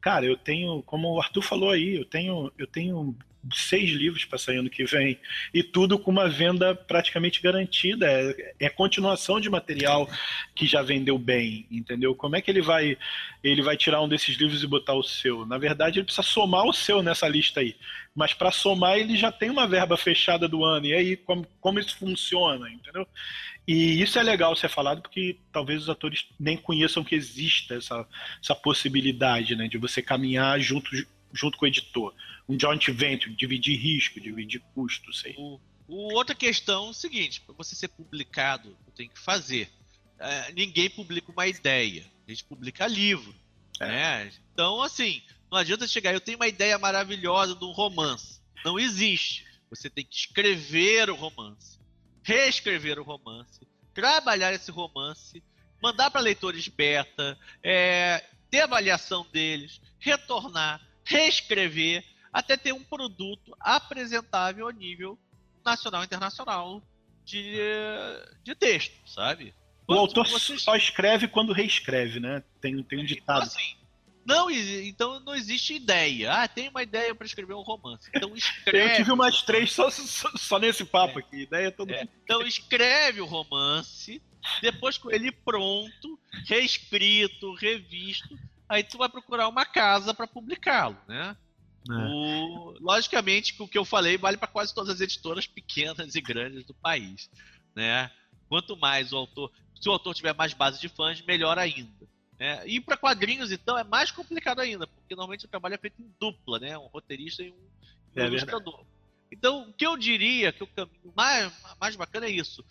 cara, 0.06 0.24
eu 0.24 0.38
tenho, 0.38 0.84
como 0.84 1.12
o 1.12 1.20
Arthur 1.20 1.42
falou 1.42 1.72
aí, 1.72 1.96
eu 1.96 2.06
tenho, 2.06 2.52
eu 2.60 2.68
tenho 2.68 3.16
seis 3.54 3.90
livros 3.92 4.26
para 4.26 4.38
sair 4.38 4.58
ano 4.58 4.70
que 4.70 4.86
vem. 4.86 5.20
E 5.54 5.62
tudo 5.62 6.00
com 6.00 6.12
uma 6.12 6.28
venda 6.28 6.74
praticamente 6.74 7.42
garantida. 7.42 8.06
É, 8.08 8.54
é, 8.60 8.70
continuação 8.70 9.40
de 9.40 9.50
material 9.50 10.10
que 10.56 10.66
já 10.66 10.82
vendeu 10.82 11.18
bem, 11.18 11.66
entendeu? 11.70 12.16
Como 12.16 12.36
é 12.36 12.42
que 12.42 12.50
ele 12.50 12.62
vai 12.62 12.98
ele 13.44 13.62
vai 13.62 13.78
tirar 13.78 14.02
um 14.02 14.10
desses 14.10 14.36
livros 14.38 14.64
e 14.64 14.68
botar 14.68 14.94
o 14.94 15.04
seu? 15.04 15.46
Na 15.46 15.58
verdade, 15.58 16.00
ele 16.00 16.06
precisa 16.06 16.28
somar 16.28 16.66
o 16.66 16.74
seu 16.74 17.04
nessa 17.04 17.28
lista 17.28 17.60
aí. 17.60 17.76
Mas 18.16 18.34
para 18.34 18.52
somar, 18.52 18.98
ele 18.98 19.16
já 19.16 19.32
tem 19.32 19.50
uma 19.50 19.68
verba 19.68 19.96
fechada 19.98 20.48
do 20.48 20.64
ano. 20.64 20.88
E 20.88 20.94
aí, 20.94 21.18
como, 21.18 21.46
como 21.60 21.80
isso 21.80 21.96
funciona, 21.98 22.70
entendeu? 22.70 23.08
E 23.68 24.02
isso 24.02 24.20
é 24.20 24.24
legal 24.24 24.56
ser 24.56 24.70
falado 24.70 25.02
porque 25.02 25.40
talvez 25.52 25.84
os 25.84 25.90
atores 25.90 26.28
nem 26.40 26.56
conheçam 26.56 27.04
que 27.04 27.16
exista 27.16 27.76
essa, 27.76 28.08
essa 28.42 28.56
possibilidade 28.56 29.56
né, 29.56 29.68
de 29.68 29.78
você 29.78 30.02
caminhar 30.04 30.60
junto, 30.60 30.90
junto 31.36 31.58
com 31.58 31.66
o 31.66 31.68
editor 31.68 32.14
um 32.48 32.60
joint 32.60 32.92
venture, 32.92 33.36
dividir 33.36 33.78
risco, 33.78 34.20
dividir 34.20 34.62
custo, 34.74 35.12
sei. 35.12 35.34
O, 35.38 35.60
o 35.88 36.14
outra 36.14 36.36
questão 36.36 36.88
é 36.88 36.90
o 36.90 36.94
seguinte, 36.94 37.42
para 37.42 37.56
você 37.56 37.76
ser 37.76 37.88
publicado, 37.90 38.78
tem 38.96 39.10
que 39.10 39.20
fazer. 39.20 39.70
É, 40.18 40.52
ninguém 40.54 40.90
publica 40.90 41.32
uma 41.32 41.48
ideia, 41.48 42.06
a 42.26 42.32
gente 42.32 42.44
publica 42.44 42.88
livro. 42.88 43.36
É. 43.80 43.88
Né? 43.88 44.32
Então, 44.54 44.82
assim, 44.82 45.22
não 45.52 45.58
adianta 45.58 45.88
chegar, 45.88 46.14
eu 46.14 46.22
tenho 46.22 46.38
uma 46.38 46.48
ideia 46.48 46.78
maravilhosa 46.78 47.56
de 47.56 47.66
um 47.66 47.72
romance. 47.72 48.40
Não 48.64 48.80
existe. 48.80 49.46
Você 49.70 49.90
tem 49.90 50.06
que 50.06 50.16
escrever 50.16 51.10
o 51.10 51.16
romance, 51.16 51.80
reescrever 52.24 53.00
o 53.00 53.04
romance, 53.04 53.68
trabalhar 53.94 54.54
esse 54.54 54.72
romance, 54.72 55.44
mandar 55.82 56.10
para 56.10 56.22
leitores 56.22 56.68
beta, 56.68 57.38
é, 57.62 58.24
ter 58.50 58.62
avaliação 58.62 59.28
deles, 59.34 59.82
retornar, 60.00 60.82
reescrever 61.06 62.04
até 62.34 62.58
ter 62.58 62.74
um 62.74 62.84
produto 62.84 63.56
apresentável 63.60 64.68
a 64.68 64.74
nível 64.74 65.18
nacional 65.64 66.02
e 66.02 66.06
internacional 66.06 66.82
de, 67.24 67.58
de 68.44 68.54
texto, 68.56 68.96
sabe? 69.08 69.54
Quando 69.86 70.00
o 70.00 70.02
autor 70.02 70.28
você... 70.28 70.58
só 70.58 70.76
escreve 70.76 71.28
quando 71.28 71.54
reescreve, 71.54 72.20
né? 72.20 72.44
Tem, 72.60 72.82
tem 72.84 73.00
um 73.00 73.06
ditado. 73.06 73.46
Então, 73.46 73.48
assim, 73.48 73.76
não, 74.26 74.50
então 74.50 75.20
não 75.20 75.36
existe 75.36 75.76
ideia. 75.76 76.34
Ah, 76.34 76.48
tem 76.48 76.70
uma 76.70 76.82
ideia 76.82 77.14
para 77.14 77.28
escrever 77.28 77.54
um 77.54 77.62
romance. 77.62 78.10
Então 78.14 78.34
escreve. 78.36 78.94
Eu 78.94 78.96
tive 78.96 79.12
umas 79.12 79.44
três 79.44 79.72
só, 79.72 79.90
só, 79.92 80.30
só 80.36 80.60
nesse 80.60 80.84
papo 80.84 81.20
é. 81.20 81.22
aqui. 81.22 81.42
Ideia 81.44 81.72
todo 81.72 81.92
é. 81.92 82.08
Então 82.24 82.42
escreve 82.42 83.22
o 83.22 83.26
romance, 83.26 84.22
depois 84.62 84.98
com 84.98 85.12
ele 85.12 85.32
pronto, 85.32 86.20
reescrito, 86.48 87.54
revisto, 87.54 88.36
aí 88.68 88.84
tu 88.84 88.98
vai 88.98 89.10
procurar 89.10 89.48
uma 89.48 89.66
casa 89.66 90.14
para 90.14 90.28
publicá-lo, 90.28 90.98
né? 91.08 91.36
É. 91.90 91.94
O, 91.94 92.76
logicamente 92.80 93.54
que 93.54 93.62
o 93.62 93.68
que 93.68 93.78
eu 93.78 93.86
falei 93.86 94.18
vale 94.18 94.38
para 94.38 94.48
quase 94.48 94.74
todas 94.74 94.96
as 94.96 95.02
editoras 95.02 95.46
pequenas 95.48 96.16
e 96.16 96.22
grandes 96.22 96.66
do 96.66 96.74
país. 96.74 97.30
Né? 97.76 98.10
Quanto 98.48 98.78
mais 98.78 99.14
o 99.14 99.18
autor. 99.18 99.52
Se 99.80 99.90
o 99.90 99.92
autor 99.92 100.16
tiver 100.16 100.34
mais 100.34 100.54
base 100.54 100.80
de 100.80 100.90
fãs, 100.90 101.22
melhor 101.22 101.60
ainda. 101.60 102.08
Né? 102.40 102.68
E 102.68 102.82
para 102.82 102.98
quadrinhos, 102.98 103.52
então, 103.52 103.78
é 103.78 103.84
mais 103.84 104.12
complicado 104.12 104.60
ainda, 104.60 104.88
porque 104.88 105.16
normalmente 105.16 105.46
o 105.46 105.50
trabalho 105.50 105.76
é 105.76 105.78
feito 105.78 106.02
em 106.02 106.14
dupla, 106.20 106.60
né? 106.60 106.78
Um 106.78 106.88
roteirista 106.88 107.44
e 107.44 107.52
um, 107.52 107.56
um 107.56 108.22
é 108.22 108.26
ilustrador. 108.26 108.78
Verdade. 108.78 108.96
Então, 109.32 109.70
o 109.70 109.74
que 109.74 109.86
eu 109.86 109.98
diria 109.98 110.52
que 110.52 110.64
o 110.64 110.68
caminho 110.68 111.14
mais, 111.16 111.52
mais 111.80 111.96
bacana 111.96 112.26
é 112.26 112.32
isso. 112.32 112.64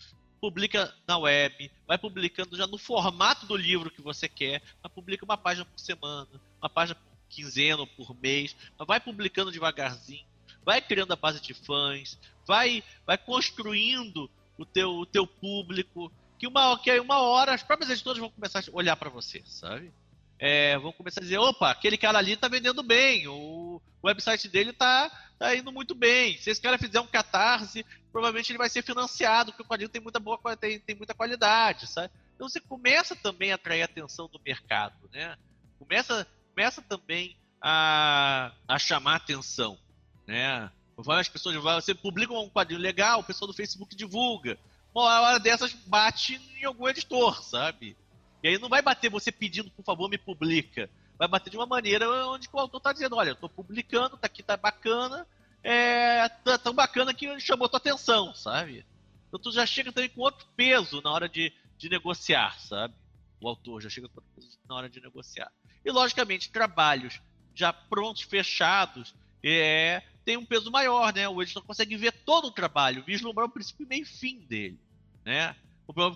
Publica 0.45 0.93
na 1.07 1.17
web, 1.17 1.71
vai 1.87 1.97
publicando 1.97 2.55
já 2.55 2.67
no 2.67 2.77
formato 2.77 3.47
do 3.47 3.57
livro 3.57 3.89
que 3.89 3.99
você 3.99 4.29
quer, 4.29 4.61
mas 4.83 4.93
publica 4.93 5.25
uma 5.25 5.35
página 5.35 5.65
por 5.65 5.79
semana, 5.79 6.29
uma 6.61 6.69
página 6.69 6.93
por 6.93 7.17
quinzena 7.27 7.83
por 7.87 8.15
mês, 8.21 8.55
mas 8.77 8.87
vai 8.87 8.99
publicando 8.99 9.51
devagarzinho, 9.51 10.23
vai 10.63 10.79
criando 10.79 11.13
a 11.13 11.15
base 11.15 11.41
de 11.41 11.55
fãs, 11.55 12.19
vai, 12.45 12.83
vai 13.07 13.17
construindo 13.17 14.29
o 14.55 14.63
teu, 14.63 14.91
o 14.91 15.05
teu 15.07 15.25
público, 15.25 16.11
que 16.37 16.45
uma, 16.45 16.77
que 16.77 16.99
uma 16.99 17.23
hora 17.23 17.55
as 17.55 17.63
próprias 17.63 17.89
editoras 17.89 18.19
vão 18.19 18.29
começar 18.29 18.59
a 18.59 18.63
olhar 18.71 18.95
para 18.95 19.09
você, 19.09 19.41
sabe? 19.47 19.91
É, 20.37 20.77
vão 20.77 20.91
começar 20.91 21.21
a 21.21 21.23
dizer, 21.23 21.39
opa, 21.39 21.71
aquele 21.71 21.97
cara 21.97 22.19
ali 22.19 22.37
tá 22.37 22.47
vendendo 22.47 22.83
bem, 22.83 23.27
o, 23.27 23.81
website 24.05 24.47
dele 24.47 24.71
tá, 24.71 25.11
tá 25.39 25.55
indo 25.55 25.71
muito 25.71 25.95
bem. 25.95 26.37
Se 26.37 26.49
esse 26.49 26.61
cara 26.61 26.77
fizer 26.77 26.99
um 26.99 27.07
catarse, 27.07 27.85
provavelmente 28.15 28.49
ele 28.49 28.57
vai 28.57 28.69
ser 28.69 28.81
financiado, 28.81 29.51
porque 29.51 29.63
o 29.63 29.65
quadrinho 29.65 29.89
tem 29.89 30.01
muita 30.01 30.21
boa 30.21 30.39
tem, 30.55 30.79
tem 30.79 30.95
muita 30.95 31.13
qualidade, 31.13 31.85
sabe? 31.85 32.09
Então 32.33 32.47
você 32.47 32.61
começa 32.61 33.13
também 33.13 33.51
a 33.51 33.55
atrair 33.55 33.81
a 33.81 33.85
atenção 33.85 34.29
do 34.29 34.39
mercado, 34.39 34.95
né? 35.11 35.37
Começa 35.77 36.25
começa 36.49 36.81
também 36.81 37.35
a, 37.61 38.53
a 38.65 38.79
chamar 38.79 39.15
atenção, 39.15 39.77
né? 40.25 40.71
Várias 40.95 41.27
pessoas, 41.27 41.57
você 41.57 41.93
publica 41.93 42.31
um 42.31 42.49
quadrinho 42.49 42.79
legal, 42.79 43.19
o 43.19 43.23
pessoal 43.25 43.51
do 43.51 43.53
Facebook 43.53 43.93
divulga. 43.93 44.57
Uma 44.93 45.19
hora 45.19 45.37
dessas 45.37 45.73
bate 45.73 46.41
em 46.57 46.63
algum 46.63 46.87
editor, 46.87 47.43
sabe? 47.43 47.97
E 48.41 48.47
aí 48.47 48.57
não 48.57 48.69
vai 48.69 48.81
bater 48.81 49.09
você 49.09 49.29
pedindo, 49.29 49.69
por 49.71 49.83
favor, 49.83 50.09
me 50.09 50.17
publica. 50.17 50.89
Vai 51.19 51.27
bater 51.27 51.49
de 51.49 51.57
uma 51.57 51.65
maneira 51.65 52.09
onde 52.29 52.47
o 52.49 52.59
autor 52.59 52.77
está 52.77 52.93
dizendo, 52.93 53.17
olha, 53.17 53.31
eu 53.31 53.35
tô 53.35 53.49
publicando, 53.49 54.15
tá 54.15 54.27
aqui, 54.27 54.41
tá 54.41 54.55
bacana, 54.55 55.27
é 55.67 56.57
tão 56.59 56.73
bacana 56.73 57.13
que 57.13 57.39
chamou 57.39 57.67
tua 57.67 57.77
atenção, 57.77 58.33
sabe? 58.35 58.85
Então 59.27 59.39
tu 59.39 59.51
já 59.51 59.65
chega 59.65 59.91
também 59.91 60.09
com 60.09 60.21
outro 60.21 60.45
peso 60.55 61.01
na 61.01 61.11
hora 61.11 61.27
de, 61.27 61.51
de 61.77 61.89
negociar, 61.89 62.59
sabe? 62.59 62.93
O 63.41 63.47
autor 63.47 63.81
já 63.81 63.89
chega 63.89 64.07
com 64.07 64.19
outro 64.19 64.31
peso 64.35 64.59
na 64.69 64.75
hora 64.75 64.89
de 64.89 65.01
negociar. 65.01 65.51
E, 65.83 65.91
logicamente, 65.91 66.51
trabalhos 66.51 67.19
já 67.53 67.73
prontos, 67.73 68.21
fechados, 68.23 69.15
é, 69.43 70.03
tem 70.23 70.37
um 70.37 70.45
peso 70.45 70.69
maior, 70.69 71.13
né? 71.13 71.27
O 71.27 71.41
editor 71.41 71.63
consegue 71.63 71.95
ver 71.97 72.11
todo 72.11 72.47
o 72.47 72.51
trabalho, 72.51 73.03
vislumbrar 73.03 73.47
o 73.47 73.51
princípio 73.51 73.85
e 73.85 73.89
meio 73.89 74.05
fim 74.05 74.41
dele, 74.45 74.79
né? 75.23 75.55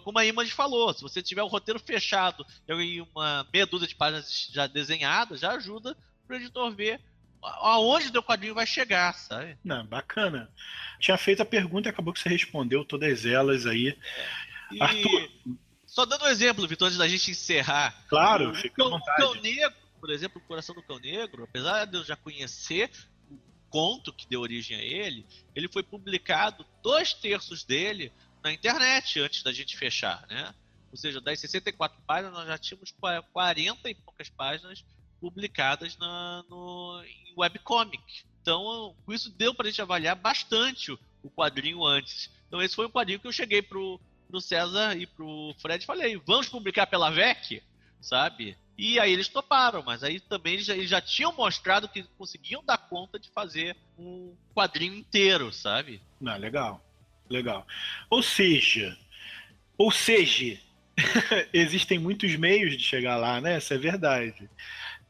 Como 0.03 0.17
a 0.17 0.25
Image 0.25 0.51
falou, 0.51 0.91
se 0.93 1.01
você 1.01 1.21
tiver 1.21 1.43
o 1.43 1.47
roteiro 1.47 1.79
fechado 1.79 2.45
e 2.67 3.01
uma 3.01 3.47
meia 3.53 3.67
dúzia 3.67 3.87
de 3.87 3.95
páginas 3.95 4.49
já 4.51 4.65
desenhadas, 4.65 5.39
já 5.39 5.51
ajuda 5.51 5.95
para 6.25 6.35
o 6.35 6.39
editor 6.39 6.71
ver 6.71 6.99
aonde 7.41 8.07
o 8.07 8.11
teu 8.11 8.23
quadrinho 8.23 8.53
vai 8.53 8.65
chegar, 8.65 9.13
sabe? 9.13 9.57
Não, 9.63 9.85
bacana. 9.85 10.49
Tinha 10.99 11.17
feito 11.17 11.41
a 11.41 11.45
pergunta 11.45 11.87
e 11.87 11.91
acabou 11.91 12.13
que 12.13 12.19
você 12.19 12.29
respondeu 12.29 12.83
todas 12.83 13.25
elas 13.25 13.65
aí. 13.65 13.97
E... 14.71 14.81
Arthur, 14.81 15.29
só 15.85 16.05
dando 16.05 16.25
um 16.25 16.27
exemplo, 16.27 16.67
Vitor, 16.67 16.87
antes 16.87 16.97
da 16.97 17.07
gente 17.07 17.31
encerrar. 17.31 18.05
Claro, 18.07 18.51
o, 18.51 18.55
fica 18.55 18.83
o, 18.83 19.03
Cão 19.17 19.33
Negro, 19.35 19.75
por 19.99 20.09
exemplo, 20.11 20.41
o 20.41 20.47
Coração 20.47 20.75
do 20.75 20.83
Cão 20.83 20.99
Negro, 20.99 21.43
apesar 21.43 21.85
de 21.85 21.97
eu 21.97 22.03
já 22.03 22.15
conhecer 22.15 22.91
o 23.31 23.37
conto 23.69 24.13
que 24.13 24.27
deu 24.27 24.41
origem 24.41 24.77
a 24.77 24.81
ele, 24.81 25.25
ele 25.55 25.67
foi 25.67 25.81
publicado 25.81 26.65
dois 26.83 27.13
terços 27.13 27.63
dele 27.63 28.11
na 28.43 28.51
internet 28.51 29.19
antes 29.19 29.43
da 29.43 29.51
gente 29.51 29.77
fechar, 29.77 30.25
né? 30.27 30.53
Ou 30.91 30.97
seja, 30.97 31.21
das 31.21 31.39
64 31.39 32.01
páginas, 32.05 32.33
nós 32.33 32.47
já 32.47 32.57
tínhamos 32.57 32.93
40 33.31 33.89
e 33.89 33.95
poucas 33.95 34.29
páginas 34.29 34.83
publicadas 35.19 35.97
na, 35.97 36.43
no, 36.49 37.03
em 37.03 37.33
webcomic. 37.37 38.23
Então, 38.41 38.95
isso 39.09 39.31
deu 39.31 39.53
para 39.53 39.67
a 39.67 39.69
gente 39.69 39.81
avaliar 39.81 40.15
bastante 40.15 40.91
o, 40.91 40.99
o 41.23 41.29
quadrinho 41.29 41.85
antes. 41.85 42.31
Então, 42.47 42.61
esse 42.61 42.75
foi 42.75 42.85
o 42.85 42.89
quadrinho 42.89 43.19
que 43.19 43.27
eu 43.27 43.31
cheguei 43.31 43.61
pro, 43.61 43.99
pro 44.27 44.41
César 44.41 44.95
e 44.95 45.05
pro 45.05 45.55
Fred 45.59 45.85
falei, 45.85 46.17
vamos 46.25 46.47
publicar 46.47 46.87
pela 46.87 47.09
VEC, 47.09 47.61
sabe? 47.99 48.57
E 48.77 48.97
aí 48.97 49.11
eles 49.11 49.27
toparam, 49.27 49.83
mas 49.83 50.03
aí 50.03 50.21
também 50.21 50.53
eles 50.53 50.65
já, 50.65 50.73
eles 50.73 50.89
já 50.89 51.01
tinham 51.01 51.35
mostrado 51.35 51.89
que 51.89 52.03
conseguiam 52.17 52.63
dar 52.63 52.77
conta 52.77 53.19
de 53.19 53.29
fazer 53.29 53.75
um 53.97 54.33
quadrinho 54.55 54.93
inteiro, 54.93 55.51
sabe? 55.51 56.01
Não, 56.21 56.37
legal, 56.37 56.81
legal. 57.29 57.67
Ou 58.09 58.23
seja, 58.23 58.97
ou 59.77 59.91
seja, 59.91 60.57
existem 61.51 61.99
muitos 61.99 62.35
meios 62.35 62.77
de 62.77 62.83
chegar 62.83 63.17
lá, 63.17 63.41
né? 63.41 63.55
Essa 63.55 63.75
é 63.75 63.77
verdade. 63.77 64.49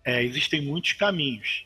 É, 0.03 0.23
existem 0.23 0.61
muitos 0.61 0.93
caminhos. 0.93 1.65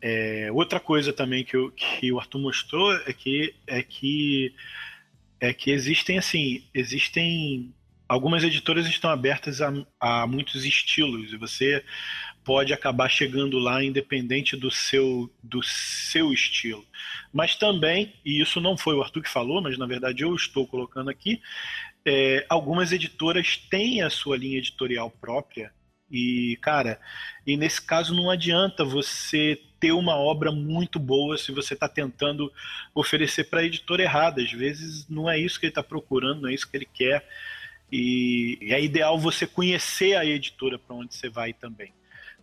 É, 0.00 0.50
outra 0.52 0.80
coisa 0.80 1.12
também 1.12 1.44
que, 1.44 1.56
eu, 1.56 1.70
que 1.70 2.10
o 2.10 2.18
Arthur 2.18 2.40
mostrou 2.40 2.92
é 3.06 3.12
que, 3.12 3.54
é 3.66 3.82
que 3.82 4.52
é 5.40 5.52
que 5.52 5.70
existem 5.70 6.18
assim, 6.18 6.64
existem 6.72 7.72
algumas 8.08 8.44
editoras 8.44 8.86
estão 8.86 9.10
abertas 9.10 9.60
a, 9.60 9.72
a 9.98 10.26
muitos 10.26 10.64
estilos 10.64 11.32
e 11.32 11.36
você 11.36 11.84
pode 12.44 12.72
acabar 12.72 13.08
chegando 13.08 13.58
lá 13.58 13.82
independente 13.82 14.56
do 14.56 14.70
seu 14.70 15.32
do 15.42 15.62
seu 15.62 16.32
estilo. 16.32 16.84
Mas 17.32 17.54
também, 17.56 18.12
e 18.24 18.40
isso 18.42 18.60
não 18.60 18.76
foi 18.76 18.94
o 18.94 19.02
Arthur 19.02 19.22
que 19.22 19.28
falou, 19.28 19.62
mas 19.62 19.78
na 19.78 19.86
verdade 19.86 20.22
eu 20.22 20.34
estou 20.34 20.66
colocando 20.66 21.10
aqui, 21.10 21.40
é, 22.04 22.44
algumas 22.48 22.92
editoras 22.92 23.56
têm 23.56 24.02
a 24.02 24.10
sua 24.10 24.36
linha 24.36 24.58
editorial 24.58 25.10
própria 25.10 25.72
e, 26.12 26.58
cara, 26.60 27.00
e 27.46 27.56
nesse 27.56 27.80
caso 27.80 28.14
não 28.14 28.30
adianta 28.30 28.84
você 28.84 29.58
ter 29.80 29.92
uma 29.92 30.14
obra 30.14 30.52
muito 30.52 30.98
boa 30.98 31.38
se 31.38 31.50
você 31.50 31.72
está 31.72 31.88
tentando 31.88 32.52
oferecer 32.94 33.44
para 33.44 33.60
a 33.60 33.64
editora 33.64 34.02
errada. 34.02 34.42
Às 34.42 34.52
vezes 34.52 35.08
não 35.08 35.28
é 35.28 35.38
isso 35.38 35.58
que 35.58 35.64
ele 35.64 35.70
está 35.70 35.82
procurando, 35.82 36.42
não 36.42 36.50
é 36.50 36.54
isso 36.54 36.70
que 36.70 36.76
ele 36.76 36.88
quer. 36.92 37.26
E, 37.90 38.58
e 38.60 38.74
é 38.74 38.82
ideal 38.82 39.18
você 39.18 39.46
conhecer 39.46 40.14
a 40.14 40.24
editora 40.24 40.78
para 40.78 40.94
onde 40.94 41.14
você 41.14 41.30
vai 41.30 41.54
também. 41.54 41.94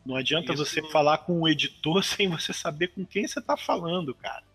Não 0.04 0.16
adianta 0.16 0.52
isso... 0.54 0.66
você 0.66 0.82
falar 0.90 1.20
com 1.20 1.42
o 1.42 1.48
editor 1.48 2.02
sem 2.04 2.28
você 2.28 2.52
saber 2.52 2.88
com 2.88 3.06
quem 3.06 3.28
você 3.28 3.38
está 3.38 3.56
falando, 3.56 4.16
cara. 4.16 4.49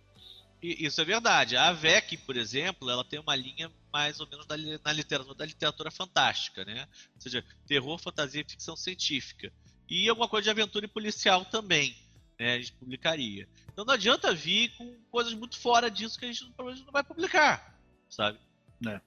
Isso 0.65 0.99
é 0.99 1.05
verdade. 1.05 1.59
A 1.59 1.69
AVEC, 1.69 2.17
por 2.17 2.39
exemplo, 2.39 2.89
ela 2.89 3.05
tem 3.05 3.21
uma 3.21 3.37
linha 3.37 3.71
mais 3.93 4.19
ou 4.19 4.27
menos 4.27 4.47
na 4.47 4.93
literatura, 4.93 5.35
da 5.35 5.45
literatura 5.45 5.91
fantástica, 5.91 6.65
né? 6.65 6.89
Ou 7.15 7.21
seja, 7.21 7.45
terror, 7.67 7.99
fantasia 7.99 8.41
e 8.41 8.51
ficção 8.51 8.75
científica. 8.75 9.53
E 9.87 10.09
alguma 10.09 10.27
coisa 10.27 10.45
de 10.45 10.51
aventura 10.51 10.87
e 10.87 10.89
policial 10.89 11.45
também, 11.45 11.95
né? 12.41 12.55
A 12.55 12.59
gente 12.59 12.73
publicaria. 12.73 13.47
Então 13.71 13.85
não 13.85 13.93
adianta 13.93 14.35
vir 14.35 14.75
com 14.79 14.97
coisas 15.11 15.35
muito 15.35 15.59
fora 15.59 15.91
disso 15.91 16.19
que 16.19 16.25
a 16.25 16.29
gente 16.33 16.47
provavelmente 16.53 16.87
não 16.87 16.93
vai 16.93 17.05
publicar, 17.05 17.79
sabe? 18.09 18.39
Né? 18.81 19.03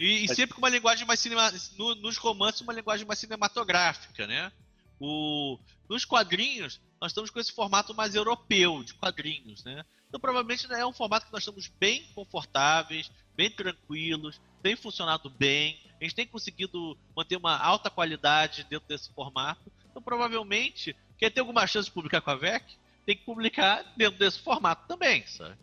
E, 0.00 0.24
e, 0.24 0.34
sempre 0.34 0.54
com 0.54 0.60
uma 0.60 0.68
linguagem 0.68 1.06
mais 1.06 1.20
cinema, 1.20 1.52
no, 1.78 1.94
nos 1.94 2.16
romances 2.16 2.62
uma 2.62 2.72
linguagem 2.72 3.06
mais 3.06 3.20
cinematográfica, 3.20 4.26
né? 4.26 4.50
O, 4.98 5.56
nos 5.88 6.04
quadrinhos 6.04 6.80
nós 7.00 7.12
estamos 7.12 7.30
com 7.30 7.38
esse 7.38 7.52
formato 7.52 7.94
mais 7.94 8.14
europeu 8.14 8.82
de 8.82 8.94
quadrinhos, 8.94 9.62
né? 9.62 9.84
Então 10.08 10.20
provavelmente 10.20 10.70
é 10.72 10.86
um 10.86 10.92
formato 10.92 11.26
que 11.26 11.32
nós 11.32 11.42
estamos 11.42 11.68
bem 11.80 12.04
confortáveis, 12.14 13.10
bem 13.36 13.50
tranquilos, 13.50 14.40
tem 14.62 14.76
funcionado 14.76 15.28
bem, 15.28 15.78
a 16.00 16.04
gente 16.04 16.14
tem 16.14 16.26
conseguido 16.26 16.96
manter 17.14 17.36
uma 17.36 17.56
alta 17.56 17.90
qualidade 17.90 18.64
dentro 18.64 18.88
desse 18.88 19.12
formato. 19.12 19.70
Então 19.90 20.02
provavelmente 20.02 20.96
quer 21.18 21.30
ter 21.30 21.40
alguma 21.40 21.66
chance 21.66 21.88
de 21.88 21.94
publicar 21.94 22.20
com 22.20 22.30
a 22.30 22.36
VEC, 22.36 22.64
tem 23.04 23.16
que 23.16 23.24
publicar 23.24 23.82
dentro 23.96 24.18
desse 24.18 24.40
formato 24.40 24.86
também, 24.86 25.26
sabe? 25.26 25.56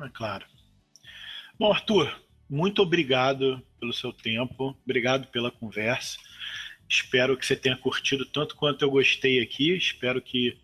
É 0.00 0.08
claro. 0.08 0.46
Bom, 1.58 1.72
Arthur, 1.72 2.22
muito 2.48 2.82
obrigado 2.82 3.62
pelo 3.78 3.92
seu 3.92 4.12
tempo, 4.12 4.76
obrigado 4.84 5.26
pela 5.28 5.50
conversa. 5.50 6.18
Espero 6.88 7.36
que 7.36 7.46
você 7.46 7.54
tenha 7.54 7.76
curtido 7.76 8.26
tanto 8.26 8.56
quanto 8.56 8.82
eu 8.82 8.90
gostei 8.90 9.40
aqui. 9.40 9.76
Espero 9.76 10.20
que 10.20 10.58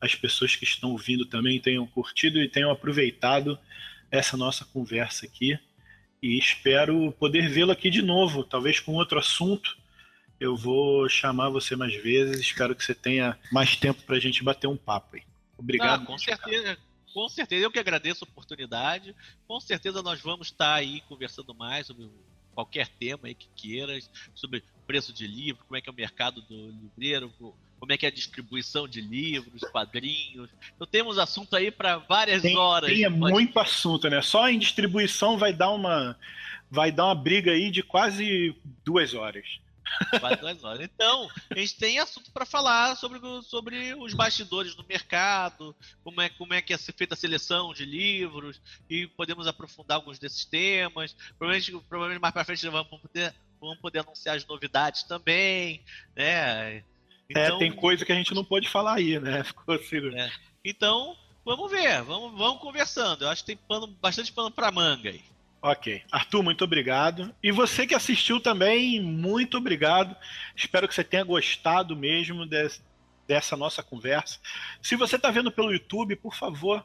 as 0.00 0.14
pessoas 0.14 0.56
que 0.56 0.64
estão 0.64 0.90
ouvindo 0.90 1.24
também 1.24 1.60
tenham 1.60 1.86
curtido 1.86 2.40
e 2.40 2.48
tenham 2.48 2.70
aproveitado 2.70 3.58
essa 4.10 4.36
nossa 4.36 4.64
conversa 4.64 5.26
aqui. 5.26 5.58
E 6.22 6.38
espero 6.38 7.12
poder 7.12 7.48
vê-lo 7.48 7.72
aqui 7.72 7.90
de 7.90 8.02
novo, 8.02 8.44
talvez 8.44 8.80
com 8.80 8.94
outro 8.94 9.18
assunto. 9.18 9.76
Eu 10.40 10.56
vou 10.56 11.08
chamar 11.08 11.48
você 11.50 11.76
mais 11.76 11.94
vezes. 12.02 12.40
Espero 12.40 12.74
que 12.74 12.84
você 12.84 12.94
tenha 12.94 13.38
mais 13.52 13.76
tempo 13.76 14.02
para 14.02 14.16
a 14.16 14.20
gente 14.20 14.42
bater 14.42 14.66
um 14.66 14.76
papo 14.76 15.16
aí. 15.16 15.22
Obrigado. 15.56 16.02
Ah, 16.02 16.06
com 16.06 16.18
certeza. 16.18 16.78
Com 17.12 17.28
certeza, 17.28 17.64
eu 17.64 17.70
que 17.70 17.78
agradeço 17.78 18.24
a 18.24 18.28
oportunidade. 18.28 19.14
Com 19.46 19.60
certeza 19.60 20.02
nós 20.02 20.20
vamos 20.20 20.48
estar 20.48 20.74
aí 20.74 21.00
conversando 21.02 21.54
mais 21.54 21.86
sobre 21.86 22.10
qualquer 22.52 22.88
tema 22.88 23.28
aí 23.28 23.34
que 23.34 23.48
queiras, 23.54 24.10
sobre 24.34 24.64
preço 24.84 25.12
de 25.12 25.26
livro, 25.26 25.64
como 25.64 25.76
é 25.76 25.80
que 25.80 25.88
é 25.88 25.92
o 25.92 25.94
mercado 25.94 26.42
do 26.42 26.70
livreiro, 26.70 27.32
como 27.78 27.92
é 27.92 27.98
que 27.98 28.06
é 28.06 28.08
a 28.08 28.12
distribuição 28.12 28.88
de 28.88 29.00
livros, 29.00 29.62
quadrinhos. 29.70 30.48
Então 30.74 30.86
temos 30.86 31.18
assunto 31.18 31.54
aí 31.54 31.70
para 31.70 31.98
várias 31.98 32.42
tem, 32.42 32.56
horas. 32.56 32.90
Tem 32.90 33.08
muito 33.08 33.58
assunto, 33.58 34.08
né? 34.08 34.22
Só 34.22 34.48
em 34.48 34.58
distribuição 34.58 35.36
vai 35.36 35.52
dar 35.52 35.70
uma 35.70 36.16
vai 36.70 36.90
dar 36.90 37.06
uma 37.06 37.14
briga 37.14 37.52
aí 37.52 37.70
de 37.70 37.82
quase 37.82 38.56
duas 38.84 39.14
horas. 39.14 39.46
Quase 40.18 40.36
duas 40.40 40.64
horas. 40.64 40.80
Então, 40.80 41.28
a 41.50 41.58
gente 41.58 41.76
tem 41.76 41.98
assunto 41.98 42.30
para 42.32 42.46
falar 42.46 42.96
sobre, 42.96 43.20
sobre 43.42 43.94
os 43.94 44.14
bastidores 44.14 44.74
do 44.74 44.84
mercado, 44.84 45.76
como 46.02 46.20
é, 46.20 46.28
como 46.30 46.54
é 46.54 46.62
que 46.62 46.72
é 46.72 46.78
feita 46.78 47.14
a 47.14 47.16
seleção 47.16 47.72
de 47.72 47.84
livros, 47.84 48.60
e 48.88 49.06
podemos 49.06 49.46
aprofundar 49.46 49.96
alguns 49.96 50.18
desses 50.18 50.44
temas. 50.44 51.14
Provavelmente, 51.38 51.72
provavelmente 51.88 52.20
mais 52.20 52.32
para 52.32 52.44
frente 52.44 52.66
vamos 52.66 52.88
poder, 52.88 53.34
vamos 53.60 53.78
poder 53.78 53.98
anunciar 54.00 54.36
as 54.36 54.46
novidades 54.46 55.02
também, 55.02 55.82
né? 56.16 56.82
É, 57.34 57.44
então, 57.46 57.56
é, 57.56 57.58
tem 57.58 57.72
coisa 57.72 58.04
que 58.04 58.12
a 58.12 58.14
gente 58.14 58.34
não 58.34 58.44
pode 58.44 58.68
falar 58.68 58.94
aí, 58.94 59.18
né? 59.18 59.42
Ficou 59.44 59.74
assim. 59.74 60.16
É. 60.16 60.30
Então, 60.64 61.16
vamos 61.44 61.70
ver, 61.70 62.02
vamos, 62.02 62.36
vamos 62.38 62.60
conversando. 62.60 63.24
Eu 63.24 63.28
acho 63.28 63.42
que 63.42 63.54
tem 63.54 63.56
pano, 63.68 63.86
bastante 63.86 64.32
pano 64.32 64.50
para 64.50 64.70
manga 64.70 65.10
aí. 65.10 65.22
Ok. 65.60 66.02
Arthur, 66.12 66.42
muito 66.42 66.62
obrigado. 66.62 67.34
E 67.42 67.50
você 67.50 67.86
que 67.86 67.94
assistiu 67.94 68.38
também, 68.38 69.00
muito 69.00 69.56
obrigado. 69.56 70.14
Espero 70.54 70.86
que 70.86 70.94
você 70.94 71.02
tenha 71.02 71.24
gostado 71.24 71.96
mesmo 71.96 72.44
desse, 72.44 72.82
dessa 73.26 73.56
nossa 73.56 73.82
conversa. 73.82 74.38
Se 74.82 74.94
você 74.94 75.16
está 75.16 75.30
vendo 75.30 75.50
pelo 75.50 75.72
YouTube, 75.72 76.16
por 76.16 76.34
favor, 76.34 76.84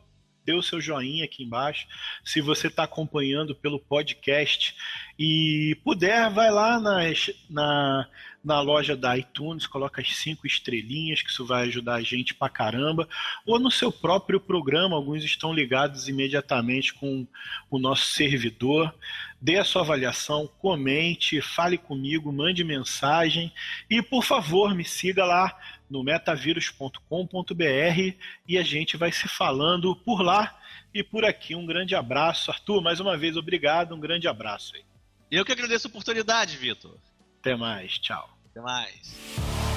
dê 0.49 0.53
o 0.53 0.63
seu 0.63 0.81
joinha 0.81 1.25
aqui 1.25 1.43
embaixo. 1.43 1.85
Se 2.23 2.41
você 2.41 2.67
está 2.67 2.83
acompanhando 2.83 3.53
pelo 3.53 3.79
podcast 3.79 4.75
e 5.17 5.77
puder, 5.83 6.27
vai 6.31 6.49
lá 6.49 6.79
na, 6.79 7.01
na, 7.47 8.07
na 8.43 8.59
loja 8.59 8.97
da 8.97 9.15
iTunes, 9.15 9.67
coloca 9.67 10.01
as 10.01 10.15
cinco 10.15 10.47
estrelinhas, 10.47 11.21
que 11.21 11.29
isso 11.29 11.45
vai 11.45 11.67
ajudar 11.67 11.95
a 11.95 12.01
gente 12.01 12.33
pra 12.33 12.49
caramba. 12.49 13.07
Ou 13.45 13.59
no 13.59 13.69
seu 13.69 13.91
próprio 13.91 14.39
programa, 14.39 14.95
alguns 14.95 15.23
estão 15.23 15.53
ligados 15.53 16.07
imediatamente 16.07 16.95
com 16.95 17.27
o 17.69 17.77
nosso 17.77 18.07
servidor. 18.07 18.91
Dê 19.39 19.57
a 19.57 19.63
sua 19.63 19.83
avaliação, 19.83 20.49
comente, 20.59 21.41
fale 21.41 21.77
comigo, 21.77 22.33
mande 22.33 22.63
mensagem 22.63 23.53
e, 23.87 24.01
por 24.01 24.23
favor, 24.23 24.73
me 24.73 24.83
siga 24.83 25.23
lá 25.23 25.55
no 25.89 26.03
metavírus.com.br 26.03 28.15
e 28.47 28.57
a 28.57 28.63
gente 28.63 28.97
vai 28.97 29.11
se 29.11 29.27
falando 29.27 29.95
por 29.95 30.21
lá 30.21 30.57
e 30.93 31.03
por 31.03 31.25
aqui. 31.25 31.55
Um 31.55 31.65
grande 31.65 31.95
abraço. 31.95 32.51
Arthur, 32.51 32.81
mais 32.81 32.99
uma 32.99 33.17
vez, 33.17 33.37
obrigado. 33.37 33.95
Um 33.95 33.99
grande 33.99 34.27
abraço 34.27 34.75
aí. 34.75 34.83
Eu 35.31 35.45
que 35.45 35.51
agradeço 35.51 35.87
a 35.87 35.89
oportunidade, 35.89 36.57
Vitor. 36.57 36.97
Até 37.39 37.55
mais. 37.55 37.97
Tchau. 37.99 38.29
Até 38.51 38.61
mais. 38.61 39.68